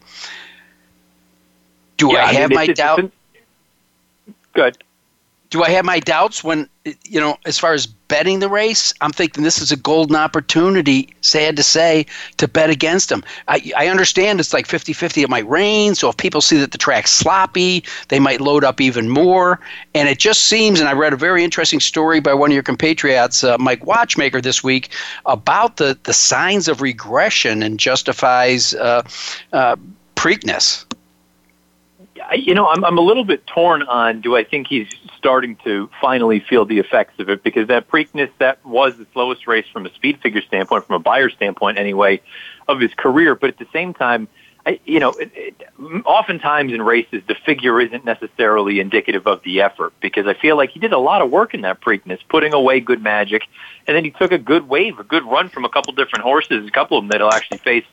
Do 1.98 2.12
Yeah, 2.12 2.26
I 2.26 2.30
I 2.30 2.34
have 2.34 2.50
mean, 2.50 2.56
my 2.56 2.68
doubt? 2.68 3.12
Good. 4.54 4.78
Do 5.50 5.64
I 5.64 5.70
have 5.70 5.86
my 5.86 6.00
doubts 6.00 6.44
when, 6.44 6.68
you 7.06 7.22
know, 7.22 7.38
as 7.46 7.58
far 7.58 7.74
as 7.74 7.88
betting 7.88 8.40
the 8.40 8.50
race? 8.50 8.94
I'm 9.00 9.12
thinking 9.12 9.44
this 9.44 9.62
is 9.62 9.72
a 9.72 9.78
golden 9.78 10.16
opportunity, 10.16 11.14
sad 11.22 11.56
to 11.56 11.64
say, 11.64 12.06
to 12.36 12.50
bet 12.50 12.70
against 12.70 13.08
them. 13.10 13.24
I, 13.48 13.72
I 13.78 13.88
understand 13.88 14.42
it's 14.42 14.54
like 14.54 14.66
50 14.66 14.92
50, 14.92 15.24
it 15.24 15.30
might 15.30 15.48
rain. 15.48 15.96
So 15.96 16.10
if 16.10 16.18
people 16.18 16.42
see 16.42 16.58
that 16.58 16.74
the 16.74 16.78
track's 16.78 17.12
sloppy, 17.12 17.84
they 18.10 18.20
might 18.20 18.42
load 18.42 18.66
up 18.66 18.82
even 18.82 19.10
more. 19.10 19.62
And 19.96 20.10
it 20.10 20.20
just 20.20 20.44
seems, 20.44 20.82
and 20.82 20.90
I 20.90 20.94
read 20.94 21.14
a 21.14 21.18
very 21.18 21.46
interesting 21.46 21.80
story 21.80 22.20
by 22.20 22.34
one 22.34 22.52
of 22.52 22.54
your 22.54 22.64
compatriots, 22.64 23.44
uh, 23.44 23.58
Mike 23.58 23.86
Watchmaker, 23.86 24.42
this 24.42 24.64
week 24.64 24.90
about 25.26 25.78
the, 25.78 25.98
the 26.04 26.14
signs 26.14 26.68
of 26.68 26.82
regression 26.82 27.64
and 27.64 27.80
Justify's 27.80 28.74
uh, 28.74 29.02
uh, 29.54 29.78
Preakness. 30.18 30.84
You 32.36 32.54
know, 32.54 32.68
I'm 32.68 32.84
I'm 32.84 32.98
a 32.98 33.02
little 33.02 33.24
bit 33.24 33.46
torn 33.48 33.84
on 33.84 34.22
do 34.22 34.36
I 34.36 34.44
think 34.44 34.68
he's 34.68 34.88
starting 35.18 35.56
to 35.64 35.90
finally 36.00 36.40
feel 36.40 36.66
the 36.66 36.80
effects 36.80 37.20
of 37.20 37.30
it 37.30 37.44
because 37.44 37.68
that 37.68 37.90
Preakness 37.90 38.30
that 38.40 38.64
was 38.66 38.98
the 38.98 39.08
slowest 39.14 39.48
race 39.48 39.66
from 39.72 39.86
a 39.86 39.94
speed 39.94 40.20
figure 40.22 40.42
standpoint, 40.42 40.86
from 40.86 40.96
a 40.96 41.00
Beyer 41.00 41.30
standpoint 41.30 41.78
anyway, 41.78 42.22
of 42.68 42.80
his 42.80 42.94
career. 42.94 43.36
But 43.36 43.50
at 43.50 43.58
the 43.58 43.68
same 43.74 43.94
time, 43.94 44.28
I, 44.66 44.80
you 44.86 45.00
know, 45.00 45.12
it, 45.12 45.32
it, 45.34 45.64
oftentimes 46.06 46.74
in 46.74 46.82
races 46.82 47.24
the 47.28 47.36
figure 47.36 47.80
isn't 47.80 48.04
necessarily 48.04 48.82
indicative 48.82 49.26
of 49.26 49.42
the 49.44 49.62
effort 49.62 49.94
because 50.02 50.28
I 50.28 50.34
feel 50.34 50.58
like 50.58 50.72
he 50.72 50.80
did 50.80 50.92
a 50.92 50.98
lot 50.98 51.22
of 51.22 51.32
work 51.32 51.54
in 51.54 51.62
that 51.62 51.80
Preakness, 51.80 52.20
putting 52.28 52.54
away 52.54 52.82
good 52.82 53.02
magic, 53.02 53.44
and 53.88 53.96
then 53.96 54.04
he 54.04 54.12
took 54.12 54.34
a 54.34 54.38
good 54.38 54.68
wave, 54.68 55.00
a 55.00 55.06
good 55.06 55.24
run 55.24 55.48
from 55.48 55.64
a 55.64 55.70
couple 55.70 55.94
different 55.94 56.24
horses, 56.24 56.68
a 56.68 56.72
couple 56.72 56.98
of 56.98 57.04
them 57.04 57.10
that 57.10 57.22
he'll 57.22 57.30
actually 57.30 57.60
face 57.60 57.86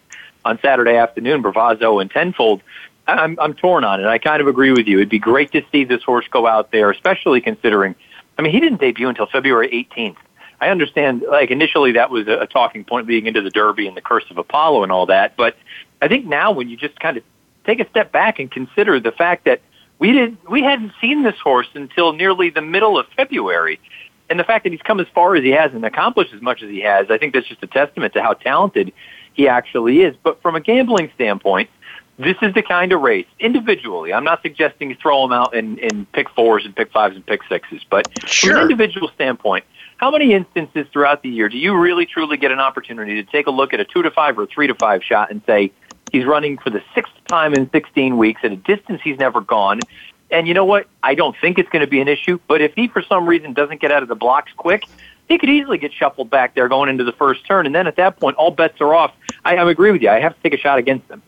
on 0.45 0.59
Saturday 0.61 0.97
afternoon, 0.97 1.43
Bravazzo 1.43 2.01
and 2.01 2.11
Tenfold. 2.11 2.61
I'm, 3.07 3.39
I'm 3.39 3.55
torn 3.55 3.85
on 3.85 4.01
it. 4.01 4.07
I 4.07 4.19
kind 4.19 4.41
of 4.41 4.49
agree 4.49 4.71
with 4.71 4.87
you. 4.87 4.99
It'd 4.99 5.09
be 5.09 5.19
great 5.19 5.53
to 5.53 5.63
see 5.71 5.85
this 5.85 6.03
horse 6.03 6.27
go 6.31 6.47
out 6.47 6.73
there, 6.73 6.91
especially 6.91 7.41
considering, 7.41 7.95
I 8.39 8.43
mean, 8.43 8.53
he 8.53 8.61
didn't 8.61 8.81
debut 8.81 9.09
until 9.09 9.27
February 9.27 9.69
18th. 9.97 10.17
I 10.61 10.69
understand, 10.69 11.25
like, 11.29 11.51
initially 11.51 11.93
that 11.93 12.11
was 12.11 12.27
a, 12.27 12.47
talking 12.47 12.85
point 12.85 13.07
leading 13.07 13.27
into 13.27 13.43
the 13.43 13.51
Derby 13.51 13.87
and 13.87 13.97
the 13.97 14.01
Curse 14.01 14.25
of 14.31 14.39
Apollo 14.39 14.83
and 14.83 14.93
all 14.93 15.07
that. 15.07 15.37
But 15.37 15.57
I 16.01 16.09
think 16.09 16.25
now 16.25 16.53
when 16.53 16.69
you 16.69 16.77
just 16.77 16.99
kind 17.01 17.17
of 17.17 17.23
take 17.67 17.81
a 17.81 17.89
step 17.91 18.13
back 18.13 18.39
and 18.39 18.51
consider 18.51 18.99
the 19.01 19.13
fact 19.13 19.45
that 19.45 19.61
we 19.99 20.13
didn't, 20.13 20.49
we 20.51 20.63
hadn't 20.63 20.93
seen 21.01 21.23
this 21.23 21.39
horse 21.43 21.69
until 21.75 22.13
nearly 22.13 22.51
the 22.51 22.63
middle 22.63 22.99
of 22.99 23.07
February. 23.17 23.79
And 24.31 24.41
the 24.41 24.45
fact 24.45 24.65
that 24.65 24.73
he's 24.73 24.83
come 24.83 25.01
as 25.01 25.07
far 25.15 25.37
as 25.37 25.45
he 25.45 25.51
has 25.51 25.75
and 25.75 25.85
accomplished 25.85 26.33
as 26.33 26.41
much 26.41 26.63
as 26.63 26.71
he 26.71 26.81
has, 26.81 27.11
I 27.11 27.19
think 27.19 27.35
that's 27.35 27.47
just 27.47 27.63
a 27.63 27.67
testament 27.67 28.15
to 28.15 28.23
how 28.23 28.33
talented 28.33 28.93
he 29.35 29.49
actually 29.49 30.01
is. 30.01 30.17
But 30.23 30.41
from 30.41 30.57
a 30.57 30.61
gambling 30.61 31.11
standpoint, 31.15 31.69
this 32.19 32.37
is 32.43 32.55
the 32.55 32.63
kind 32.63 32.93
of 32.93 33.01
race 33.01 33.27
individually. 33.41 34.13
I'm 34.13 34.25
not 34.25 34.43
suggesting 34.43 34.91
you 34.91 34.97
throw 34.97 35.23
them 35.23 35.33
out 35.33 35.55
in, 35.55 35.79
in 35.79 36.07
pick 36.07 36.31
fours 36.31 36.65
and 36.65 36.75
pick 36.75 36.93
fives 36.93 37.17
and 37.17 37.27
pick 37.27 37.41
sixes, 37.49 37.83
but 37.89 38.09
Sure. 38.27 38.51
from 38.51 38.59
an 38.59 38.63
individual 38.71 39.11
standpoint, 39.15 39.65
how 39.97 40.11
many 40.11 40.33
instances 40.33 40.87
throughout 40.93 41.23
the 41.23 41.29
year 41.29 41.49
do 41.49 41.59
you 41.59 41.77
really 41.77 42.07
truly 42.07 42.37
get 42.37 42.53
an 42.53 42.61
opportunity 42.61 43.15
to 43.23 43.31
take 43.31 43.47
a 43.47 43.51
look 43.51 43.73
at 43.73 43.81
a 43.81 43.85
two 43.85 44.03
to 44.03 44.11
five 44.11 44.39
or 44.39 44.47
three 44.47 44.67
to 44.67 44.75
five 44.75 45.03
shot 45.03 45.31
and 45.31 45.43
say 45.47 45.73
he's 46.11 46.25
running 46.25 46.59
for 46.59 46.71
the 46.71 46.83
sixth 46.95 47.13
time 47.29 47.55
in 47.55 47.69
16 47.71 48.17
weeks 48.17 48.41
at 48.45 48.53
a 48.53 48.57
distance 48.57 49.01
he's 49.03 49.19
never 49.19 49.41
gone? 49.41 49.81
And 50.31 50.49
you 50.49 50.55
know 50.55 50.65
what? 50.65 50.89
I 51.03 51.15
don't 51.15 51.37
think 51.41 51.59
it's 51.59 51.69
going 51.69 51.81
to 51.85 51.87
be 51.91 52.01
an 52.01 52.09
issue, 52.09 52.39
but 52.49 52.61
if 52.61 52.75
he 52.75 52.89
for 52.89 53.03
some 53.03 53.27
reason 53.27 53.53
doesn't 53.53 53.81
get 53.81 53.93
out 53.93 54.03
of 54.03 54.09
the 54.09 54.15
blocks 54.15 54.53
quick, 54.57 54.85
he 55.29 55.39
could 55.39 55.49
easily 55.49 55.79
get 55.79 55.93
shuffled 55.93 56.31
back 56.31 56.55
there 56.55 56.69
going 56.69 56.89
into 56.89 57.05
the 57.05 57.13
first 57.13 57.47
turn, 57.47 57.67
and 57.67 57.75
then 57.75 57.87
at 57.87 57.97
that 57.97 58.19
point, 58.19 58.37
all 58.37 58.51
bets 58.51 58.81
are 58.81 58.95
off. 58.95 59.13
I, 59.45 59.57
I 59.57 59.71
agree 59.71 59.91
with 59.91 60.03
you. 60.03 60.11
I 60.11 60.21
have 60.21 60.35
to 60.35 60.43
take 60.43 60.53
a 60.53 60.61
shot 60.61 60.79
against 60.79 61.09
him. 61.11 61.23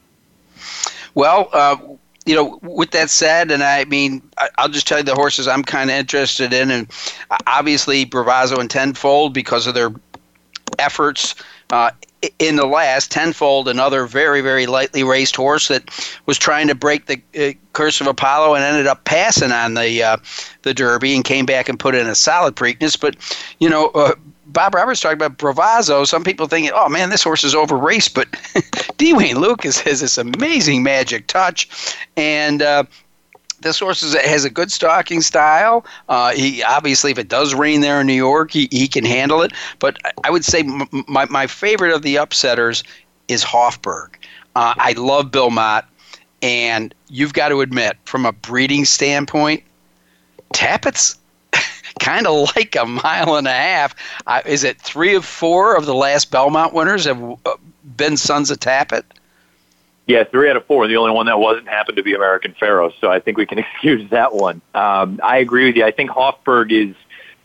Well, 1.15 1.49
uh, 1.53 1.77
you 2.27 2.35
know, 2.35 2.59
with 2.63 2.91
that 2.91 3.09
said, 3.09 3.51
and 3.51 3.63
I 3.63 3.85
mean, 3.85 4.21
I'll 4.59 4.69
just 4.69 4.87
tell 4.87 4.99
you 4.99 5.05
the 5.05 5.15
horses 5.15 5.47
I'm 5.47 5.63
kind 5.63 5.91
of 5.91 5.97
interested 5.97 6.53
in, 6.53 6.71
and 6.71 6.91
uh, 7.31 7.39
obviously 7.47 8.05
Bravazzo 8.05 8.59
and 8.59 8.69
Tenfold 8.69 9.33
because 9.33 9.67
of 9.67 9.75
their 9.75 9.93
efforts 10.79 11.37
uh, 11.71 11.93
in 12.41 12.57
the 12.57 12.67
last. 12.67 13.13
Tenfold, 13.13 13.69
another 13.69 14.07
very, 14.07 14.41
very 14.41 14.67
lightly 14.67 15.05
raced 15.05 15.37
horse 15.37 15.69
that 15.69 15.89
was 16.27 16.37
trying 16.37 16.67
to 16.67 16.75
break 16.75 17.07
the 17.07 17.23
uh, 17.39 17.53
curse 17.73 18.01
of 18.01 18.09
Apollo 18.09 18.57
and 18.57 18.65
ended 18.65 18.89
up 18.89 19.05
passing 19.05 19.53
on 19.53 19.75
the 19.75 20.03
uh, 20.03 20.17
the 20.63 20.75
Derby 20.75 21.15
and 21.15 21.25
came 21.25 21.47
back 21.47 21.69
and 21.69 21.79
put 21.79 21.95
in 21.95 22.09
a 22.09 22.15
solid 22.15 22.57
Preakness. 22.57 23.01
But 23.01 23.17
you 23.61 23.71
know. 23.71 24.15
Bob 24.47 24.75
Roberts 24.75 25.01
talked 25.01 25.15
about 25.15 25.39
Bravazzo. 25.39 26.07
Some 26.07 26.25
people 26.25 26.47
think, 26.47 26.71
oh 26.75 26.89
man, 26.89 27.11
this 27.11 27.23
horse 27.23 27.45
is 27.45 27.55
over 27.55 27.77
raced, 27.77 28.15
but 28.15 28.29
D. 28.97 29.13
Wayne 29.13 29.39
Lukas 29.39 29.81
has 29.81 30.01
this 30.01 30.19
amazing 30.19 30.83
magic 30.83 31.27
touch, 31.27 31.69
and 32.17 32.63
uh, 32.63 32.85
this 33.61 33.79
horse 33.79 34.03
is, 34.03 34.15
has 34.15 34.45
a 34.45 34.51
good 34.51 34.71
stalking 34.71 35.21
style. 35.21 35.85
Uh, 36.09 36.33
he 36.33 36.63
obviously, 36.63 37.11
if 37.11 37.19
it 37.19 37.29
does 37.29 37.55
rain 37.55 37.81
there 37.81 38.01
in 38.01 38.07
New 38.07 38.13
York, 38.13 38.51
he, 38.53 38.69
he 38.71 38.87
can 38.87 39.05
handle 39.05 39.43
it. 39.43 39.53
But 39.79 39.99
I- 40.25 40.31
would 40.31 40.45
say 40.45 40.61
m- 40.61 40.89
my 41.09 41.25
my 41.27 41.47
favorite 41.47 41.93
of 41.93 42.03
the 42.03 42.15
upsetters 42.17 42.85
is 43.29 43.45
Hofburg. 43.45 44.11
Uh, 44.55 44.75
I 44.77 44.93
love 44.93 45.31
Bill 45.33 45.51
Mott, 45.51 45.89
and 46.41 46.95
you've 47.09 47.33
got 47.35 47.49
to 47.49 47.61
admit, 47.61 47.97
from 48.05 48.25
a 48.25 48.33
breeding 48.33 48.85
standpoint, 48.85 49.63
Tapit's 50.53 51.19
kind 52.01 52.27
of 52.27 52.55
like 52.57 52.77
a 52.77 52.85
mile 52.87 53.37
and 53.37 53.47
a 53.47 53.53
half. 53.53 53.95
Uh, 54.27 54.43
is 54.47 54.65
it 54.65 54.81
three 54.81 55.15
of 55.15 55.25
four 55.25 55.77
of 55.77 55.87
the 55.87 55.95
last 55.95 56.31
Belmont 56.31 56.73
winners 56.73 57.05
have 57.05 57.23
uh, 57.23 57.57
been 57.97 58.17
sons 58.17 58.51
of 58.51 58.59
Tapit? 58.59 59.05
Yeah, 60.07 60.23
three 60.23 60.49
out 60.49 60.57
of 60.57 60.65
four. 60.67 60.87
The 60.87 60.97
only 60.97 61.11
one 61.11 61.27
that 61.27 61.41
wasn't 61.41 61.69
happened 61.69 61.97
to 61.97 62.03
be 62.03 62.15
American 62.15 62.55
Pharoah, 62.59 62.93
so 63.01 63.11
I 63.11 63.19
think 63.19 63.37
we 63.37 63.47
can 63.47 63.59
excuse 63.59 64.09
that 64.11 64.35
one. 64.35 64.61
Um, 64.75 65.21
I 65.23 65.39
agree 65.39 65.67
with 65.67 65.77
you. 65.77 65.85
I 65.85 65.91
think 65.91 66.11
Hofburg 66.11 66.71
is, 66.71 66.95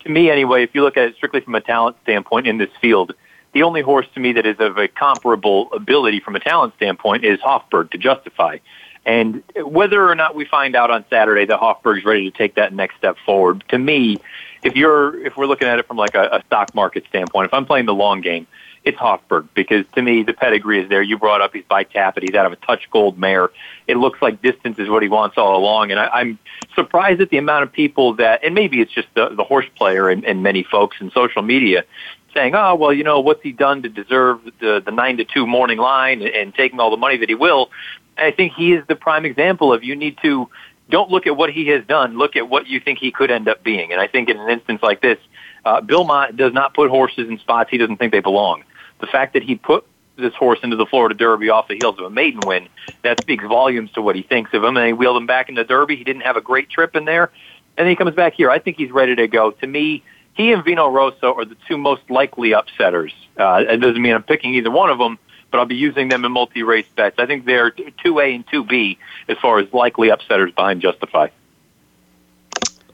to 0.02 0.10
me 0.10 0.30
anyway, 0.30 0.64
if 0.64 0.76
you 0.76 0.84
look 0.84 0.98
at 0.98 1.08
it 1.08 1.16
strictly 1.16 1.42
from 1.42 1.56
a 1.56 1.62
talent 1.62 1.98
standpoint 2.04 2.48
in 2.48 2.58
this 2.58 2.70
field, 2.80 3.14
the 3.54 3.64
only 3.64 3.82
horse 3.82 4.08
to 4.14 4.20
me 4.20 4.34
that 4.34 4.46
is 4.46 4.60
of 4.60 4.78
a 4.78 4.88
comparable 4.88 5.74
ability 5.74 6.20
from 6.20 6.36
a 6.36 6.40
talent 6.40 6.74
standpoint 6.76 7.26
is 7.26 7.40
Hofburg 7.40 7.92
to 7.92 7.98
justify. 7.98 8.60
And 9.06 9.44
whether 9.56 10.08
or 10.08 10.16
not 10.16 10.36
we 10.36 10.46
find 10.46 10.76
out 10.76 10.92
on 10.92 11.06
Saturday 11.10 11.46
that 11.46 11.60
Hofburg's 11.60 12.06
ready 12.06 12.30
to 12.30 12.38
take 12.38 12.56
that 12.56 12.74
next 12.74 12.98
step 12.98 13.18
forward, 13.26 13.64
to 13.70 13.78
me, 13.80 14.20
if 14.64 14.76
you're 14.76 15.26
if 15.26 15.36
we're 15.38 15.48
looking 15.48 15.68
at 15.68 15.80
it 15.80 15.88
from 15.88 15.98
like 15.98 16.14
a, 16.14 16.24
a 16.34 16.44
stock 16.46 16.76
market 16.76 17.06
standpoint, 17.10 17.48
if 17.48 17.54
I'm 17.54 17.66
playing 17.66 17.88
the 17.88 17.96
long 17.96 18.22
game, 18.22 18.46
it's 18.84 18.98
Hofburg 18.98 19.48
because 19.56 19.86
to 19.96 20.02
me 20.02 20.24
the 20.24 20.34
pedigree 20.34 20.82
is 20.82 20.90
there. 20.90 21.02
You 21.02 21.18
brought 21.18 21.42
up 21.42 21.54
he's 21.54 21.64
by 21.68 21.84
Tapit. 21.84 22.24
He's 22.24 22.36
out 22.36 22.46
of 22.46 22.52
a 22.52 22.58
touch 22.58 22.90
gold 22.92 23.18
mare. 23.18 23.50
It 23.88 23.98
looks 23.98 24.22
like 24.22 24.42
distance 24.42 24.78
is 24.78 24.90
what 24.90 25.02
he 25.02 25.10
wants 25.10 25.38
all 25.38 25.58
along, 25.58 25.92
and 25.92 26.00
I, 26.00 26.08
I'm 26.08 26.40
surprised 26.76 27.22
at 27.22 27.30
the 27.30 27.38
amount 27.38 27.64
of 27.64 27.72
people 27.72 28.14
that, 28.16 28.44
and 28.44 28.56
maybe 28.56 28.82
it's 28.82 28.92
just 28.92 29.08
the, 29.16 29.30
the 29.30 29.44
horse 29.44 29.68
player 29.76 30.10
and, 30.10 30.24
and 30.26 30.44
many 30.44 30.64
folks 30.64 30.98
in 31.00 31.12
social 31.12 31.42
media 31.42 31.86
saying, 32.34 32.56
"Oh, 32.56 32.76
well, 32.76 32.94
you 32.94 33.04
know, 33.04 33.20
what's 33.20 33.42
he 33.42 33.52
done 33.52 33.82
to 33.84 33.90
deserve 33.90 34.42
the 34.60 34.82
the 34.84 34.92
nine 34.92 35.18
to 35.18 35.26
two 35.26 35.46
morning 35.46 35.78
line 35.78 36.22
and, 36.22 36.34
and 36.34 36.56
taking 36.56 36.80
all 36.80 36.92
the 36.92 36.98
money 36.98 37.18
that 37.18 37.30
he 37.30 37.36
will?" 37.36 37.70
I 38.18 38.32
think 38.32 38.54
he 38.54 38.74
is 38.74 38.86
the 38.88 38.96
prime 38.96 39.26
example 39.26 39.74
of 39.74 39.84
you 39.84 39.96
need 39.96 40.18
to 40.22 40.50
don't 40.90 41.10
look 41.10 41.26
at 41.26 41.38
what 41.38 41.50
he 41.50 41.68
has 41.68 41.86
done. 41.86 42.18
Look 42.18 42.36
at 42.36 42.50
what 42.50 42.68
you 42.68 42.80
think 42.80 43.00
he 43.00 43.12
could 43.12 43.32
end 43.32 43.48
up 43.48 43.64
being. 43.64 43.92
And 43.92 44.02
I 44.02 44.08
think 44.08 44.30
in 44.30 44.38
an 44.38 44.50
instance 44.50 44.82
like 44.84 45.02
this, 45.02 45.18
uh, 45.66 45.82
Bill 45.82 46.04
Mott 46.04 46.36
does 46.36 46.54
not 46.54 46.74
put 46.74 46.90
horses 46.90 47.30
in 47.30 47.40
spots 47.40 47.70
he 47.72 47.78
doesn't 47.78 47.98
think 47.98 48.12
they 48.12 48.20
belong. 48.20 48.64
The 49.00 49.08
fact 49.08 49.34
that 49.34 49.44
he 49.44 49.56
put 49.56 49.86
this 50.18 50.34
horse 50.36 50.60
into 50.62 50.76
the 50.76 50.86
Florida 50.86 51.16
Derby 51.16 51.50
off 51.50 51.68
the 51.68 51.76
heels 51.76 51.98
of 51.98 52.06
a 52.06 52.10
maiden 52.10 52.46
win, 52.46 52.68
that 53.04 53.22
speaks 53.22 53.44
volumes 53.46 53.90
to 53.94 54.02
what 54.02 54.16
he 54.16 54.22
thinks 54.22 54.54
of 54.54 54.64
him. 54.64 54.76
And 54.78 54.86
he 54.86 54.94
wheeled 54.94 55.18
him 55.18 55.26
back 55.26 55.50
in 55.50 55.56
the 55.56 55.64
Derby. 55.64 55.96
He 55.96 56.04
didn't 56.04 56.24
have 56.24 56.36
a 56.36 56.42
great 56.42 56.70
trip 56.70 56.96
in 56.96 57.06
there. 57.06 57.32
And 57.78 57.86
then 57.86 57.90
he 57.90 57.96
comes 57.96 58.14
back 58.14 58.34
here. 58.34 58.52
I 58.52 58.60
think 58.60 58.78
he's 58.78 58.92
ready 58.92 59.16
to 59.16 59.28
go. 59.28 59.52
To 59.52 59.68
me, 59.68 60.04
he 60.34 60.52
and 60.52 60.64
Vino 60.64 60.90
Rosso 60.90 61.34
are 61.34 61.46
the 61.46 61.58
two 61.68 61.78
most 61.78 62.02
likely 62.10 62.52
upsetters. 62.52 63.12
Uh, 63.38 63.64
it 63.68 63.78
doesn't 63.78 64.02
mean 64.02 64.14
I'm 64.14 64.24
picking 64.24 64.54
either 64.56 64.72
one 64.72 64.90
of 64.90 64.98
them, 64.98 65.18
but 65.52 65.60
I'll 65.60 65.66
be 65.66 65.76
using 65.76 66.08
them 66.08 66.26
in 66.26 66.32
multi-race 66.32 66.88
bets. 66.96 67.20
I 67.20 67.26
think 67.26 67.46
they're 67.46 67.72
2A 67.72 68.36
and 68.36 68.48
2B 68.48 68.98
as 69.28 69.38
far 69.38 69.60
as 69.60 69.72
likely 69.74 70.10
upsetters 70.10 70.56
behind 70.56 70.82
Justify. 70.82 71.28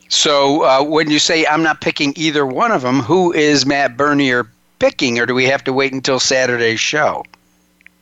So 0.10 0.64
uh, 0.64 0.84
when 0.84 1.10
you 1.10 1.20
say 1.20 1.46
I'm 1.46 1.64
not 1.64 1.82
picking 1.82 2.14
either 2.16 2.46
one 2.46 2.72
of 2.72 2.82
them, 2.82 3.00
who 3.00 3.34
is 3.34 3.66
Matt 3.66 3.98
Bernier 3.98 4.50
picking, 4.80 5.20
or 5.20 5.26
do 5.26 5.34
we 5.34 5.46
have 5.46 5.64
to 5.66 5.74
wait 5.74 5.94
until 5.94 6.20
Saturday's 6.20 6.80
show? 6.80 7.24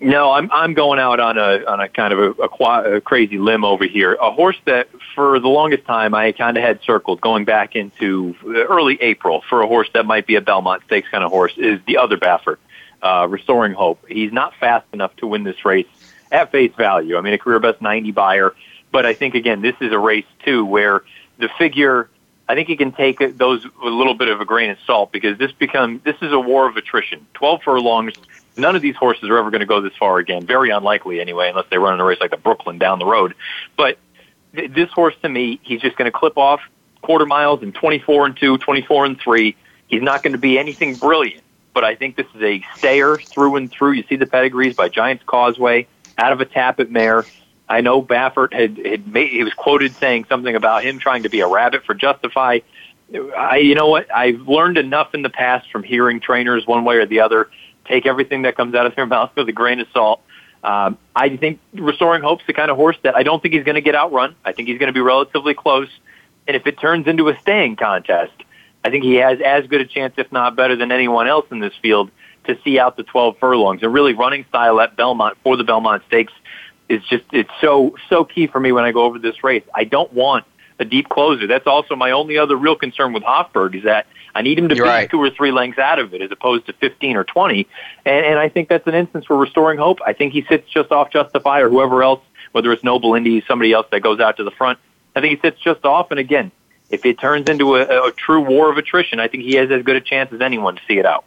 No, 0.01 0.31
I'm 0.31 0.51
I'm 0.51 0.73
going 0.73 0.99
out 0.99 1.19
on 1.19 1.37
a 1.37 1.63
on 1.65 1.79
a 1.79 1.87
kind 1.87 2.13
of 2.13 2.19
a, 2.19 2.43
a, 2.43 2.49
qua- 2.49 2.83
a 2.83 3.01
crazy 3.01 3.37
limb 3.37 3.63
over 3.63 3.85
here. 3.85 4.15
A 4.21 4.29
horse 4.29 4.57
that 4.65 4.89
for 5.15 5.39
the 5.39 5.47
longest 5.47 5.85
time 5.85 6.13
I 6.13 6.33
kind 6.33 6.57
of 6.57 6.63
had 6.63 6.81
circled 6.83 7.21
going 7.21 7.45
back 7.45 7.75
into 7.75 8.35
early 8.45 9.01
April 9.01 9.41
for 9.49 9.61
a 9.61 9.67
horse 9.67 9.87
that 9.93 10.05
might 10.05 10.27
be 10.27 10.35
a 10.35 10.41
Belmont 10.41 10.83
Stakes 10.85 11.07
kind 11.09 11.23
of 11.23 11.31
horse 11.31 11.53
is 11.57 11.79
the 11.87 11.97
other 11.97 12.17
Baffert, 12.17 12.57
uh, 13.01 13.27
Restoring 13.29 13.73
Hope. 13.73 14.03
He's 14.07 14.31
not 14.31 14.53
fast 14.55 14.85
enough 14.93 15.15
to 15.17 15.27
win 15.27 15.43
this 15.43 15.65
race 15.65 15.87
at 16.31 16.51
face 16.51 16.73
value. 16.75 17.17
I 17.17 17.21
mean, 17.21 17.33
a 17.33 17.37
career 17.37 17.59
best 17.59 17.81
90 17.81 18.11
Beyer, 18.11 18.55
but 18.91 19.05
I 19.05 19.13
think 19.13 19.35
again 19.35 19.61
this 19.61 19.75
is 19.81 19.91
a 19.91 19.99
race 19.99 20.25
too 20.43 20.65
where 20.65 21.03
the 21.37 21.49
figure. 21.57 22.09
I 22.47 22.53
think 22.53 22.69
you 22.69 22.77
can 22.77 22.91
take 22.91 23.37
those 23.37 23.65
a 23.83 23.87
little 23.87 24.13
bit 24.13 24.27
of 24.27 24.39
a 24.39 24.45
grain 24.45 24.69
of 24.69 24.77
salt 24.85 25.11
because 25.11 25.35
this 25.39 25.51
become 25.51 25.99
this 26.03 26.15
is 26.21 26.31
a 26.31 26.39
war 26.39 26.67
of 26.67 26.77
attrition. 26.77 27.25
Twelve 27.33 27.63
furlongs. 27.63 28.13
None 28.55 28.75
of 28.75 28.81
these 28.81 28.95
horses 28.95 29.29
are 29.29 29.37
ever 29.37 29.49
going 29.49 29.61
to 29.61 29.65
go 29.65 29.81
this 29.81 29.95
far 29.97 30.19
again. 30.19 30.45
Very 30.45 30.69
unlikely, 30.69 31.19
anyway, 31.19 31.49
unless 31.49 31.65
they 31.69 31.77
run 31.77 31.95
in 31.95 31.99
a 31.99 32.05
race 32.05 32.19
like 32.21 32.31
the 32.31 32.37
Brooklyn 32.37 32.77
down 32.77 32.99
the 32.99 33.05
road. 33.05 33.33
But 33.75 33.97
this 34.53 34.89
horse 34.91 35.15
to 35.23 35.29
me, 35.29 35.59
he's 35.63 35.81
just 35.81 35.97
going 35.97 36.09
to 36.09 36.17
clip 36.17 36.37
off 36.37 36.61
quarter 37.01 37.25
miles 37.25 37.61
in 37.63 37.71
24 37.71 38.25
and 38.27 38.37
2, 38.37 38.57
24 38.57 39.05
and 39.05 39.19
3. 39.19 39.55
He's 39.87 40.01
not 40.01 40.23
going 40.23 40.33
to 40.33 40.39
be 40.39 40.57
anything 40.57 40.95
brilliant, 40.95 41.43
but 41.75 41.83
I 41.83 41.93
think 41.93 42.15
this 42.15 42.25
is 42.33 42.41
a 42.41 42.65
stayer 42.77 43.17
through 43.17 43.57
and 43.57 43.69
through. 43.69 43.91
You 43.91 44.03
see 44.09 44.15
the 44.15 44.25
pedigrees 44.25 44.75
by 44.75 44.89
Giants 44.89 45.23
Causeway, 45.27 45.85
out 46.17 46.31
of 46.31 46.41
a 46.41 46.45
Tapit 46.45 46.89
mare. 46.89 47.25
I 47.67 47.81
know 47.81 48.01
Baffert 48.01 48.53
had, 48.53 48.77
had 48.83 49.07
made, 49.07 49.31
he 49.31 49.43
was 49.43 49.53
quoted 49.53 49.93
saying 49.95 50.25
something 50.29 50.55
about 50.55 50.83
him 50.83 50.97
trying 50.97 51.23
to 51.23 51.29
be 51.29 51.41
a 51.41 51.47
rabbit 51.47 51.83
for 51.83 51.93
Justify. 51.93 52.59
I, 53.37 53.57
you 53.57 53.75
know 53.75 53.87
what? 53.87 54.11
I've 54.13 54.47
learned 54.47 54.77
enough 54.77 55.13
in 55.13 55.21
the 55.21 55.29
past 55.29 55.69
from 55.71 55.83
hearing 55.83 56.19
trainers 56.19 56.65
one 56.65 56.85
way 56.85 56.95
or 56.95 57.05
the 57.05 57.19
other 57.19 57.49
take 57.85 58.07
everything 58.07 58.43
that 58.43 58.55
comes 58.55 58.73
out 58.73 58.85
of 58.85 58.95
their 58.95 59.05
mouth 59.15 59.31
with 59.35 59.47
a 59.49 59.51
grain 59.51 59.79
of 59.79 59.87
salt. 59.93 60.21
Um, 60.63 60.97
I 61.15 61.37
think 61.37 61.59
Restoring 61.73 62.23
Hope's 62.23 62.43
the 62.47 62.53
kind 62.53 62.71
of 62.71 62.77
horse 62.77 62.97
that 63.03 63.15
I 63.15 63.21
don't 63.21 63.41
think 63.41 63.53
he's 63.53 63.63
going 63.63 63.75
to 63.75 63.81
get 63.81 63.93
outrun. 63.93 64.35
I 64.43 64.51
think 64.51 64.67
he's 64.67 64.79
going 64.79 64.87
to 64.87 64.93
be 64.93 65.01
relatively 65.01 65.53
close. 65.53 65.89
And 66.47 66.55
if 66.55 66.65
it 66.65 66.79
turns 66.79 67.05
into 67.05 67.29
a 67.29 67.39
staying 67.39 67.75
contest, 67.75 68.33
I 68.85 68.91
think 68.91 69.03
he 69.03 69.15
has 69.15 69.39
as 69.43 69.65
good 69.65 69.81
a 69.81 69.85
chance, 69.85 70.13
if 70.17 70.31
not 70.31 70.55
better, 70.55 70.75
than 70.75 70.91
anyone 70.91 71.27
else 71.27 71.47
in 71.49 71.59
this 71.59 71.73
field 71.81 72.11
to 72.43 72.55
see 72.63 72.77
out 72.77 72.97
the 72.97 73.03
12 73.03 73.39
furlongs. 73.39 73.81
And 73.81 73.91
really 73.91 74.13
running 74.13 74.45
style 74.49 74.79
at 74.79 74.95
Belmont 74.95 75.39
for 75.43 75.57
the 75.57 75.63
Belmont 75.63 76.03
Stakes 76.05 76.31
is 76.87 77.01
just, 77.09 77.23
it's 77.31 77.49
so, 77.59 77.95
so 78.09 78.23
key 78.23 78.45
for 78.45 78.59
me 78.59 78.71
when 78.71 78.83
I 78.83 78.91
go 78.91 79.03
over 79.05 79.17
this 79.17 79.43
race. 79.43 79.63
I 79.73 79.85
don't 79.85 80.13
want 80.13 80.45
a 80.77 80.85
deep 80.85 81.09
closer. 81.09 81.47
That's 81.47 81.65
also 81.65 81.95
my 81.95 82.11
only 82.11 82.37
other 82.37 82.55
real 82.55 82.75
concern 82.75 83.11
with 83.11 83.23
Hofburg 83.23 83.75
is 83.75 83.85
that 83.85 84.05
I 84.35 84.43
need 84.43 84.59
him 84.59 84.69
to 84.69 84.75
You're 84.75 84.85
be 84.85 84.89
right. 84.89 85.09
two 85.09 85.19
or 85.19 85.31
three 85.31 85.51
lengths 85.51 85.79
out 85.79 85.97
of 85.97 86.13
it 86.13 86.21
as 86.21 86.29
opposed 86.29 86.67
to 86.67 86.73
15 86.73 87.15
or 87.15 87.23
20. 87.23 87.67
And, 88.05 88.23
and 88.23 88.37
I 88.37 88.49
think 88.49 88.69
that's 88.69 88.85
an 88.85 88.93
instance 88.93 89.25
for 89.25 89.35
restoring 89.35 89.79
hope. 89.79 89.97
I 90.05 90.13
think 90.13 90.31
he 90.31 90.45
sits 90.47 90.69
just 90.69 90.91
off 90.91 91.09
Justify 91.09 91.61
or 91.61 91.69
whoever 91.69 92.03
else, 92.03 92.21
whether 92.51 92.71
it's 92.71 92.83
Noble 92.83 93.15
Indy, 93.15 93.43
somebody 93.47 93.73
else 93.73 93.87
that 93.91 94.01
goes 94.01 94.19
out 94.19 94.37
to 94.37 94.43
the 94.43 94.51
front. 94.51 94.77
I 95.15 95.21
think 95.21 95.41
he 95.41 95.47
sits 95.47 95.59
just 95.59 95.85
off. 95.85 96.11
And 96.11 96.19
again, 96.19 96.51
if 96.95 97.05
it 97.05 97.19
turns 97.19 97.49
into 97.49 97.75
a, 97.75 98.07
a 98.07 98.11
true 98.11 98.41
war 98.41 98.71
of 98.71 98.77
attrition, 98.77 99.19
I 99.19 99.27
think 99.27 99.43
he 99.43 99.55
has 99.55 99.69
as 99.69 99.83
good 99.83 99.95
a 99.95 100.01
chance 100.01 100.33
as 100.33 100.41
anyone 100.41 100.75
to 100.75 100.81
see 100.87 100.97
it 100.97 101.05
out. 101.05 101.25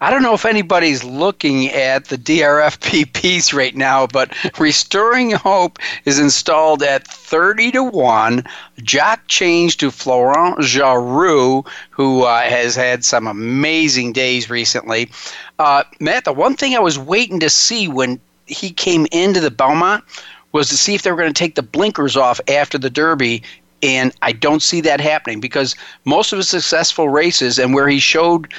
I 0.00 0.10
don't 0.10 0.22
know 0.22 0.34
if 0.34 0.44
anybody's 0.44 1.04
looking 1.04 1.70
at 1.70 2.06
the 2.06 2.18
DRFP 2.18 3.12
piece 3.12 3.52
right 3.52 3.74
now, 3.74 4.06
but 4.06 4.34
Restoring 4.58 5.30
Hope 5.30 5.78
is 6.04 6.18
installed 6.18 6.82
at 6.82 7.06
30 7.06 7.72
to 7.72 7.84
1. 7.84 8.44
Jock 8.82 9.20
change 9.28 9.76
to 9.78 9.90
Florent 9.90 10.58
Geroux, 10.58 11.66
who 11.90 12.24
uh, 12.24 12.42
has 12.42 12.74
had 12.74 13.04
some 13.04 13.26
amazing 13.26 14.12
days 14.12 14.50
recently. 14.50 15.10
Uh, 15.58 15.84
Matt, 16.00 16.24
the 16.24 16.32
one 16.32 16.56
thing 16.56 16.74
I 16.74 16.80
was 16.80 16.98
waiting 16.98 17.40
to 17.40 17.48
see 17.48 17.86
when 17.86 18.20
he 18.46 18.70
came 18.70 19.06
into 19.12 19.40
the 19.40 19.50
Belmont 19.50 20.04
was 20.52 20.68
to 20.68 20.76
see 20.76 20.94
if 20.94 21.02
they 21.02 21.10
were 21.10 21.16
going 21.16 21.32
to 21.32 21.38
take 21.38 21.54
the 21.54 21.62
blinkers 21.62 22.16
off 22.16 22.40
after 22.48 22.78
the 22.78 22.90
Derby, 22.90 23.42
and 23.84 24.14
I 24.22 24.32
don't 24.32 24.62
see 24.62 24.80
that 24.80 24.98
happening 24.98 25.40
because 25.40 25.76
most 26.06 26.32
of 26.32 26.38
his 26.38 26.48
successful 26.48 27.10
races 27.10 27.58
and 27.58 27.74
where 27.74 27.86
he 27.86 27.98
showed 27.98 28.52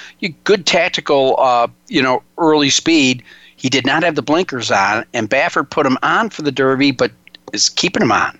good 0.44 0.68
tactical, 0.68 1.36
uh, 1.40 1.68
you 1.88 2.02
know, 2.02 2.22
early 2.38 2.70
speed, 2.70 3.24
he 3.56 3.68
did 3.68 3.88
not 3.88 4.04
have 4.04 4.14
the 4.14 4.22
blinkers 4.22 4.70
on, 4.70 5.04
and 5.14 5.28
Baffert 5.28 5.72
put 5.72 5.86
him 5.86 5.98
on 6.04 6.30
for 6.30 6.44
the 6.44 6.52
Derby, 6.52 6.92
but 6.92 7.12
is 7.54 7.70
keeping 7.70 8.04
him 8.04 8.12
on. 8.12 8.38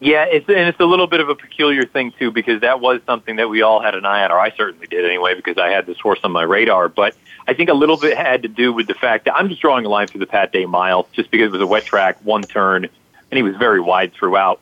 Yeah, 0.00 0.26
it's 0.26 0.48
and 0.48 0.68
it's 0.68 0.78
a 0.78 0.84
little 0.84 1.06
bit 1.08 1.20
of 1.20 1.28
a 1.28 1.34
peculiar 1.34 1.84
thing 1.84 2.12
too 2.18 2.30
because 2.30 2.60
that 2.60 2.80
was 2.80 3.00
something 3.04 3.36
that 3.36 3.48
we 3.48 3.62
all 3.62 3.80
had 3.80 3.94
an 3.94 4.04
eye 4.04 4.22
on, 4.24 4.30
or 4.30 4.38
I 4.38 4.50
certainly 4.50 4.86
did 4.86 5.04
anyway, 5.04 5.34
because 5.34 5.56
I 5.56 5.70
had 5.70 5.86
this 5.86 5.98
horse 5.98 6.20
on 6.22 6.30
my 6.32 6.42
radar. 6.42 6.88
But 6.88 7.16
I 7.48 7.54
think 7.54 7.70
a 7.70 7.74
little 7.74 7.96
bit 7.96 8.16
had 8.16 8.42
to 8.42 8.48
do 8.48 8.72
with 8.72 8.86
the 8.86 8.94
fact 8.94 9.24
that 9.24 9.34
I'm 9.34 9.48
just 9.48 9.60
drawing 9.60 9.86
a 9.86 9.88
line 9.88 10.06
through 10.06 10.20
the 10.20 10.26
Pat 10.26 10.52
Day 10.52 10.66
mile, 10.66 11.08
just 11.12 11.30
because 11.30 11.46
it 11.46 11.52
was 11.52 11.62
a 11.62 11.66
wet 11.66 11.84
track, 11.84 12.18
one 12.22 12.42
turn, 12.42 12.84
and 12.84 13.36
he 13.36 13.42
was 13.42 13.56
very 13.56 13.80
wide 13.80 14.12
throughout. 14.12 14.60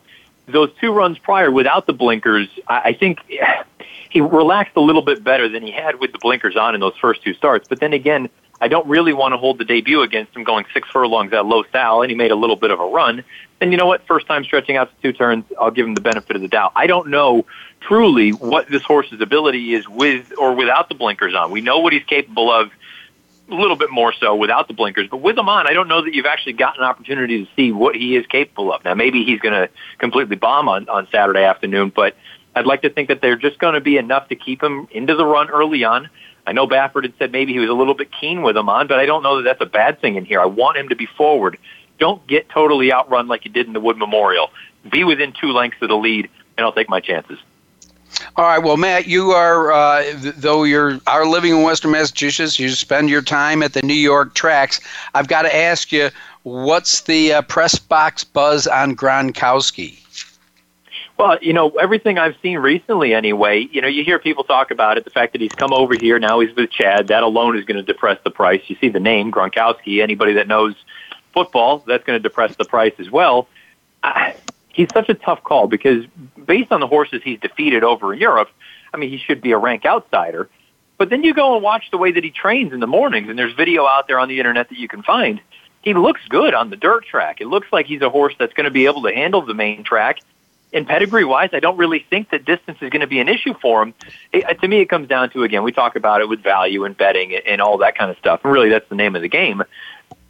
Those 0.49 0.71
two 0.81 0.93
runs 0.93 1.19
prior, 1.19 1.51
without 1.51 1.87
the 1.87 1.93
blinkers, 1.93 2.49
I, 2.69 2.81
I 2.81 2.93
think 2.93 3.19
he 4.11 4.21
relaxed 4.21 4.77
a 4.77 4.81
little 4.81 5.03
bit 5.03 5.25
better 5.25 5.49
than 5.49 5.63
he 5.63 5.73
had 5.73 6.01
with 6.01 6.13
the 6.13 6.19
blinkers 6.19 6.57
on 6.57 6.75
in 6.75 6.81
those 6.81 6.97
first 7.01 7.23
two 7.23 7.35
starts. 7.35 7.69
But 7.69 7.81
then 7.81 7.93
again, 7.93 8.29
I 8.61 8.69
don't 8.69 8.87
really 8.87 9.13
want 9.13 9.33
to 9.33 9.39
hold 9.39 9.59
the 9.59 9.65
debut 9.65 10.03
against 10.03 10.35
him 10.35 10.45
going 10.45 10.65
six 10.73 10.89
furlongs 10.91 11.33
at 11.33 11.45
Los 11.45 11.67
Al, 11.75 12.03
and 12.03 12.11
he 12.11 12.17
made 12.17 12.31
a 12.31 12.37
little 12.37 12.57
bit 12.57 12.71
of 12.71 12.81
a 12.81 12.87
run. 12.87 13.23
And 13.61 13.71
you 13.71 13.77
know 13.77 13.87
what? 13.87 14.07
First 14.07 14.27
time 14.27 14.45
stretching 14.45 14.77
out 14.77 14.89
to 14.89 15.03
two 15.03 15.13
turns, 15.13 15.45
I'll 15.61 15.71
give 15.71 15.87
him 15.87 15.95
the 15.95 16.01
benefit 16.01 16.37
of 16.37 16.43
the 16.43 16.49
doubt. 16.49 16.73
I 16.75 16.87
don't 16.87 17.09
know 17.09 17.45
truly 17.81 18.31
what 18.31 18.69
this 18.69 18.83
horse's 18.83 19.21
ability 19.21 19.75
is 19.75 19.89
with 19.89 20.33
or 20.39 20.55
without 20.55 20.89
the 20.89 20.95
blinkers 20.95 21.35
on. 21.35 21.51
We 21.51 21.61
know 21.61 21.79
what 21.81 21.93
he's 21.93 22.05
capable 22.05 22.51
of 22.51 22.71
a 23.51 23.55
little 23.55 23.77
bit 23.77 23.91
more 23.91 24.13
so 24.13 24.35
without 24.35 24.69
the 24.69 24.75
blinkers, 24.75 25.09
but 25.11 25.19
with 25.19 25.37
them 25.37 25.49
on, 25.49 25.67
I 25.67 25.73
don't 25.73 25.89
know 25.89 26.03
that 26.03 26.15
you've 26.15 26.27
actually 26.27 26.55
got 26.55 26.79
an 26.79 26.85
opportunity 26.85 27.45
to 27.45 27.51
see 27.55 27.73
what 27.73 27.95
he 27.95 28.17
is 28.17 28.27
capable 28.27 28.73
of. 28.73 28.85
Now, 28.85 28.95
maybe 28.95 29.25
he's 29.25 29.41
going 29.41 29.55
to 29.55 29.69
completely 29.99 30.37
bomb 30.37 30.69
on, 30.69 30.89
on 30.89 31.07
Saturday 31.13 31.45
afternoon, 31.45 31.93
but 31.95 32.17
I'd 32.55 32.67
like 32.67 32.83
to 32.83 32.91
think 32.91 33.09
that 33.09 33.21
they're 33.21 33.37
just 33.37 33.59
going 33.59 33.75
to 33.75 33.81
be 33.81 33.99
enough 33.99 34.29
to 34.29 34.37
keep 34.37 34.63
him 34.63 34.89
into 34.91 35.15
the 35.15 35.25
run 35.25 35.51
early 35.51 35.85
on. 35.85 36.09
I 36.47 36.53
know 36.53 36.67
Baffert 36.67 37.03
had 37.03 37.15
said 37.19 37.33
maybe 37.33 37.53
he 37.53 37.59
was 37.59 37.71
a 37.71 37.75
little 37.75 37.95
bit 37.95 38.09
keen 38.19 38.43
with 38.43 38.57
him 38.57 38.69
on, 38.69 38.87
but 38.87 38.99
I 38.99 39.07
don't 39.07 39.23
know 39.23 39.37
that 39.37 39.43
that's 39.43 39.61
a 39.61 39.71
bad 39.71 40.01
thing 40.01 40.17
in 40.17 40.25
here. 40.25 40.41
I 40.41 40.47
want 40.47 40.77
him 40.77 40.89
to 40.89 40.97
be 40.97 41.07
forward. 41.17 41.59
Don't 41.99 42.27
get 42.27 42.49
totally 42.49 42.93
outrun 42.93 43.29
like 43.29 43.45
you 43.45 43.51
did 43.51 43.67
in 43.67 43.73
the 43.73 43.81
Wood 43.81 43.97
Memorial. 43.97 44.51
Be 44.91 45.05
within 45.05 45.33
two 45.39 45.49
lengths 45.49 45.79
of 45.83 45.89
the 45.89 45.97
lead, 45.97 46.29
and 46.57 46.65
I'll 46.65 46.73
take 46.73 46.89
my 46.89 47.01
chances. 47.01 47.39
All 48.37 48.45
right. 48.45 48.59
Well, 48.59 48.77
Matt, 48.77 49.07
you 49.07 49.31
are 49.31 49.73
uh, 49.73 50.03
th- 50.03 50.35
though 50.35 50.65
you're 50.65 51.01
are 51.07 51.27
living 51.27 51.53
in 51.53 51.63
Western 51.63 51.93
Massachusetts. 51.93 52.59
You 52.59 52.69
spend 52.69 53.09
your 53.09 53.23
time 53.23 53.63
at 53.63 53.73
the 53.73 53.81
New 53.81 53.95
York 53.95 54.35
tracks. 54.35 54.79
I've 55.15 55.27
got 55.27 55.43
to 55.43 55.57
ask 55.57 55.91
you, 55.91 56.11
what's 56.43 57.01
the 57.03 57.33
uh, 57.33 57.43
press 57.43 57.79
box 57.79 58.25
buzz 58.25 58.67
on 58.67 58.95
Gronkowski? 58.95 59.99
Well, 61.19 61.39
you 61.41 61.55
know, 61.55 61.71
everything 61.71 62.19
I've 62.19 62.37
seen 62.43 62.59
recently 62.59 63.15
anyway, 63.15 63.69
you 63.73 63.81
know, 63.81 63.89
you 63.89 64.05
hear 64.05 64.19
people 64.19 64.45
talk 64.45 64.71
about 64.71 64.99
it, 64.99 65.05
the 65.05 65.11
fact 65.11 65.33
that 65.33 65.41
he's 65.41 65.53
come 65.53 65.73
over 65.73 65.95
here, 65.99 66.19
now 66.19 66.41
he's 66.41 66.55
with 66.55 66.71
Chad, 66.71 67.09
that 67.09 67.23
alone 67.23 67.57
is 67.57 67.65
going 67.65 67.79
to 67.79 67.83
depress 67.83 68.19
the 68.23 68.31
price. 68.31 68.61
You 68.67 68.77
see 68.83 68.91
the 68.91 69.01
name, 69.01 69.33
Gronkowski, 69.33 70.03
anybody 70.03 70.35
that 70.35 70.47
knows 70.47 70.75
football, 71.33 71.79
that's 71.87 72.05
going 72.05 72.19
to 72.19 72.23
depress 72.23 72.55
the 72.57 72.67
price 72.67 72.93
as 72.99 73.11
well. 73.11 73.49
I, 74.03 74.37
he's 74.77 74.89
such 74.93 75.09
a 75.09 75.15
tough 75.15 75.43
call 75.43 75.67
because 75.67 76.05
based 76.45 76.71
on 76.71 76.81
the 76.81 76.87
horses 76.87 77.23
he's 77.25 77.41
defeated 77.41 77.83
over 77.83 78.13
in 78.13 78.21
Europe, 78.21 78.51
I 78.93 78.99
mean, 78.99 79.11
he 79.11 79.17
should 79.17 79.41
be 79.41 79.53
a 79.53 79.59
rank 79.59 79.87
outsider. 79.87 80.49
But 80.99 81.11
then 81.11 81.25
you 81.25 81.35
go 81.35 81.55
and 81.55 81.63
watch 81.63 81.91
the 81.91 81.99
way 81.99 82.13
that 82.13 82.23
he 82.23 82.31
trains 82.31 82.73
in 82.73 82.81
the 82.81 82.87
mornings, 82.87 83.29
and 83.29 83.39
there's 83.39 83.55
video 83.55 83.87
out 83.87 84.07
there 84.07 84.19
on 84.19 84.29
the 84.29 84.39
internet 84.39 84.69
that 84.69 84.79
you 84.79 84.87
can 84.87 85.03
find. 85.03 85.41
He 85.83 85.95
looks 85.95 86.21
good 86.29 86.53
on 86.55 86.71
the 86.71 86.77
dirt 86.77 87.07
track. 87.07 87.41
It 87.41 87.47
looks 87.47 87.69
like 87.73 87.87
he's 87.87 88.03
a 88.03 88.11
horse 88.11 88.35
that's 88.39 88.53
going 88.53 88.65
to 88.65 88.71
be 88.71 88.87
able 88.87 89.03
to 89.03 89.15
handle 89.15 89.45
the 89.45 89.55
main 89.55 89.83
track. 89.83 90.21
And 90.73 90.87
pedigree 90.87 91.25
wise, 91.25 91.51
I 91.53 91.61
don't 91.61 91.77
really 91.77 92.05
think 92.11 92.31
that 92.31 92.45
distance 92.45 92.79
is 92.83 92.91
going 92.91 93.01
to 93.01 93.07
be 93.07 93.21
an 93.21 93.29
issue 93.29 93.55
for 93.63 93.83
him. 93.83 93.95
It, 94.33 94.45
uh, 94.45 94.55
to 94.55 94.69
me, 94.69 94.81
it 94.81 94.87
comes 94.87 95.09
down 95.09 95.31
to 95.31 95.43
again, 95.43 95.63
we 95.63 95.73
talk 95.73 95.97
about 95.97 96.21
it 96.21 96.29
with 96.29 96.43
value 96.43 96.85
and 96.85 96.97
betting 96.97 97.35
and 97.35 97.61
all 97.61 97.79
that 97.79 97.97
kind 97.97 98.11
of 98.11 98.19
stuff. 98.19 98.41
And 98.43 98.53
really, 98.53 98.69
that's 98.69 98.89
the 98.89 98.95
name 98.95 99.17
of 99.17 99.23
the 99.23 99.29
game. 99.29 99.63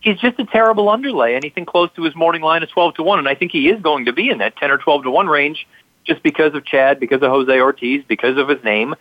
He's 0.06 0.20
just 0.20 0.38
a 0.38 0.44
terrible 0.44 0.88
underlay. 0.88 1.34
Anything 1.34 1.64
close 1.64 1.90
to 1.96 2.04
his 2.04 2.14
morning 2.14 2.40
line 2.40 2.62
is 2.62 2.68
12 2.68 2.94
to 2.94 3.02
1. 3.02 3.18
And 3.18 3.28
I 3.28 3.34
think 3.34 3.50
he 3.50 3.68
is 3.68 3.82
going 3.82 4.04
to 4.04 4.12
be 4.12 4.30
in 4.30 4.38
that 4.38 4.56
10 4.56 4.70
or 4.70 4.78
12 4.78 5.02
to 5.02 5.10
1 5.10 5.26
range 5.26 5.66
just 6.04 6.22
because 6.22 6.54
of 6.54 6.64
Chad, 6.64 7.00
because 7.00 7.22
of 7.22 7.30
Jose 7.30 7.60
Ortiz, 7.60 8.04
because 8.06 8.38
of 8.38 8.48
his 8.48 8.62
name, 8.62 8.94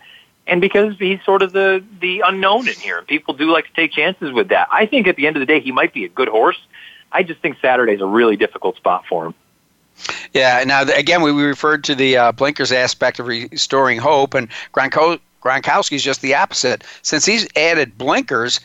and 0.48 0.60
because 0.60 0.98
he's 0.98 1.22
sort 1.24 1.42
of 1.42 1.52
the, 1.52 1.84
the 2.00 2.24
unknown 2.26 2.66
in 2.66 2.74
here. 2.74 2.98
And 2.98 3.06
people 3.06 3.34
do 3.34 3.52
like 3.52 3.68
to 3.68 3.72
take 3.74 3.92
chances 3.92 4.32
with 4.32 4.48
that. 4.48 4.66
I 4.72 4.84
think 4.86 5.06
at 5.06 5.14
the 5.14 5.28
end 5.28 5.36
of 5.36 5.40
the 5.40 5.46
day, 5.46 5.60
he 5.60 5.70
might 5.70 5.94
be 5.94 6.04
a 6.04 6.08
good 6.08 6.26
horse. 6.26 6.58
I 7.12 7.22
just 7.22 7.40
think 7.40 7.58
Saturday's 7.62 8.00
a 8.00 8.06
really 8.06 8.34
difficult 8.34 8.74
spot 8.74 9.04
for 9.08 9.26
him. 9.26 9.34
Yeah. 10.34 10.64
Now, 10.66 10.82
again, 10.82 11.22
we 11.22 11.30
referred 11.30 11.84
to 11.84 11.94
the 11.94 12.16
uh, 12.16 12.32
blinkers 12.32 12.72
aspect 12.72 13.20
of 13.20 13.28
restoring 13.28 13.98
hope, 13.98 14.34
and 14.34 14.48
Gronko- 14.74 15.20
Gronkowski's 15.40 16.02
just 16.02 16.20
the 16.20 16.34
opposite. 16.34 16.82
Since 17.02 17.24
he's 17.26 17.46
added 17.54 17.96
blinkers, 17.96 18.58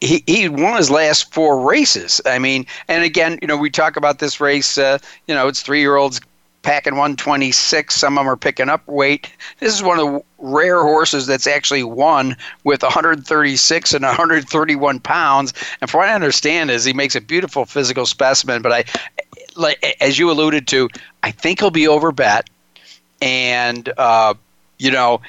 he, 0.00 0.22
he 0.26 0.48
won 0.48 0.76
his 0.76 0.90
last 0.90 1.32
four 1.32 1.68
races. 1.68 2.20
I 2.24 2.38
mean, 2.38 2.66
and 2.88 3.04
again, 3.04 3.38
you 3.42 3.48
know, 3.48 3.56
we 3.56 3.70
talk 3.70 3.96
about 3.96 4.18
this 4.18 4.40
race, 4.40 4.78
uh, 4.78 4.98
you 5.26 5.34
know, 5.34 5.48
it's 5.48 5.62
three 5.62 5.80
year 5.80 5.96
olds 5.96 6.20
packing 6.62 6.94
126. 6.94 7.94
Some 7.94 8.18
of 8.18 8.22
them 8.24 8.30
are 8.30 8.36
picking 8.36 8.68
up 8.68 8.86
weight. 8.86 9.32
This 9.58 9.74
is 9.74 9.82
one 9.82 9.98
of 9.98 10.06
the 10.06 10.22
rare 10.38 10.82
horses 10.82 11.26
that's 11.26 11.46
actually 11.46 11.82
won 11.82 12.36
with 12.64 12.82
136 12.82 13.94
and 13.94 14.04
131 14.04 15.00
pounds. 15.00 15.54
And 15.80 15.90
from 15.90 16.00
what 16.00 16.08
I 16.08 16.14
understand, 16.14 16.70
is 16.70 16.84
he 16.84 16.92
makes 16.92 17.14
a 17.16 17.20
beautiful 17.20 17.64
physical 17.64 18.06
specimen. 18.06 18.62
But 18.62 18.72
I, 18.72 18.84
like 19.56 19.96
as 20.00 20.18
you 20.18 20.30
alluded 20.30 20.68
to, 20.68 20.88
I 21.22 21.30
think 21.30 21.60
he'll 21.60 21.70
be 21.70 21.88
over 21.88 22.12
bet, 22.12 22.48
and 23.20 23.92
uh, 23.96 24.34
you 24.78 24.90
know. 24.90 25.20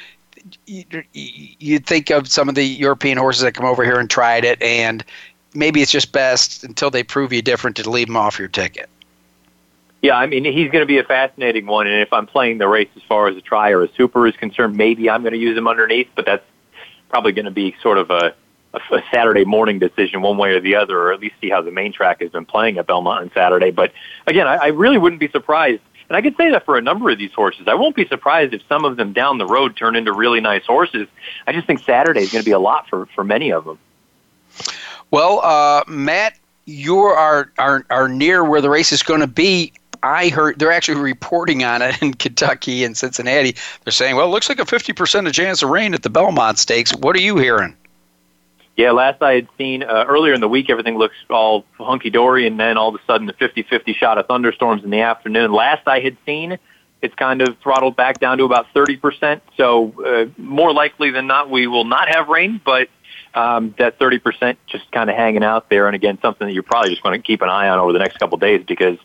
You, 0.66 0.86
you 1.14 1.80
think 1.80 2.10
of 2.10 2.30
some 2.30 2.50
of 2.50 2.56
the 2.56 2.64
European 2.64 3.18
horses 3.18 3.44
that 3.44 3.54
come 3.54 3.66
over 3.66 3.84
here 3.84 4.00
and 4.00 4.10
tried 4.10 4.46
it, 4.46 4.62
and 4.62 5.04
maybe 5.54 5.82
it's 5.82 5.92
just 5.92 6.12
best 6.12 6.64
until 6.64 6.90
they 6.90 7.04
prove 7.04 7.34
you 7.34 7.42
different 7.42 7.76
to 7.78 7.90
leave 7.90 8.08
them 8.08 8.18
off 8.18 8.40
your 8.40 8.48
ticket. 8.48 8.90
Yeah, 10.02 10.16
I 10.16 10.28
mean, 10.28 10.46
he's 10.46 10.72
going 10.72 10.82
to 10.82 10.86
be 10.86 10.98
a 10.98 11.04
fascinating 11.04 11.66
one. 11.66 11.86
And 11.88 12.02
if 12.02 12.14
I'm 12.14 12.26
playing 12.26 12.58
the 12.58 12.68
race 12.70 12.88
as 12.96 13.04
far 13.04 13.28
as 13.28 13.36
a 13.36 13.42
try 13.42 13.72
or 13.72 13.84
a 13.84 13.90
super 13.96 14.26
is 14.28 14.36
concerned, 14.38 14.78
maybe 14.78 15.10
I'm 15.10 15.22
going 15.24 15.34
to 15.34 15.40
use 15.40 15.58
him 15.58 15.68
underneath, 15.68 16.08
but 16.16 16.26
that's 16.26 16.46
probably 17.10 17.34
going 17.34 17.46
to 17.46 17.52
be 17.52 17.76
sort 17.82 17.98
of 17.98 18.10
a 18.10 18.34
a, 18.74 18.96
a 18.96 19.04
Saturday 19.12 19.46
morning 19.46 19.80
decision 19.80 20.22
one 20.22 20.38
way 20.38 20.54
or 20.54 20.60
the 20.60 20.76
other, 20.76 21.00
or 21.00 21.14
at 21.14 21.20
least 21.20 21.36
see 21.42 21.50
how 21.50 21.62
the 21.62 21.72
main 21.72 21.92
track 21.92 22.22
has 22.22 22.32
been 22.32 22.46
playing 22.46 22.78
at 22.78 22.88
Belmont 22.88 23.24
on 23.24 23.32
Saturday. 23.34 23.72
But 23.72 23.94
again, 24.28 24.48
I, 24.48 24.56
I 24.56 24.68
really 24.68 24.98
wouldn't 24.98 25.20
be 25.20 25.30
surprised. 25.30 25.82
And 26.10 26.18
I 26.18 26.22
could 26.22 26.36
say 26.38 26.50
that 26.52 26.66
for 26.66 26.76
a 26.76 26.82
number 26.82 27.10
of 27.10 27.20
these 27.20 27.32
horses. 27.32 27.68
I 27.68 27.76
won't 27.76 27.96
be 27.96 28.08
surprised 28.08 28.54
if 28.54 28.62
some 28.68 28.84
of 28.84 28.98
them 28.98 29.14
down 29.14 29.38
the 29.38 29.46
road 29.46 29.78
turn 29.78 29.96
into 29.96 30.12
really 30.12 30.42
nice 30.42 30.66
horses. 30.66 31.08
I 31.46 31.54
just 31.54 31.68
think 31.68 31.82
Saturday 31.82 32.22
is 32.22 32.32
going 32.32 32.44
to 32.44 32.46
be 32.46 32.52
a 32.52 32.60
lot 32.60 32.90
for, 32.90 33.06
for 33.08 33.24
many 33.24 33.52
of 33.52 33.66
them. 33.66 33.78
Well, 35.12 35.40
uh, 35.44 35.84
Matt, 35.88 36.38
you 36.66 36.98
are, 36.98 37.52
are, 37.60 37.86
are 37.92 38.10
near 38.10 38.44
where 38.44 38.62
the 38.62 38.70
race 38.70 38.92
is 38.92 39.04
going 39.04 39.22
to 39.22 39.28
be. 39.28 39.72
I 40.02 40.30
heard 40.30 40.58
they're 40.58 40.72
actually 40.72 41.02
reporting 41.02 41.64
on 41.64 41.82
it 41.82 42.02
in 42.02 42.14
Kentucky 42.14 42.84
and 42.84 42.98
Cincinnati. 42.98 43.56
They're 43.84 43.92
saying, 43.92 44.16
well, 44.16 44.26
it 44.26 44.32
looks 44.32 44.50
like 44.50 44.60
a 44.60 44.66
50% 44.66 45.32
chance 45.32 45.62
of 45.62 45.70
rain 45.70 45.94
at 45.94 46.02
the 46.02 46.10
Belmont 46.10 46.58
Stakes. 46.58 46.96
What 46.96 47.16
are 47.16 47.22
you 47.22 47.38
hearing? 47.38 47.76
Yeah, 48.80 48.92
last 48.92 49.22
I 49.22 49.34
had 49.34 49.50
seen 49.58 49.84
uh, 49.84 50.06
earlier 50.08 50.34
in 50.34 50.40
the 50.40 50.48
week, 50.48 50.70
everything 50.70 50.98
looks 50.98 51.18
all 51.30 51.66
hunky 51.78 52.10
dory, 52.10 52.48
and 52.48 52.58
then 52.58 52.78
all 52.78 52.88
of 52.88 52.96
a 52.96 53.04
sudden, 53.06 53.28
the 53.28 53.34
50 53.34 53.64
50 53.64 53.92
shot 53.92 54.18
of 54.18 54.26
thunderstorms 54.28 54.86
in 54.86 54.90
the 54.90 55.02
afternoon. 55.02 55.52
Last 55.52 55.86
I 55.86 56.00
had 56.00 56.16
seen, 56.26 56.58
it's 57.02 57.14
kind 57.16 57.42
of 57.42 57.58
throttled 57.58 57.98
back 57.98 58.22
down 58.22 58.38
to 58.38 58.46
about 58.46 58.68
30%. 58.74 59.42
So, 59.58 59.94
uh, 60.02 60.42
more 60.42 60.72
likely 60.72 61.10
than 61.10 61.28
not, 61.28 61.50
we 61.50 61.68
will 61.68 61.84
not 61.84 62.08
have 62.08 62.30
rain, 62.30 62.62
but 62.64 62.88
um, 63.34 63.76
that 63.80 64.00
30% 64.00 64.56
just 64.66 64.90
kind 64.94 65.10
of 65.10 65.18
hanging 65.18 65.44
out 65.44 65.70
there. 65.70 65.88
And 65.88 65.94
again, 65.94 66.18
something 66.22 66.48
that 66.48 66.54
you're 66.54 66.64
probably 66.64 66.92
just 66.92 67.04
going 67.04 67.22
to 67.22 67.28
keep 67.28 67.42
an 67.42 67.50
eye 67.50 67.68
on 67.68 67.80
over 67.80 67.92
the 67.92 68.00
next 68.00 68.18
couple 68.18 68.36
of 68.36 68.40
days 68.40 68.64
because 68.66 68.98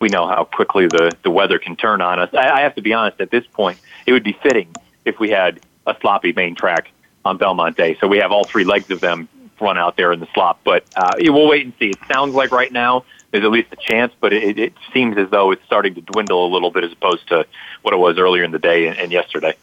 we 0.00 0.08
know 0.08 0.26
how 0.26 0.42
quickly 0.42 0.88
the, 0.88 1.12
the 1.22 1.30
weather 1.30 1.60
can 1.60 1.76
turn 1.76 2.00
on 2.00 2.18
us. 2.18 2.30
I, 2.32 2.50
I 2.50 2.60
have 2.62 2.74
to 2.74 2.82
be 2.82 2.94
honest, 2.94 3.20
at 3.20 3.30
this 3.30 3.46
point, 3.46 3.78
it 4.06 4.12
would 4.12 4.24
be 4.24 4.36
fitting 4.42 4.74
if 5.04 5.20
we 5.20 5.30
had 5.30 5.60
a 5.86 5.94
sloppy 6.00 6.32
main 6.32 6.56
track 6.56 6.90
on 7.24 7.36
Belmont 7.36 7.76
Day. 7.76 7.96
So 8.00 8.06
we 8.06 8.18
have 8.18 8.32
all 8.32 8.44
three 8.44 8.64
legs 8.64 8.90
of 8.90 9.00
them 9.00 9.28
run 9.60 9.78
out 9.78 9.96
there 9.96 10.12
in 10.12 10.20
the 10.20 10.28
slop. 10.32 10.60
But 10.64 10.84
uh, 10.96 11.12
we'll 11.18 11.48
wait 11.48 11.64
and 11.64 11.74
see. 11.78 11.90
It 11.90 11.98
sounds 12.10 12.34
like 12.34 12.50
right 12.50 12.72
now 12.72 13.04
there's 13.30 13.44
at 13.44 13.50
least 13.50 13.68
a 13.72 13.76
chance, 13.76 14.12
but 14.20 14.32
it, 14.32 14.58
it 14.58 14.72
seems 14.92 15.16
as 15.16 15.30
though 15.30 15.50
it's 15.50 15.64
starting 15.64 15.94
to 15.94 16.00
dwindle 16.00 16.46
a 16.46 16.50
little 16.52 16.70
bit 16.70 16.84
as 16.84 16.92
opposed 16.92 17.28
to 17.28 17.46
what 17.82 17.94
it 17.94 17.98
was 17.98 18.18
earlier 18.18 18.42
in 18.42 18.50
the 18.50 18.58
day 18.58 18.86
and, 18.86 18.98
and 18.98 19.12
yesterday. 19.12 19.54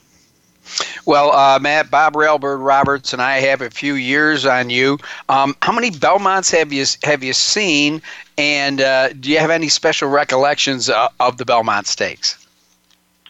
Well, 1.06 1.32
uh, 1.32 1.60
Matt, 1.60 1.90
Bob 1.90 2.14
Railbird 2.14 2.64
Roberts 2.64 3.14
and 3.14 3.22
I 3.22 3.40
have 3.40 3.62
a 3.62 3.70
few 3.70 3.94
years 3.94 4.46
on 4.46 4.70
you. 4.70 4.98
Um, 5.30 5.56
how 5.62 5.72
many 5.72 5.92
Belmonts 5.92 6.52
have 6.52 6.74
you 6.74 6.86
have 7.04 7.24
you 7.24 7.32
seen, 7.32 8.02
and 8.38 8.82
uh, 8.82 9.14
do 9.14 9.32
you 9.32 9.40
have 9.40 9.50
any 9.50 9.70
special 9.70 10.10
recollections 10.10 10.90
uh, 10.90 11.08
of 11.22 11.38
the 11.38 11.46
Belmont 11.46 11.88
Stakes? 11.88 12.47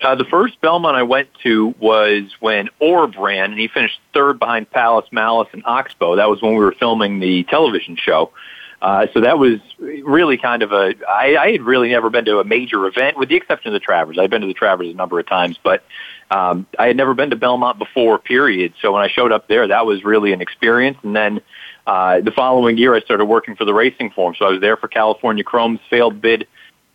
Uh, 0.02 0.16
the 0.16 0.26
first 0.26 0.60
Belmont 0.62 0.96
I 0.96 1.04
went 1.04 1.30
to 1.44 1.74
was 1.80 2.24
when 2.40 2.70
Orb 2.80 3.16
ran, 3.18 3.52
and 3.52 3.60
he 3.60 3.68
finished 3.68 4.00
third 4.14 4.40
behind 4.40 4.70
Palace, 4.70 5.08
Malice, 5.12 5.50
and 5.54 5.64
Oxbow. 5.66 6.18
That 6.18 6.30
was 6.30 6.42
when 6.42 6.54
we 6.54 6.64
were 6.64 6.74
filming 6.74 7.20
the 7.20 7.44
television 7.46 7.96
show. 7.96 8.32
Uh, 8.80 9.08
so 9.12 9.22
that 9.22 9.40
was 9.40 9.60
really 9.80 10.38
kind 10.38 10.62
of 10.62 10.72
a. 10.72 10.94
I, 11.10 11.36
I 11.36 11.52
had 11.52 11.62
really 11.64 11.90
never 11.90 12.12
been 12.12 12.26
to 12.26 12.40
a 12.40 12.44
major 12.44 12.86
event, 12.86 13.18
with 13.18 13.28
the 13.28 13.36
exception 13.36 13.70
of 13.70 13.74
the 13.74 13.80
Travers. 13.80 14.20
I'd 14.20 14.30
been 14.30 14.42
to 14.42 14.48
the 14.48 14.54
Travers 14.54 14.88
a 14.90 14.94
number 14.94 15.20
of 15.20 15.26
times, 15.26 15.58
but 15.64 15.84
um, 16.30 16.68
I 16.78 16.86
had 16.86 16.96
never 16.96 17.16
been 17.16 17.32
to 17.32 17.36
Belmont 17.36 17.80
before. 17.80 18.20
Period. 18.20 18.74
So 18.82 18.94
when 18.94 19.02
I 19.02 19.08
showed 19.08 19.32
up 19.32 19.48
there, 19.48 19.68
that 19.68 19.88
was 19.88 20.04
really 20.04 20.32
an 20.32 20.42
experience. 20.42 21.00
And 21.02 21.16
then 21.16 21.42
uh, 21.88 22.22
the 22.22 22.32
following 22.32 22.78
year, 22.78 22.94
I 22.94 23.00
started 23.00 23.26
working 23.26 23.56
for 23.56 23.66
the 23.66 23.74
Racing 23.74 24.12
Form. 24.12 24.36
So 24.38 24.46
I 24.46 24.50
was 24.52 24.62
there 24.62 24.78
for 24.78 24.88
California 24.88 25.44
Chrome's 25.44 25.80
failed 25.90 26.22
bid 26.22 26.48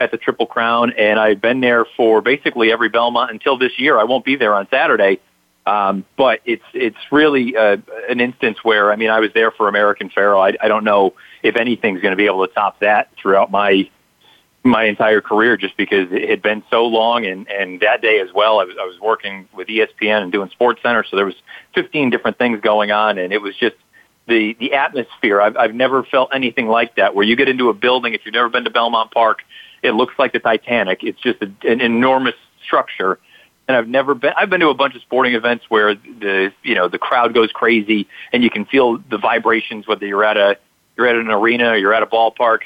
at 0.02 0.10
the 0.10 0.18
Triple 0.18 0.46
Crown, 0.46 0.92
and 0.92 1.18
I've 1.18 1.40
been 1.40 1.60
there 1.60 1.84
for 1.96 2.20
basically 2.20 2.72
every 2.72 2.88
Belmont 2.88 3.30
until 3.30 3.56
this 3.56 3.72
year. 3.78 3.98
I 3.98 4.04
won't 4.04 4.24
be 4.24 4.36
there 4.36 4.54
on 4.54 4.66
Saturday, 4.70 5.20
um, 5.66 6.04
but 6.16 6.40
it's 6.44 6.64
it's 6.74 6.96
really 7.10 7.56
uh, 7.56 7.76
an 8.08 8.20
instance 8.20 8.58
where 8.62 8.92
I 8.92 8.96
mean 8.96 9.10
I 9.10 9.20
was 9.20 9.30
there 9.34 9.50
for 9.50 9.68
American 9.68 10.10
Pharoah. 10.10 10.50
I, 10.50 10.56
I 10.60 10.68
don't 10.68 10.84
know 10.84 11.14
if 11.42 11.56
anything's 11.56 12.00
going 12.00 12.12
to 12.12 12.16
be 12.16 12.26
able 12.26 12.46
to 12.46 12.52
top 12.52 12.80
that 12.80 13.10
throughout 13.16 13.50
my 13.50 13.88
my 14.64 14.84
entire 14.84 15.20
career, 15.20 15.56
just 15.56 15.76
because 15.76 16.08
it 16.12 16.28
had 16.28 16.42
been 16.42 16.62
so 16.70 16.86
long. 16.86 17.26
And 17.26 17.48
and 17.48 17.80
that 17.80 18.02
day 18.02 18.20
as 18.20 18.32
well, 18.34 18.60
I 18.60 18.64
was 18.64 18.76
I 18.80 18.84
was 18.84 18.98
working 19.00 19.48
with 19.54 19.68
ESPN 19.68 20.22
and 20.22 20.32
doing 20.32 20.50
Sports 20.50 20.80
Center, 20.82 21.04
so 21.08 21.16
there 21.16 21.26
was 21.26 21.36
15 21.74 22.10
different 22.10 22.38
things 22.38 22.60
going 22.60 22.90
on, 22.90 23.18
and 23.18 23.32
it 23.32 23.40
was 23.40 23.54
just 23.56 23.76
the 24.26 24.56
the 24.58 24.74
atmosphere. 24.74 25.40
I've 25.40 25.56
I've 25.56 25.74
never 25.74 26.02
felt 26.04 26.30
anything 26.32 26.68
like 26.68 26.96
that. 26.96 27.14
Where 27.14 27.24
you 27.24 27.36
get 27.36 27.48
into 27.48 27.68
a 27.68 27.74
building, 27.74 28.14
if 28.14 28.22
you've 28.24 28.34
never 28.34 28.48
been 28.48 28.64
to 28.64 28.70
Belmont 28.70 29.10
Park 29.10 29.42
it 29.82 29.92
looks 29.92 30.14
like 30.18 30.32
the 30.32 30.38
Titanic. 30.38 31.02
It's 31.02 31.20
just 31.20 31.42
a, 31.42 31.52
an 31.68 31.80
enormous 31.80 32.34
structure. 32.64 33.18
And 33.68 33.76
I've 33.76 33.88
never 33.88 34.14
been. 34.14 34.32
I've 34.36 34.50
been 34.50 34.60
to 34.60 34.68
a 34.68 34.74
bunch 34.74 34.94
of 34.96 35.02
sporting 35.02 35.34
events 35.34 35.66
where 35.68 35.94
the 35.94 36.52
you 36.62 36.74
know 36.74 36.88
the 36.88 36.98
crowd 36.98 37.32
goes 37.32 37.52
crazy 37.52 38.08
and 38.32 38.42
you 38.42 38.50
can 38.50 38.64
feel 38.64 38.98
the 38.98 39.18
vibrations 39.18 39.86
whether 39.86 40.06
you're 40.06 40.24
at 40.24 40.36
a 40.36 40.58
you're 40.96 41.06
at 41.06 41.16
an 41.16 41.30
arena 41.30 41.70
or 41.70 41.76
you're 41.76 41.94
at 41.94 42.02
a 42.02 42.06
ballpark. 42.06 42.60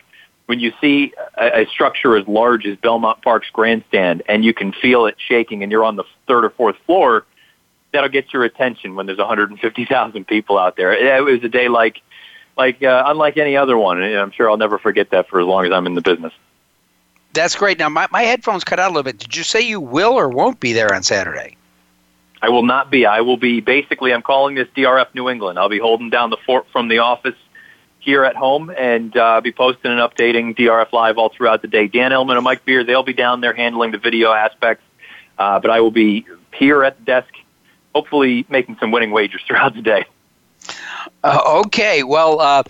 When 0.46 0.60
you 0.60 0.72
see 0.80 1.12
a, 1.36 1.62
a 1.62 1.66
structure 1.66 2.16
as 2.16 2.26
large 2.26 2.66
as 2.66 2.76
Belmont 2.78 3.20
Park's 3.22 3.50
grandstand 3.52 4.22
and 4.28 4.44
you 4.44 4.54
can 4.54 4.72
feel 4.72 5.06
it 5.06 5.16
shaking 5.18 5.62
and 5.62 5.70
you're 5.70 5.84
on 5.84 5.96
the 5.96 6.04
third 6.26 6.44
or 6.44 6.50
fourth 6.50 6.76
floor, 6.86 7.24
that'll 7.92 8.08
get 8.08 8.32
your 8.32 8.44
attention 8.44 8.94
when 8.94 9.06
there's 9.06 9.18
150,000 9.18 10.26
people 10.26 10.58
out 10.58 10.76
there. 10.76 10.92
It 10.94 11.24
was 11.24 11.42
a 11.42 11.48
day 11.48 11.68
like 11.68 12.00
like 12.56 12.82
uh, 12.82 13.04
unlike 13.06 13.36
any 13.36 13.56
other 13.56 13.76
one, 13.76 14.02
and 14.02 14.16
I'm 14.16 14.30
sure 14.30 14.48
I'll 14.48 14.56
never 14.56 14.78
forget 14.78 15.10
that 15.10 15.28
for 15.28 15.40
as 15.40 15.46
long 15.46 15.66
as 15.66 15.72
I'm 15.72 15.86
in 15.86 15.94
the 15.94 16.00
business. 16.00 16.32
That's 17.37 17.55
great. 17.55 17.78
Now, 17.78 17.89
my, 17.89 18.09
my 18.11 18.22
headphones 18.22 18.64
cut 18.64 18.80
out 18.80 18.87
a 18.87 18.93
little 18.93 19.03
bit. 19.03 19.18
Did 19.18 19.37
you 19.37 19.45
say 19.45 19.61
you 19.61 19.80
will 19.80 20.12
or 20.12 20.28
won't 20.28 20.59
be 20.59 20.72
there 20.72 20.93
on 20.93 21.03
Saturday? 21.03 21.57
I 22.43 22.49
will 22.49 22.64
not 22.64 22.91
be. 22.91 23.07
I 23.07 23.20
will 23.20 23.37
be 23.37 23.61
basically, 23.61 24.12
I'm 24.12 24.22
calling 24.22 24.55
this 24.55 24.68
DRF 24.76 25.14
New 25.14 25.28
England. 25.28 25.59
I'll 25.59 25.68
be 25.68 25.78
holding 25.78 26.11
down 26.11 26.30
the 26.30 26.37
fort 26.45 26.66
from 26.70 26.89
the 26.89 26.99
office 26.99 27.34
here 27.99 28.24
at 28.24 28.37
home 28.37 28.70
and 28.70 29.16
uh, 29.16 29.41
be 29.41 29.53
posting 29.53 29.91
and 29.91 30.01
updating 30.01 30.57
DRF 30.57 30.93
Live 30.93 31.18
all 31.18 31.28
throughout 31.28 31.62
the 31.62 31.68
day. 31.68 31.89
Dan 31.89 32.12
Illman 32.12 32.37
and 32.37 32.45
Mike 32.45 32.64
Beer, 32.64 32.84
they'll 32.84 33.03
be 33.03 33.12
down 33.12 33.41
there 33.41 33.53
handling 33.53 33.91
the 33.91 33.99
video 33.99 34.32
aspects, 34.32 34.84
uh, 35.39 35.59
but 35.59 35.70
I 35.70 35.80
will 35.80 35.91
be 35.91 36.24
here 36.55 36.84
at 36.84 36.99
the 36.99 37.05
desk, 37.05 37.32
hopefully 37.95 38.47
making 38.49 38.76
some 38.78 38.93
winning 38.93 39.11
wagers 39.11 39.43
throughout 39.47 39.74
the 39.74 39.82
day. 39.82 40.05
Uh, 41.24 41.62
okay. 41.66 42.03
Well, 42.03 42.41
uh, 42.41 42.62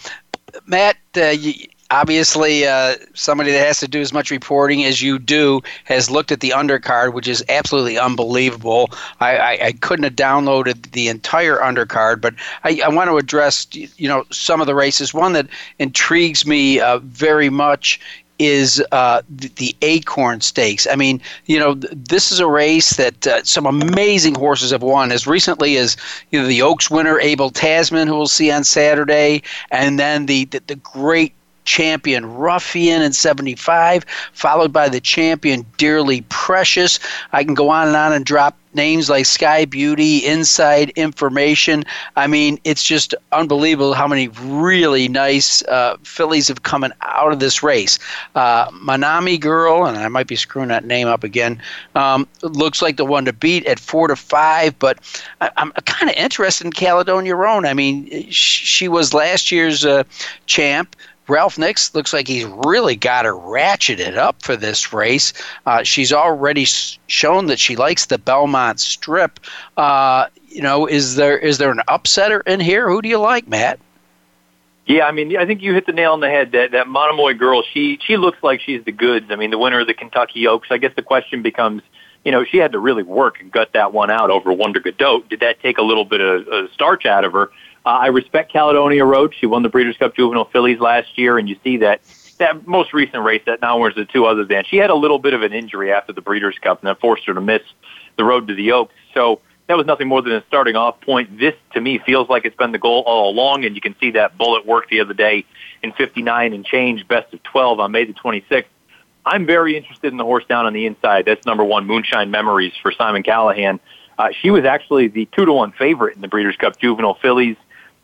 Matt, 0.64 0.96
uh, 1.16 1.26
you, 1.26 1.66
obviously 1.90 2.66
uh, 2.66 2.96
somebody 3.14 3.52
that 3.52 3.64
has 3.64 3.80
to 3.80 3.88
do 3.88 4.00
as 4.00 4.12
much 4.12 4.30
reporting 4.30 4.84
as 4.84 5.02
you 5.02 5.18
do 5.18 5.60
has 5.84 6.10
looked 6.10 6.32
at 6.32 6.40
the 6.40 6.50
undercard 6.50 7.12
which 7.12 7.28
is 7.28 7.44
absolutely 7.48 7.98
unbelievable 7.98 8.90
i, 9.20 9.36
I, 9.36 9.58
I 9.66 9.72
couldn't 9.72 10.04
have 10.04 10.16
downloaded 10.16 10.92
the 10.92 11.08
entire 11.08 11.58
undercard 11.58 12.20
but 12.20 12.34
I, 12.64 12.80
I, 12.84 12.88
want 12.88 13.10
to 13.10 13.16
address 13.16 13.66
you 13.72 14.08
know 14.08 14.24
some 14.30 14.60
of 14.60 14.66
the 14.66 14.74
races 14.74 15.14
one 15.14 15.32
that 15.34 15.46
intrigues 15.78 16.46
me 16.46 16.80
uh, 16.80 16.98
very 16.98 17.50
much 17.50 18.00
is 18.38 18.84
uh, 18.92 19.22
the, 19.28 19.74
Acorn 19.82 20.40
Stakes. 20.40 20.86
I 20.86 20.96
mean, 20.96 21.20
you 21.46 21.58
know, 21.58 21.74
th- 21.74 21.92
this 21.96 22.32
is 22.32 22.40
a 22.40 22.46
race 22.46 22.96
that 22.96 23.26
uh, 23.26 23.42
some 23.44 23.66
amazing 23.66 24.34
horses 24.34 24.72
have 24.72 24.82
won. 24.82 25.10
As 25.10 25.26
recently 25.26 25.76
as 25.78 25.96
you 26.30 26.40
know, 26.40 26.46
the 26.46 26.62
Oaks 26.62 26.90
winner 26.90 27.18
Abel 27.20 27.50
Tasman, 27.50 28.08
who 28.08 28.16
we'll 28.16 28.26
see 28.26 28.50
on 28.50 28.64
Saturday, 28.64 29.42
and 29.70 29.98
then 29.98 30.26
the 30.26 30.44
the, 30.46 30.62
the 30.66 30.76
great 30.76 31.32
champion 31.66 32.34
Ruffian 32.34 33.02
in 33.02 33.12
75, 33.12 34.06
followed 34.32 34.72
by 34.72 34.88
the 34.88 35.00
champion 35.00 35.66
Dearly 35.76 36.22
Precious. 36.30 36.98
I 37.32 37.44
can 37.44 37.54
go 37.54 37.68
on 37.68 37.88
and 37.88 37.96
on 37.96 38.12
and 38.12 38.24
drop 38.24 38.56
names 38.76 39.10
like 39.10 39.26
Sky 39.26 39.64
Beauty, 39.64 40.18
Inside 40.24 40.90
Information. 40.90 41.84
I 42.14 42.28
mean, 42.28 42.60
it's 42.62 42.84
just 42.84 43.14
unbelievable 43.32 43.94
how 43.94 44.06
many 44.06 44.28
really 44.28 45.08
nice 45.08 45.62
uh, 45.62 45.96
fillies 46.04 46.46
have 46.46 46.62
come 46.62 46.84
out 47.00 47.32
of 47.32 47.40
this 47.40 47.62
race. 47.62 47.98
Uh, 48.36 48.70
Monomoy 48.72 49.38
Girl, 49.38 49.86
and 49.86 49.98
I 49.98 50.06
might 50.08 50.28
be 50.28 50.36
screwing 50.36 50.68
that 50.68 50.84
name 50.84 51.08
up 51.08 51.24
again, 51.24 51.60
um, 51.96 52.28
looks 52.42 52.80
like 52.80 52.98
the 52.98 53.04
one 53.04 53.24
to 53.24 53.32
beat 53.32 53.66
at 53.66 53.80
four 53.80 54.06
to 54.06 54.14
five. 54.14 54.78
But 54.78 54.98
I, 55.40 55.50
am 55.56 55.72
kind 55.86 56.10
of 56.10 56.16
interested 56.16 56.66
in 56.66 56.72
Caledonia 56.72 57.34
Road. 57.34 57.64
I 57.64 57.74
mean, 57.74 58.30
she 58.30 58.86
was 58.86 59.12
last 59.14 59.50
year's 59.50 59.84
uh, 59.84 60.04
champ. 60.44 60.94
Ralph 61.28 61.58
Nicks 61.58 61.94
looks 61.94 62.12
like 62.12 62.28
he's 62.28 62.44
really 62.44 62.96
got 62.96 63.24
her 63.24 63.32
ratcheted 63.32 64.16
up 64.16 64.42
for 64.42 64.56
this 64.56 64.92
race. 64.92 65.32
Uh, 65.64 65.82
she's 65.82 66.12
already 66.12 66.64
shown 66.64 67.46
that 67.46 67.58
she 67.58 67.76
likes 67.76 68.06
the 68.06 68.18
Belmont 68.18 68.80
Strip. 68.80 69.40
Uh, 69.76 70.26
you 70.48 70.62
know, 70.62 70.86
is 70.86 71.16
there 71.16 71.36
is 71.36 71.58
there 71.58 71.70
an 71.70 71.82
upsetter 71.88 72.46
in 72.46 72.60
here? 72.60 72.88
Who 72.88 73.02
do 73.02 73.08
you 73.08 73.18
like, 73.18 73.48
Matt? 73.48 73.78
Yeah, 74.86 75.06
I 75.06 75.10
mean, 75.10 75.36
I 75.36 75.44
think 75.46 75.62
you 75.62 75.74
hit 75.74 75.86
the 75.86 75.92
nail 75.92 76.12
on 76.12 76.20
the 76.20 76.30
head. 76.30 76.52
That 76.52 76.70
that 76.70 76.86
Monomoy 76.86 77.34
girl, 77.34 77.62
she 77.62 77.98
she 78.02 78.16
looks 78.16 78.38
like 78.42 78.60
she's 78.60 78.84
the 78.84 78.92
goods. 78.92 79.26
I 79.30 79.36
mean, 79.36 79.50
the 79.50 79.58
winner 79.58 79.80
of 79.80 79.88
the 79.88 79.94
Kentucky 79.94 80.46
Oaks. 80.46 80.68
I 80.70 80.78
guess 80.78 80.94
the 80.94 81.02
question 81.02 81.42
becomes, 81.42 81.82
you 82.24 82.30
know, 82.30 82.44
she 82.44 82.58
had 82.58 82.72
to 82.72 82.78
really 82.78 83.02
work 83.02 83.40
and 83.40 83.50
gut 83.50 83.70
that 83.72 83.92
one 83.92 84.10
out 84.10 84.30
over 84.30 84.52
Wonder 84.52 84.80
Gadot. 84.80 85.28
Did 85.28 85.40
that 85.40 85.60
take 85.60 85.78
a 85.78 85.82
little 85.82 86.04
bit 86.04 86.20
of, 86.20 86.46
of 86.46 86.70
starch 86.72 87.04
out 87.04 87.24
of 87.24 87.32
her? 87.32 87.50
Uh, 87.86 87.90
I 87.90 88.06
respect 88.08 88.52
Caledonia 88.52 89.04
Road. 89.04 89.32
She 89.38 89.46
won 89.46 89.62
the 89.62 89.68
Breeders' 89.68 89.96
Cup 89.96 90.16
Juvenile 90.16 90.46
Fillies 90.46 90.80
last 90.80 91.16
year, 91.16 91.38
and 91.38 91.48
you 91.48 91.56
see 91.62 91.76
that 91.78 92.00
that 92.38 92.66
most 92.66 92.92
recent 92.92 93.22
race 93.22 93.40
that 93.46 93.62
now 93.62 93.78
wears 93.78 93.94
the 93.94 94.04
two 94.04 94.26
others 94.26 94.48
than 94.48 94.64
she 94.64 94.76
had 94.76 94.90
a 94.90 94.94
little 94.94 95.18
bit 95.18 95.32
of 95.32 95.42
an 95.42 95.54
injury 95.54 95.90
after 95.90 96.12
the 96.12 96.20
Breeders' 96.20 96.58
Cup, 96.60 96.80
and 96.82 96.88
that 96.88 97.00
forced 97.00 97.24
her 97.26 97.32
to 97.32 97.40
miss 97.40 97.62
the 98.16 98.24
road 98.24 98.48
to 98.48 98.54
the 98.54 98.72
Oaks. 98.72 98.92
So 99.14 99.40
that 99.68 99.76
was 99.76 99.86
nothing 99.86 100.08
more 100.08 100.20
than 100.20 100.32
a 100.32 100.44
starting 100.48 100.76
off 100.76 101.00
point. 101.00 101.38
This, 101.38 101.54
to 101.72 101.80
me, 101.80 101.98
feels 101.98 102.28
like 102.28 102.44
it's 102.44 102.56
been 102.56 102.72
the 102.72 102.78
goal 102.78 103.04
all 103.06 103.30
along, 103.30 103.64
and 103.64 103.74
you 103.74 103.80
can 103.80 103.94
see 104.00 104.10
that 104.10 104.36
bullet 104.36 104.66
work 104.66 104.90
the 104.90 105.00
other 105.00 105.14
day 105.14 105.46
in 105.82 105.92
59 105.92 106.52
and 106.52 106.64
change, 106.64 107.06
best 107.06 107.32
of 107.32 107.42
12 107.44 107.80
on 107.80 107.92
May 107.92 108.04
the 108.04 108.12
26th. 108.12 108.64
I'm 109.24 109.46
very 109.46 109.76
interested 109.76 110.12
in 110.12 110.18
the 110.18 110.24
horse 110.24 110.44
down 110.44 110.66
on 110.66 110.72
the 110.72 110.86
inside. 110.86 111.24
That's 111.24 111.46
number 111.46 111.64
one, 111.64 111.86
Moonshine 111.86 112.30
Memories 112.30 112.72
for 112.82 112.92
Simon 112.92 113.22
Callaghan. 113.22 113.80
Uh, 114.18 114.28
she 114.42 114.50
was 114.50 114.64
actually 114.64 115.08
the 115.08 115.26
two 115.36 115.44
to 115.44 115.52
one 115.52 115.72
favorite 115.72 116.16
in 116.16 116.22
the 116.22 116.28
Breeders' 116.28 116.56
Cup 116.56 116.78
Juvenile 116.78 117.14
Fillies. 117.14 117.56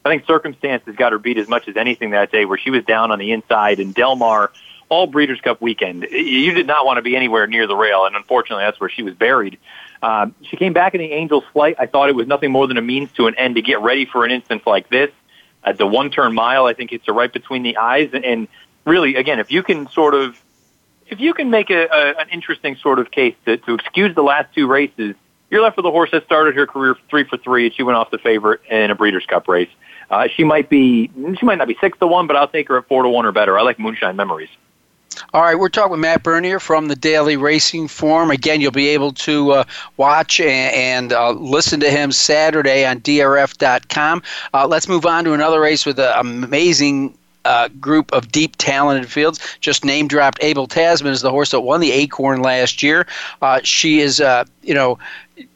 I 0.04 0.08
think 0.08 0.26
circumstances 0.26 0.96
got 0.96 1.12
her 1.12 1.18
beat 1.18 1.38
as 1.38 1.48
much 1.48 1.68
as 1.68 1.76
anything 1.76 2.10
that 2.10 2.32
day, 2.32 2.44
where 2.44 2.58
she 2.58 2.70
was 2.70 2.84
down 2.84 3.10
on 3.10 3.18
the 3.18 3.32
inside, 3.32 3.78
and 3.80 3.94
Del 3.94 4.16
Mar 4.16 4.50
all 4.88 5.06
Breeders' 5.06 5.40
Cup 5.40 5.62
weekend. 5.62 6.02
You 6.10 6.52
did 6.52 6.66
not 6.66 6.84
want 6.84 6.98
to 6.98 7.02
be 7.02 7.16
anywhere 7.16 7.46
near 7.46 7.66
the 7.66 7.76
rail, 7.76 8.04
and 8.04 8.14
unfortunately, 8.14 8.64
that's 8.64 8.78
where 8.80 8.90
she 8.90 9.02
was 9.02 9.14
buried. 9.14 9.58
Um, 10.02 10.34
she 10.42 10.56
came 10.56 10.72
back 10.72 10.94
in 10.94 11.00
the 11.00 11.12
Angels' 11.12 11.44
flight. 11.52 11.76
I 11.78 11.86
thought 11.86 12.08
it 12.08 12.14
was 12.14 12.26
nothing 12.26 12.50
more 12.50 12.66
than 12.66 12.76
a 12.76 12.82
means 12.82 13.10
to 13.12 13.26
an 13.26 13.34
end 13.36 13.54
to 13.54 13.62
get 13.62 13.80
ready 13.80 14.04
for 14.04 14.24
an 14.24 14.30
instance 14.30 14.62
like 14.66 14.88
this. 14.88 15.10
At 15.64 15.78
the 15.78 15.86
one-turn 15.86 16.34
mile, 16.34 16.66
I 16.66 16.74
think 16.74 16.92
it's 16.92 17.08
right 17.08 17.32
between 17.32 17.62
the 17.62 17.76
eyes, 17.76 18.10
and, 18.12 18.24
and 18.24 18.48
really, 18.84 19.14
again, 19.14 19.38
if 19.38 19.52
you 19.52 19.62
can 19.62 19.88
sort 19.90 20.14
of 20.14 20.36
if 21.06 21.20
you 21.20 21.34
can 21.34 21.50
make 21.50 21.70
a, 21.70 21.86
a, 21.86 22.20
an 22.20 22.28
interesting 22.30 22.76
sort 22.76 22.98
of 22.98 23.10
case 23.10 23.34
to, 23.44 23.58
to 23.58 23.74
excuse 23.74 24.14
the 24.14 24.22
last 24.22 24.54
two 24.54 24.66
races, 24.66 25.14
you're 25.50 25.62
left 25.62 25.76
with 25.76 25.84
a 25.84 25.90
horse 25.90 26.10
that 26.10 26.24
started 26.24 26.54
her 26.56 26.66
career 26.66 26.96
three 27.10 27.24
for 27.24 27.36
three, 27.36 27.66
and 27.66 27.74
she 27.74 27.82
went 27.82 27.98
off 27.98 28.10
the 28.10 28.18
favorite 28.18 28.62
in 28.70 28.90
a 28.90 28.94
Breeders' 28.94 29.26
Cup 29.26 29.46
race. 29.46 29.68
Uh, 30.12 30.28
she 30.28 30.44
might 30.44 30.68
be, 30.68 31.10
she 31.38 31.46
might 31.46 31.56
not 31.56 31.66
be 31.66 31.76
six 31.80 31.98
to 31.98 32.06
one, 32.06 32.26
but 32.26 32.36
I'll 32.36 32.46
take 32.46 32.68
her 32.68 32.76
at 32.76 32.86
four 32.86 33.02
to 33.02 33.08
one 33.08 33.24
or 33.24 33.32
better. 33.32 33.58
I 33.58 33.62
like 33.62 33.78
Moonshine 33.78 34.14
Memories. 34.14 34.50
All 35.32 35.42
right, 35.42 35.58
we're 35.58 35.70
talking 35.70 35.92
with 35.92 36.00
Matt 36.00 36.22
Bernier 36.22 36.60
from 36.60 36.88
the 36.88 36.96
Daily 36.96 37.36
Racing 37.36 37.88
Form. 37.88 38.30
Again, 38.30 38.60
you'll 38.60 38.70
be 38.72 38.88
able 38.88 39.12
to 39.12 39.52
uh, 39.52 39.64
watch 39.96 40.38
and, 40.38 40.74
and 40.74 41.12
uh, 41.12 41.30
listen 41.32 41.80
to 41.80 41.90
him 41.90 42.12
Saturday 42.12 42.84
on 42.84 43.00
DRF.com. 43.00 44.22
Uh, 44.52 44.66
let's 44.66 44.86
move 44.86 45.06
on 45.06 45.24
to 45.24 45.32
another 45.32 45.60
race 45.60 45.86
with 45.86 45.98
an 45.98 46.12
amazing 46.18 47.16
uh, 47.44 47.68
group 47.80 48.12
of 48.12 48.30
deep 48.30 48.56
talented 48.56 49.10
fields. 49.10 49.40
Just 49.60 49.84
name 49.84 50.08
dropped 50.08 50.38
Abel 50.42 50.66
Tasman 50.66 51.12
is 51.12 51.22
the 51.22 51.30
horse 51.30 51.50
that 51.50 51.60
won 51.60 51.80
the 51.80 51.90
Acorn 51.90 52.42
last 52.42 52.82
year. 52.82 53.06
Uh, 53.40 53.60
she 53.64 54.00
is, 54.00 54.20
uh, 54.20 54.44
you 54.62 54.74
know, 54.74 54.98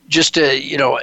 just 0.08 0.36
a 0.38 0.58
you 0.58 0.76
know, 0.78 0.98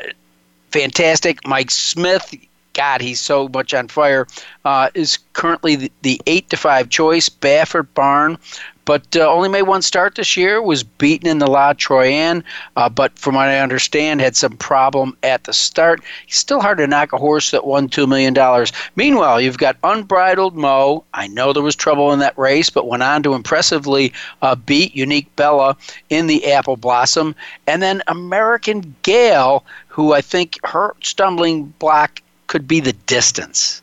fantastic. 0.72 1.46
Mike 1.48 1.72
Smith. 1.72 2.34
God, 2.74 3.02
he's 3.02 3.20
so 3.20 3.48
much 3.48 3.74
on 3.74 3.88
fire. 3.88 4.28
Uh, 4.66 4.90
is 4.94 5.20
currently 5.34 5.76
the, 5.76 5.92
the 6.02 6.22
eight 6.26 6.50
to 6.50 6.58
five 6.58 6.90
choice. 6.90 7.30
Baffert 7.30 7.88
Barn 7.94 8.38
but 8.86 9.16
uh, 9.16 9.32
only 9.32 9.50
made 9.50 9.64
one 9.64 9.82
start 9.82 10.16
this 10.16 10.36
year. 10.36 10.62
Was 10.62 10.84
beaten 10.84 11.28
in 11.28 11.40
the 11.40 11.50
La 11.50 11.74
Troyenne, 11.74 12.44
uh, 12.76 12.90
but 12.90 13.18
from 13.18 13.36
what 13.36 13.48
I 13.48 13.60
understand, 13.60 14.22
had 14.22 14.36
some 14.36 14.58
problem 14.58 15.16
at 15.24 15.44
the 15.46 15.54
start. 15.54 16.02
He's 16.26 16.38
still 16.38 16.62
hard 16.62 16.78
to 16.80 16.88
knock 16.88 17.14
a 17.14 17.18
horse 17.18 17.52
that 17.52 17.66
won 17.66 17.88
two 17.88 18.08
million 18.08 18.34
dollars. 18.34 18.72
Meanwhile, 18.96 19.42
you've 19.42 19.58
got 19.58 19.78
Unbridled 19.84 20.56
Mo. 20.56 21.04
I 21.14 21.28
know 21.28 21.54
there 21.54 21.64
was 21.64 21.76
trouble 21.76 22.12
in 22.12 22.20
that 22.20 22.38
race, 22.38 22.70
but 22.70 22.88
went 22.88 23.04
on 23.04 23.24
to 23.24 23.34
impressively 23.34 24.14
uh, 24.42 24.56
beat 24.56 24.96
Unique 24.96 25.34
Bella 25.36 25.78
in 26.10 26.28
the 26.28 26.52
Apple 26.52 26.78
Blossom, 26.78 27.36
and 27.68 27.82
then 27.82 28.02
American 28.08 28.96
Gal, 29.04 29.64
who 29.88 30.14
I 30.14 30.22
think 30.22 30.60
her 30.66 30.96
stumbling 31.02 31.74
block 31.80 32.22
could 32.48 32.68
be 32.68 32.80
the 32.80 32.94
distance. 32.94 33.82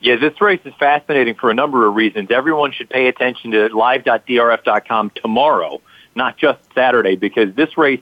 Yeah, 0.00 0.16
this 0.16 0.40
race 0.40 0.60
is 0.64 0.74
fascinating 0.80 1.36
for 1.36 1.50
a 1.50 1.54
number 1.54 1.86
of 1.86 1.94
reasons. 1.94 2.30
Everyone 2.30 2.72
should 2.72 2.90
pay 2.90 3.06
attention 3.06 3.52
to 3.52 3.68
live.drf.com 3.68 5.12
tomorrow, 5.14 5.80
not 6.16 6.36
just 6.36 6.60
Saturday, 6.74 7.14
because 7.14 7.54
this 7.54 7.78
race, 7.78 8.00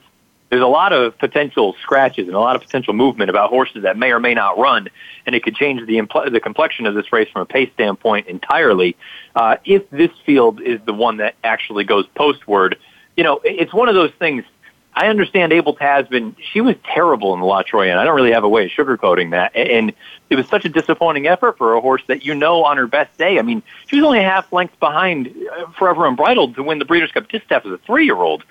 there's 0.48 0.62
a 0.62 0.66
lot 0.66 0.94
of 0.94 1.18
potential 1.18 1.76
scratches 1.82 2.26
and 2.26 2.34
a 2.34 2.40
lot 2.40 2.56
of 2.56 2.62
potential 2.62 2.94
movement 2.94 3.28
about 3.28 3.50
horses 3.50 3.82
that 3.82 3.98
may 3.98 4.12
or 4.12 4.18
may 4.18 4.32
not 4.32 4.58
run, 4.58 4.88
and 5.26 5.34
it 5.34 5.42
could 5.42 5.54
change 5.54 5.86
the, 5.86 5.98
impl- 5.98 6.32
the 6.32 6.40
complexion 6.40 6.86
of 6.86 6.94
this 6.94 7.12
race 7.12 7.28
from 7.28 7.42
a 7.42 7.46
pace 7.46 7.70
standpoint 7.74 8.26
entirely. 8.28 8.96
Uh, 9.34 9.56
if 9.66 9.88
this 9.90 10.10
field 10.24 10.62
is 10.62 10.80
the 10.86 10.94
one 10.94 11.18
that 11.18 11.34
actually 11.44 11.84
goes 11.84 12.06
postward, 12.14 12.78
you 13.14 13.24
know, 13.24 13.42
it's 13.44 13.74
one 13.74 13.90
of 13.90 13.94
those 13.94 14.12
things– 14.18 14.44
I 14.94 15.06
understand 15.06 15.52
Abel 15.52 15.74
Tasman. 15.74 16.36
She 16.52 16.60
was 16.60 16.74
terrible 16.84 17.32
in 17.34 17.40
the 17.40 17.46
La 17.46 17.62
Troyenne. 17.62 17.96
I 17.96 18.04
don't 18.04 18.16
really 18.16 18.32
have 18.32 18.42
a 18.42 18.48
way 18.48 18.64
of 18.64 18.70
sugarcoating 18.70 19.30
that. 19.30 19.54
And 19.54 19.92
it 20.28 20.36
was 20.36 20.48
such 20.48 20.64
a 20.64 20.68
disappointing 20.68 21.26
effort 21.28 21.58
for 21.58 21.74
a 21.74 21.80
horse 21.80 22.02
that 22.08 22.24
you 22.24 22.34
know 22.34 22.64
on 22.64 22.76
her 22.76 22.86
best 22.86 23.16
day. 23.16 23.38
I 23.38 23.42
mean, 23.42 23.62
she 23.86 23.96
was 23.96 24.04
only 24.04 24.18
a 24.18 24.24
half 24.24 24.52
length 24.52 24.78
behind 24.80 25.32
uh, 25.56 25.70
Forever 25.78 26.06
Unbridled 26.06 26.56
to 26.56 26.62
win 26.62 26.80
the 26.80 26.84
Breeders' 26.84 27.12
Cup 27.12 27.28
Distaff 27.28 27.64
as 27.66 27.72
a 27.72 27.78
three-year-old. 27.78 28.44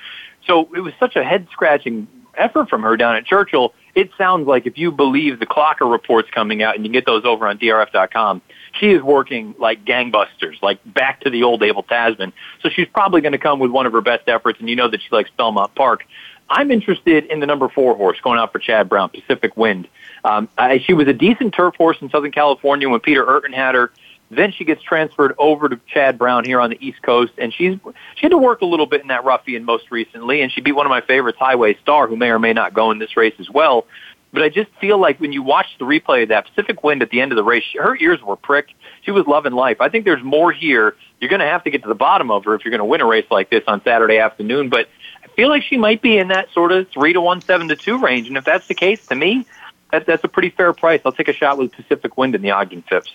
So 0.48 0.74
it 0.74 0.80
was 0.80 0.94
such 1.00 1.18
a 1.18 1.24
head-scratching 1.24 2.08
effort 2.36 2.70
from 2.70 2.84
her 2.84 2.96
down 2.96 3.16
at 3.16 3.26
Churchill. 3.26 3.74
It 3.94 4.12
sounds 4.18 4.48
like 4.48 4.66
if 4.66 4.78
you 4.78 4.92
believe 4.92 5.40
the 5.40 5.46
Clocker 5.46 5.92
reports 5.92 6.30
coming 6.32 6.64
out, 6.64 6.76
and 6.76 6.86
you 6.86 6.92
get 6.92 7.06
those 7.06 7.26
over 7.26 7.48
on 7.48 7.58
DRF.com, 7.58 8.42
she 8.80 8.92
is 8.92 9.02
working 9.02 9.56
like 9.60 9.86
gangbusters, 9.86 10.62
like 10.62 10.80
back 10.86 11.22
to 11.22 11.30
the 11.30 11.44
old 11.44 11.64
Abel 11.64 11.84
Tasman. 11.84 12.34
So 12.62 12.70
she's 12.70 12.88
probably 12.88 13.22
going 13.22 13.34
to 13.34 13.38
come 13.38 13.60
with 13.60 13.72
one 13.72 13.86
of 13.86 13.94
her 13.94 14.02
best 14.02 14.28
efforts, 14.28 14.60
and 14.60 14.70
you 14.70 14.76
know 14.76 14.88
that 14.88 15.02
she 15.02 15.10
likes 15.12 15.30
Belmont 15.38 15.76
Park. 15.76 16.06
I'm 16.50 16.72
interested 16.72 17.26
in 17.26 17.40
the 17.40 17.46
number 17.46 17.70
four 17.70 17.96
horse 17.96 18.20
going 18.22 18.40
out 18.40 18.52
for 18.52 18.60
Chad 18.60 18.90
Brown, 18.90 19.10
Pacific 19.10 19.56
Wind. 19.56 19.88
Um, 20.24 20.50
I, 20.58 20.80
she 20.80 20.94
was 20.94 21.08
a 21.08 21.14
decent 21.14 21.54
turf 21.54 21.76
horse 21.76 21.98
in 22.02 22.10
Southern 22.10 22.32
California 22.32 22.90
when 22.90 23.00
Peter 23.00 23.24
Eurton 23.24 23.54
had 23.54 23.76
her. 23.76 23.92
Then 24.32 24.52
she 24.52 24.64
gets 24.64 24.82
transferred 24.84 25.34
over 25.40 25.70
to 25.70 25.80
Chad 25.88 26.20
Brown 26.20 26.44
here 26.46 26.60
on 26.60 26.70
the 26.70 26.78
East 26.86 27.02
Coast, 27.02 27.34
and 27.40 27.52
she's 27.52 27.78
she 28.16 28.22
had 28.22 28.30
to 28.30 28.38
work 28.38 28.62
a 28.62 28.66
little 28.66 28.86
bit 28.86 29.02
in 29.02 29.08
that 29.08 29.26
ruffian 29.26 29.66
most 29.66 29.90
recently, 29.90 30.42
and 30.42 30.52
she 30.52 30.62
beat 30.62 30.74
one 30.74 30.86
of 30.86 30.92
my 30.92 31.02
favorites, 31.02 31.40
Highway 31.40 31.76
Star, 31.82 32.08
who 32.08 32.16
may 32.16 32.30
or 32.30 32.38
may 32.38 32.54
not 32.54 32.74
go 32.74 32.92
in 32.92 33.00
this 33.00 33.18
race 33.18 33.34
as 33.40 33.50
well. 33.50 33.88
But 34.32 34.44
I 34.44 34.50
just 34.50 34.70
feel 34.80 35.00
like 35.00 35.20
when 35.20 35.32
you 35.32 35.42
watch 35.42 35.78
the 35.80 35.86
replay 35.86 36.24
of 36.24 36.30
that 36.30 36.48
Pacific 36.48 36.84
Wind 36.84 37.02
at 37.02 37.10
the 37.10 37.20
end 37.20 37.32
of 37.32 37.36
the 37.36 37.44
race, 37.44 37.64
her 37.80 37.98
ears 37.98 38.22
were 38.22 38.36
pricked. 38.36 38.74
She 39.02 39.12
was 39.12 39.26
loving 39.26 39.54
life. 39.54 39.82
I 39.82 39.90
think 39.90 40.06
there's 40.06 40.24
more 40.24 40.52
here. 40.52 40.96
You're 41.20 41.30
going 41.30 41.40
to 41.40 41.48
have 41.48 41.64
to 41.64 41.72
get 41.72 41.82
to 41.82 41.90
the 41.90 41.96
bottom 41.96 42.30
of 42.30 42.46
her 42.46 42.54
if 42.54 42.64
you're 42.64 42.72
going 42.72 42.80
to 42.80 42.86
win 42.86 43.02
a 43.02 43.06
race 43.06 43.26
like 43.32 43.50
this 43.50 43.64
on 43.68 43.84
Saturday 43.84 44.20
afternoon. 44.20 44.70
But 44.70 44.88
I 45.24 45.28
feel 45.30 45.50
like 45.50 45.64
she 45.64 45.78
might 45.78 46.02
be 46.02 46.18
in 46.18 46.28
that 46.28 46.52
sort 46.52 46.72
of 46.72 46.88
three 46.90 47.14
to 47.14 47.22
one, 47.22 47.42
seven 47.42 47.68
to 47.70 47.76
two 47.76 47.98
range. 47.98 48.28
And 48.28 48.38
if 48.38 48.46
that's 48.46 48.68
the 48.68 48.76
case, 48.76 49.08
to 49.08 49.16
me, 49.16 49.46
that, 49.92 50.06
that's 50.06 50.24
a 50.24 50.28
pretty 50.28 50.50
fair 50.50 50.74
price. 50.74 51.02
I'll 51.04 51.12
take 51.12 51.28
a 51.28 51.34
shot 51.34 51.58
with 51.58 51.72
Pacific 51.72 52.16
Wind 52.18 52.36
in 52.36 52.42
the 52.44 52.52
Ogden 52.52 52.84
Phipps. 52.84 53.12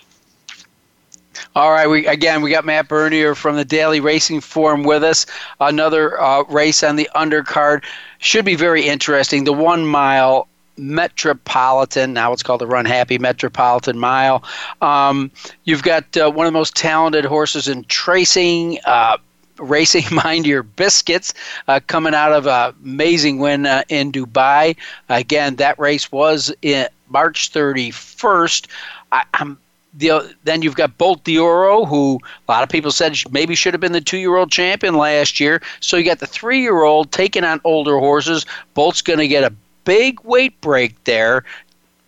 All 1.55 1.71
right, 1.71 1.87
we 1.87 2.07
again 2.07 2.41
we 2.41 2.49
got 2.49 2.65
Matt 2.65 2.87
Bernier 2.87 3.35
from 3.35 3.57
the 3.57 3.65
Daily 3.65 3.99
Racing 3.99 4.39
Forum 4.41 4.83
with 4.83 5.03
us. 5.03 5.25
Another 5.59 6.19
uh, 6.19 6.43
race 6.43 6.81
on 6.83 6.95
the 6.95 7.09
undercard 7.15 7.83
should 8.19 8.45
be 8.45 8.55
very 8.55 8.87
interesting. 8.87 9.43
The 9.43 9.53
one 9.53 9.85
mile 9.85 10.47
Metropolitan. 10.77 12.13
Now 12.13 12.33
it's 12.33 12.43
called 12.43 12.61
the 12.61 12.67
Run 12.67 12.85
Happy 12.85 13.17
Metropolitan 13.17 13.97
Mile. 13.97 14.43
Um, 14.81 15.31
you've 15.63 15.83
got 15.83 16.17
uh, 16.17 16.31
one 16.31 16.45
of 16.45 16.53
the 16.53 16.57
most 16.57 16.75
talented 16.75 17.25
horses 17.25 17.67
in 17.67 17.83
tracing. 17.85 18.79
Uh, 18.85 19.17
racing 19.57 20.03
mind 20.11 20.45
your 20.45 20.63
biscuits 20.63 21.33
uh, 21.69 21.79
coming 21.87 22.13
out 22.13 22.33
of 22.33 22.45
an 22.45 22.75
amazing 22.83 23.39
win 23.39 23.65
uh, 23.65 23.83
in 23.87 24.11
dubai 24.11 24.75
again 25.07 25.55
that 25.55 25.79
race 25.79 26.11
was 26.11 26.53
in 26.61 26.85
march 27.07 27.53
31st 27.53 28.67
I, 29.13 29.23
am 29.35 29.57
the, 29.97 30.35
then 30.43 30.61
you've 30.61 30.75
got 30.75 30.97
Bolt 30.97 31.23
d'Oro, 31.23 31.85
who 31.85 32.19
a 32.47 32.51
lot 32.51 32.63
of 32.63 32.69
people 32.69 32.91
said 32.91 33.17
maybe 33.31 33.55
should 33.55 33.73
have 33.73 33.81
been 33.81 33.93
the 33.93 34.01
two-year-old 34.01 34.51
champion 34.51 34.95
last 34.95 35.39
year. 35.39 35.61
So 35.79 35.97
you 35.97 36.03
got 36.03 36.19
the 36.19 36.27
three-year-old 36.27 37.11
taking 37.11 37.43
on 37.43 37.61
older 37.63 37.97
horses. 37.97 38.45
Bolt's 38.73 39.01
going 39.01 39.19
to 39.19 39.27
get 39.27 39.43
a 39.43 39.53
big 39.85 40.19
weight 40.21 40.59
break 40.61 41.01
there. 41.05 41.45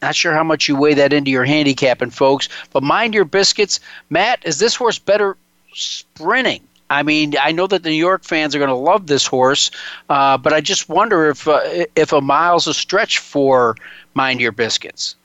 Not 0.01 0.15
sure 0.15 0.33
how 0.33 0.43
much 0.43 0.67
you 0.67 0.75
weigh 0.75 0.93
that 0.95 1.13
into 1.13 1.31
your 1.31 1.45
handicapping, 1.45 2.11
folks. 2.11 2.49
But 2.71 2.83
mind 2.83 3.13
your 3.13 3.25
biscuits, 3.25 3.79
Matt. 4.09 4.39
Is 4.45 4.59
this 4.59 4.75
horse 4.75 4.99
better 4.99 5.37
sprinting? 5.73 6.61
I 6.89 7.03
mean, 7.03 7.33
I 7.41 7.51
know 7.51 7.67
that 7.67 7.83
the 7.83 7.89
New 7.89 7.95
York 7.95 8.23
fans 8.23 8.55
are 8.55 8.59
going 8.59 8.69
to 8.69 8.75
love 8.75 9.07
this 9.07 9.27
horse, 9.27 9.71
uh, 10.09 10.37
but 10.37 10.53
I 10.53 10.61
just 10.61 10.87
wonder 10.87 11.29
if 11.29 11.47
uh, 11.47 11.59
if 11.95 12.13
a 12.13 12.21
mile's 12.21 12.67
a 12.67 12.73
stretch 12.73 13.19
for 13.19 13.75
Mind 14.13 14.39
Your 14.39 14.53
Biscuits. 14.53 15.16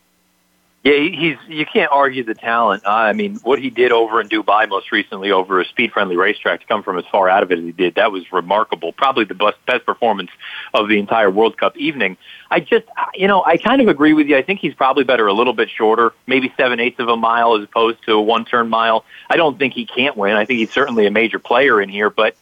Yeah, 0.84 0.94
he's 0.94 1.36
you 1.46 1.64
can't 1.64 1.92
argue 1.92 2.24
the 2.24 2.34
talent. 2.34 2.82
I 2.84 3.12
mean, 3.12 3.36
what 3.44 3.60
he 3.60 3.70
did 3.70 3.92
over 3.92 4.20
in 4.20 4.28
Dubai 4.28 4.68
most 4.68 4.90
recently 4.90 5.30
over 5.30 5.60
a 5.60 5.64
speed-friendly 5.64 6.16
racetrack 6.16 6.60
to 6.60 6.66
come 6.66 6.82
from 6.82 6.98
as 6.98 7.04
far 7.06 7.28
out 7.28 7.44
of 7.44 7.52
it 7.52 7.60
as 7.60 7.64
he 7.64 7.70
did, 7.70 7.94
that 7.94 8.10
was 8.10 8.32
remarkable. 8.32 8.92
Probably 8.92 9.24
the 9.24 9.34
best 9.34 9.64
best 9.64 9.86
performance 9.86 10.30
of 10.74 10.88
the 10.88 10.98
entire 10.98 11.30
World 11.30 11.56
Cup 11.56 11.76
evening. 11.76 12.16
I 12.50 12.58
just, 12.58 12.86
you 13.14 13.28
know, 13.28 13.44
I 13.44 13.58
kind 13.58 13.80
of 13.80 13.86
agree 13.86 14.12
with 14.12 14.26
you. 14.26 14.36
I 14.36 14.42
think 14.42 14.58
he's 14.58 14.74
probably 14.74 15.04
better 15.04 15.28
a 15.28 15.32
little 15.32 15.52
bit 15.52 15.70
shorter, 15.70 16.14
maybe 16.26 16.52
seven 16.56 16.80
eighths 16.80 16.98
of 16.98 17.06
a 17.06 17.16
mile 17.16 17.54
as 17.54 17.62
opposed 17.62 18.04
to 18.06 18.14
a 18.14 18.20
one-turn 18.20 18.68
mile. 18.68 19.04
I 19.30 19.36
don't 19.36 19.56
think 19.60 19.74
he 19.74 19.86
can't 19.86 20.16
win. 20.16 20.34
I 20.34 20.44
think 20.46 20.58
he's 20.58 20.72
certainly 20.72 21.06
a 21.06 21.12
major 21.12 21.38
player 21.38 21.80
in 21.80 21.90
here, 21.90 22.10
but 22.10 22.34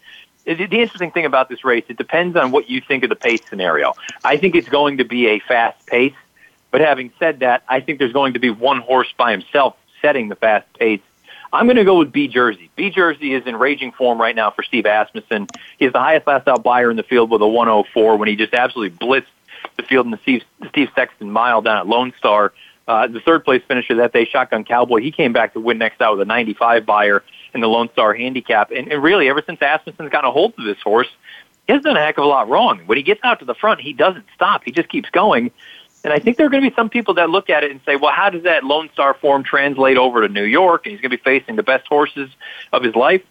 the 0.46 0.54
interesting 0.54 1.10
thing 1.10 1.26
about 1.26 1.50
this 1.50 1.62
race, 1.62 1.84
it 1.88 1.98
depends 1.98 2.36
on 2.36 2.52
what 2.52 2.70
you 2.70 2.80
think 2.80 3.04
of 3.04 3.10
the 3.10 3.16
pace 3.16 3.42
scenario. 3.46 3.92
I 4.24 4.38
think 4.38 4.54
it's 4.54 4.70
going 4.70 4.96
to 4.96 5.04
be 5.04 5.26
a 5.26 5.40
fast 5.40 5.86
pace 5.86 6.14
but 6.70 6.80
having 6.80 7.12
said 7.18 7.40
that, 7.40 7.62
I 7.68 7.80
think 7.80 7.98
there's 7.98 8.12
going 8.12 8.34
to 8.34 8.40
be 8.40 8.50
one 8.50 8.80
horse 8.80 9.12
by 9.16 9.32
himself 9.32 9.76
setting 10.02 10.28
the 10.28 10.36
fast 10.36 10.66
pace. 10.74 11.00
I'm 11.52 11.66
going 11.66 11.76
to 11.76 11.84
go 11.84 11.98
with 11.98 12.12
Bee 12.12 12.28
Jersey. 12.28 12.70
Bee 12.76 12.90
Jersey 12.90 13.34
is 13.34 13.44
in 13.44 13.56
raging 13.56 13.90
form 13.92 14.20
right 14.20 14.36
now 14.36 14.50
for 14.50 14.62
Steve 14.62 14.86
Asmussen. 14.86 15.48
He's 15.78 15.92
the 15.92 15.98
highest 15.98 16.26
last 16.26 16.46
out 16.46 16.62
Beyer 16.62 16.90
in 16.90 16.96
the 16.96 17.02
field 17.02 17.30
with 17.30 17.42
a 17.42 17.48
104 17.48 18.16
when 18.16 18.28
he 18.28 18.36
just 18.36 18.54
absolutely 18.54 18.96
blitzed 18.96 19.26
the 19.76 19.82
field 19.82 20.06
in 20.06 20.12
the 20.12 20.18
Steve, 20.18 20.44
Steve 20.68 20.88
Sexton 20.94 21.30
Mile 21.30 21.60
down 21.60 21.78
at 21.78 21.86
Lone 21.86 22.12
Star. 22.18 22.52
Uh, 22.86 23.06
the 23.06 23.20
third 23.20 23.44
place 23.44 23.62
finisher 23.66 23.96
that 23.96 24.12
day, 24.12 24.24
Shotgun 24.24 24.64
Cowboy, 24.64 25.00
he 25.00 25.10
came 25.10 25.32
back 25.32 25.52
to 25.54 25.60
win 25.60 25.78
next 25.78 26.00
out 26.00 26.12
with 26.12 26.22
a 26.22 26.24
95 26.24 26.86
Beyer 26.86 27.22
in 27.52 27.60
the 27.60 27.68
Lone 27.68 27.88
Star 27.92 28.14
handicap. 28.14 28.70
And, 28.70 28.90
and 28.90 29.02
really, 29.02 29.28
ever 29.28 29.42
since 29.44 29.60
Asmussen's 29.60 30.10
gotten 30.10 30.28
a 30.28 30.32
hold 30.32 30.54
of 30.58 30.64
this 30.64 30.80
horse, 30.82 31.08
he 31.66 31.72
has 31.72 31.82
done 31.82 31.96
a 31.96 32.00
heck 32.00 32.18
of 32.18 32.24
a 32.24 32.26
lot 32.26 32.48
wrong. 32.48 32.80
When 32.86 32.98
he 32.98 33.04
gets 33.04 33.20
out 33.22 33.38
to 33.40 33.44
the 33.44 33.54
front, 33.54 33.80
he 33.80 33.92
doesn't 33.92 34.24
stop. 34.34 34.62
He 34.64 34.72
just 34.72 34.88
keeps 34.88 35.08
going. 35.10 35.50
And 36.02 36.12
I 36.12 36.18
think 36.18 36.36
there 36.38 36.46
are 36.46 36.50
going 36.50 36.62
to 36.62 36.70
be 36.70 36.74
some 36.74 36.88
people 36.88 37.14
that 37.14 37.28
look 37.28 37.50
at 37.50 37.62
it 37.62 37.70
and 37.70 37.80
say, 37.84 37.96
well, 37.96 38.12
how 38.12 38.30
does 38.30 38.44
that 38.44 38.64
Lone 38.64 38.88
Star 38.92 39.14
form 39.14 39.42
translate 39.42 39.98
over 39.98 40.26
to 40.26 40.32
New 40.32 40.44
York? 40.44 40.86
And 40.86 40.92
he's 40.92 41.00
going 41.00 41.10
to 41.10 41.16
be 41.16 41.22
facing 41.22 41.56
the 41.56 41.62
best 41.62 41.86
horses 41.86 42.30
of 42.72 42.82
his 42.82 42.94
life. 42.94 43.22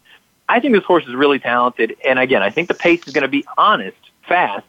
I 0.47 0.59
think 0.59 0.75
this 0.75 0.83
horse 0.83 1.05
is 1.05 1.15
really 1.15 1.39
talented. 1.39 1.97
And 2.05 2.19
again, 2.19 2.43
I 2.43 2.49
think 2.49 2.67
the 2.67 2.73
pace 2.75 3.07
is 3.07 3.13
going 3.13 3.23
to 3.23 3.27
be 3.27 3.45
honest, 3.57 3.97
fast, 4.27 4.67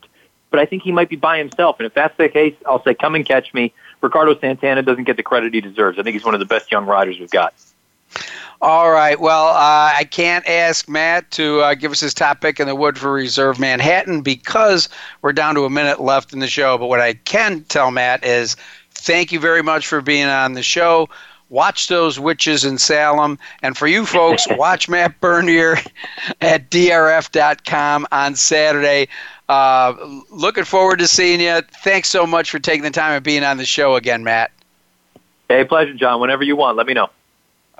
but 0.50 0.60
I 0.60 0.66
think 0.66 0.82
he 0.82 0.92
might 0.92 1.08
be 1.08 1.16
by 1.16 1.38
himself. 1.38 1.76
And 1.78 1.86
if 1.86 1.94
that's 1.94 2.16
the 2.16 2.28
case, 2.28 2.54
I'll 2.66 2.82
say, 2.82 2.94
come 2.94 3.14
and 3.14 3.24
catch 3.24 3.52
me. 3.54 3.72
Ricardo 4.00 4.38
Santana 4.38 4.82
doesn't 4.82 5.04
get 5.04 5.16
the 5.16 5.22
credit 5.22 5.52
he 5.52 5.60
deserves. 5.60 5.98
I 5.98 6.02
think 6.02 6.14
he's 6.14 6.24
one 6.24 6.34
of 6.34 6.40
the 6.40 6.46
best 6.46 6.72
young 6.72 6.86
riders 6.86 7.18
we've 7.18 7.30
got. 7.30 7.54
All 8.62 8.90
right. 8.90 9.18
Well, 9.18 9.48
uh, 9.48 9.94
I 9.96 10.06
can't 10.10 10.46
ask 10.46 10.88
Matt 10.88 11.30
to 11.32 11.60
uh, 11.60 11.74
give 11.74 11.92
us 11.92 12.00
his 12.00 12.12
top 12.12 12.42
pick 12.42 12.60
in 12.60 12.66
the 12.66 12.74
Woodford 12.74 13.12
Reserve 13.12 13.58
Manhattan 13.58 14.20
because 14.20 14.88
we're 15.22 15.32
down 15.32 15.54
to 15.54 15.64
a 15.64 15.70
minute 15.70 16.00
left 16.00 16.34
in 16.34 16.40
the 16.40 16.46
show. 16.46 16.76
But 16.76 16.88
what 16.88 17.00
I 17.00 17.14
can 17.14 17.62
tell 17.64 17.90
Matt 17.90 18.22
is 18.22 18.56
thank 18.90 19.32
you 19.32 19.40
very 19.40 19.62
much 19.62 19.86
for 19.86 20.02
being 20.02 20.26
on 20.26 20.52
the 20.52 20.62
show. 20.62 21.08
Watch 21.48 21.88
those 21.88 22.20
witches 22.20 22.64
in 22.64 22.76
Salem. 22.76 23.38
And 23.62 23.78
for 23.78 23.86
you 23.86 24.04
folks, 24.04 24.46
watch 24.50 24.90
Matt 24.90 25.18
Bernier 25.20 25.78
at 26.42 26.70
drf.com 26.70 28.06
on 28.12 28.34
Saturday. 28.36 29.08
Uh, 29.48 29.94
looking 30.30 30.64
forward 30.64 30.98
to 30.98 31.08
seeing 31.08 31.40
you. 31.40 31.60
Thanks 31.82 32.08
so 32.08 32.26
much 32.26 32.50
for 32.50 32.58
taking 32.58 32.82
the 32.82 32.90
time 32.90 33.14
and 33.14 33.24
being 33.24 33.42
on 33.42 33.56
the 33.56 33.64
show 33.64 33.96
again, 33.96 34.22
Matt. 34.22 34.52
Hey, 35.48 35.64
pleasure, 35.64 35.94
John. 35.94 36.20
Whenever 36.20 36.44
you 36.44 36.54
want, 36.54 36.76
let 36.76 36.86
me 36.86 36.94
know. 36.94 37.08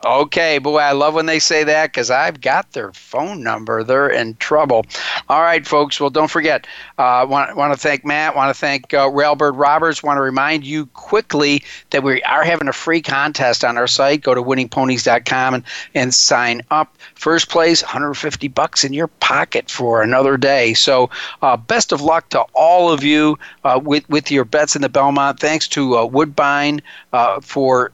Okay, 0.05 0.57
boy, 0.57 0.79
I 0.79 0.93
love 0.93 1.13
when 1.13 1.27
they 1.27 1.39
say 1.39 1.63
that 1.65 1.93
because 1.93 2.11
I've 2.11 2.41
got 2.41 2.73
their 2.73 2.91
phone 2.95 3.43
number. 3.43 3.85
They're 3.85 4.09
in 4.09 4.35
trouble. 4.37 4.87
All 5.29 5.43
right, 5.43 5.67
folks. 5.67 6.01
Well, 6.01 6.09
don't 6.09 6.31
forget. 6.31 6.67
I 6.97 7.23
uh, 7.23 7.27
want, 7.27 7.75
to 7.75 7.79
thank 7.79 8.05
Matt. 8.07 8.35
Want 8.35 8.49
to 8.49 8.59
thank 8.59 8.95
uh, 8.95 9.11
Railbird 9.11 9.59
Roberts. 9.59 10.03
Want 10.03 10.17
to 10.17 10.23
remind 10.23 10.65
you 10.65 10.87
quickly 10.87 11.63
that 11.91 12.03
we 12.03 12.23
are 12.23 12.45
having 12.45 12.67
a 12.67 12.73
free 12.73 13.03
contest 13.03 13.63
on 13.63 13.77
our 13.77 13.87
site. 13.87 14.23
Go 14.23 14.35
to 14.35 14.43
winningponies.com 14.43 15.55
and, 15.55 15.65
and 15.95 16.15
sign 16.15 16.63
up. 16.71 16.97
First 17.15 17.51
place, 17.51 17.83
150 17.83 18.49
bucks 18.49 18.85
in 18.85 18.95
your 18.95 19.09
pocket 19.09 19.71
for 19.71 20.01
another 20.01 20.39
day. 20.39 20.73
So, 20.73 21.11
uh, 21.43 21.59
best 21.59 21.93
of 21.93 22.01
luck 22.01 22.31
to 22.31 22.41
all 22.55 22.91
of 22.91 23.05
you 23.05 23.39
uh, 23.65 23.79
with 23.83 24.09
with 24.09 24.31
your 24.31 24.47
bets 24.47 24.75
in 24.75 24.81
the 24.81 24.89
Belmont. 24.89 25.41
Thanks 25.41 25.69
to 25.69 25.99
uh, 25.99 26.07
Woodbine 26.07 26.81
uh, 27.13 27.41
for 27.41 27.93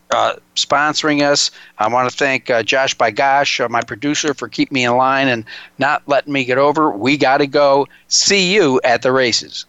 sponsoring 0.56 1.22
us. 1.22 1.50
I 1.78 1.88
want 1.88 2.10
to 2.10 2.16
thank 2.16 2.50
uh, 2.50 2.62
Josh 2.62 2.94
by 2.94 3.10
Gosh, 3.10 3.60
uh, 3.60 3.68
my 3.68 3.82
producer, 3.82 4.34
for 4.34 4.48
keeping 4.48 4.74
me 4.74 4.84
in 4.84 4.96
line 4.96 5.28
and 5.28 5.44
not 5.78 6.02
letting 6.06 6.32
me 6.32 6.44
get 6.44 6.58
over. 6.58 6.90
We 6.90 7.16
got 7.16 7.38
to 7.38 7.46
go. 7.46 7.86
See 8.08 8.52
you 8.52 8.80
at 8.84 9.02
the 9.02 9.12
races. 9.12 9.66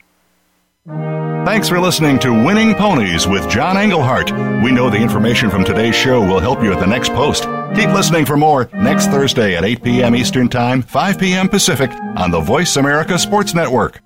Thanks 1.48 1.70
for 1.70 1.80
listening 1.80 2.20
to 2.20 2.32
Winning 2.32 2.76
Ponies 2.76 3.26
with 3.26 3.50
John 3.50 3.78
Englehart. 3.78 4.32
We 4.62 4.72
know 4.72 4.90
the 4.90 4.98
information 4.98 5.50
from 5.50 5.64
today's 5.64 5.96
show 5.96 6.20
will 6.20 6.40
help 6.40 6.62
you 6.62 6.74
at 6.74 6.80
the 6.82 6.88
next 6.88 7.10
post. 7.14 7.44
Keep 7.74 7.92
listening 7.92 8.26
for 8.26 8.36
more 8.36 8.70
next 8.74 9.08
Thursday 9.08 9.56
at 9.56 9.64
8 9.64 9.82
p.m. 9.82 10.16
Eastern 10.16 10.50
Time, 10.50 10.82
5 10.82 11.18
p.m. 11.20 11.48
Pacific 11.48 11.90
on 12.18 12.32
the 12.32 12.42
Voice 12.42 12.76
America 12.76 13.18
Sports 13.18 13.54
Network. 13.54 14.02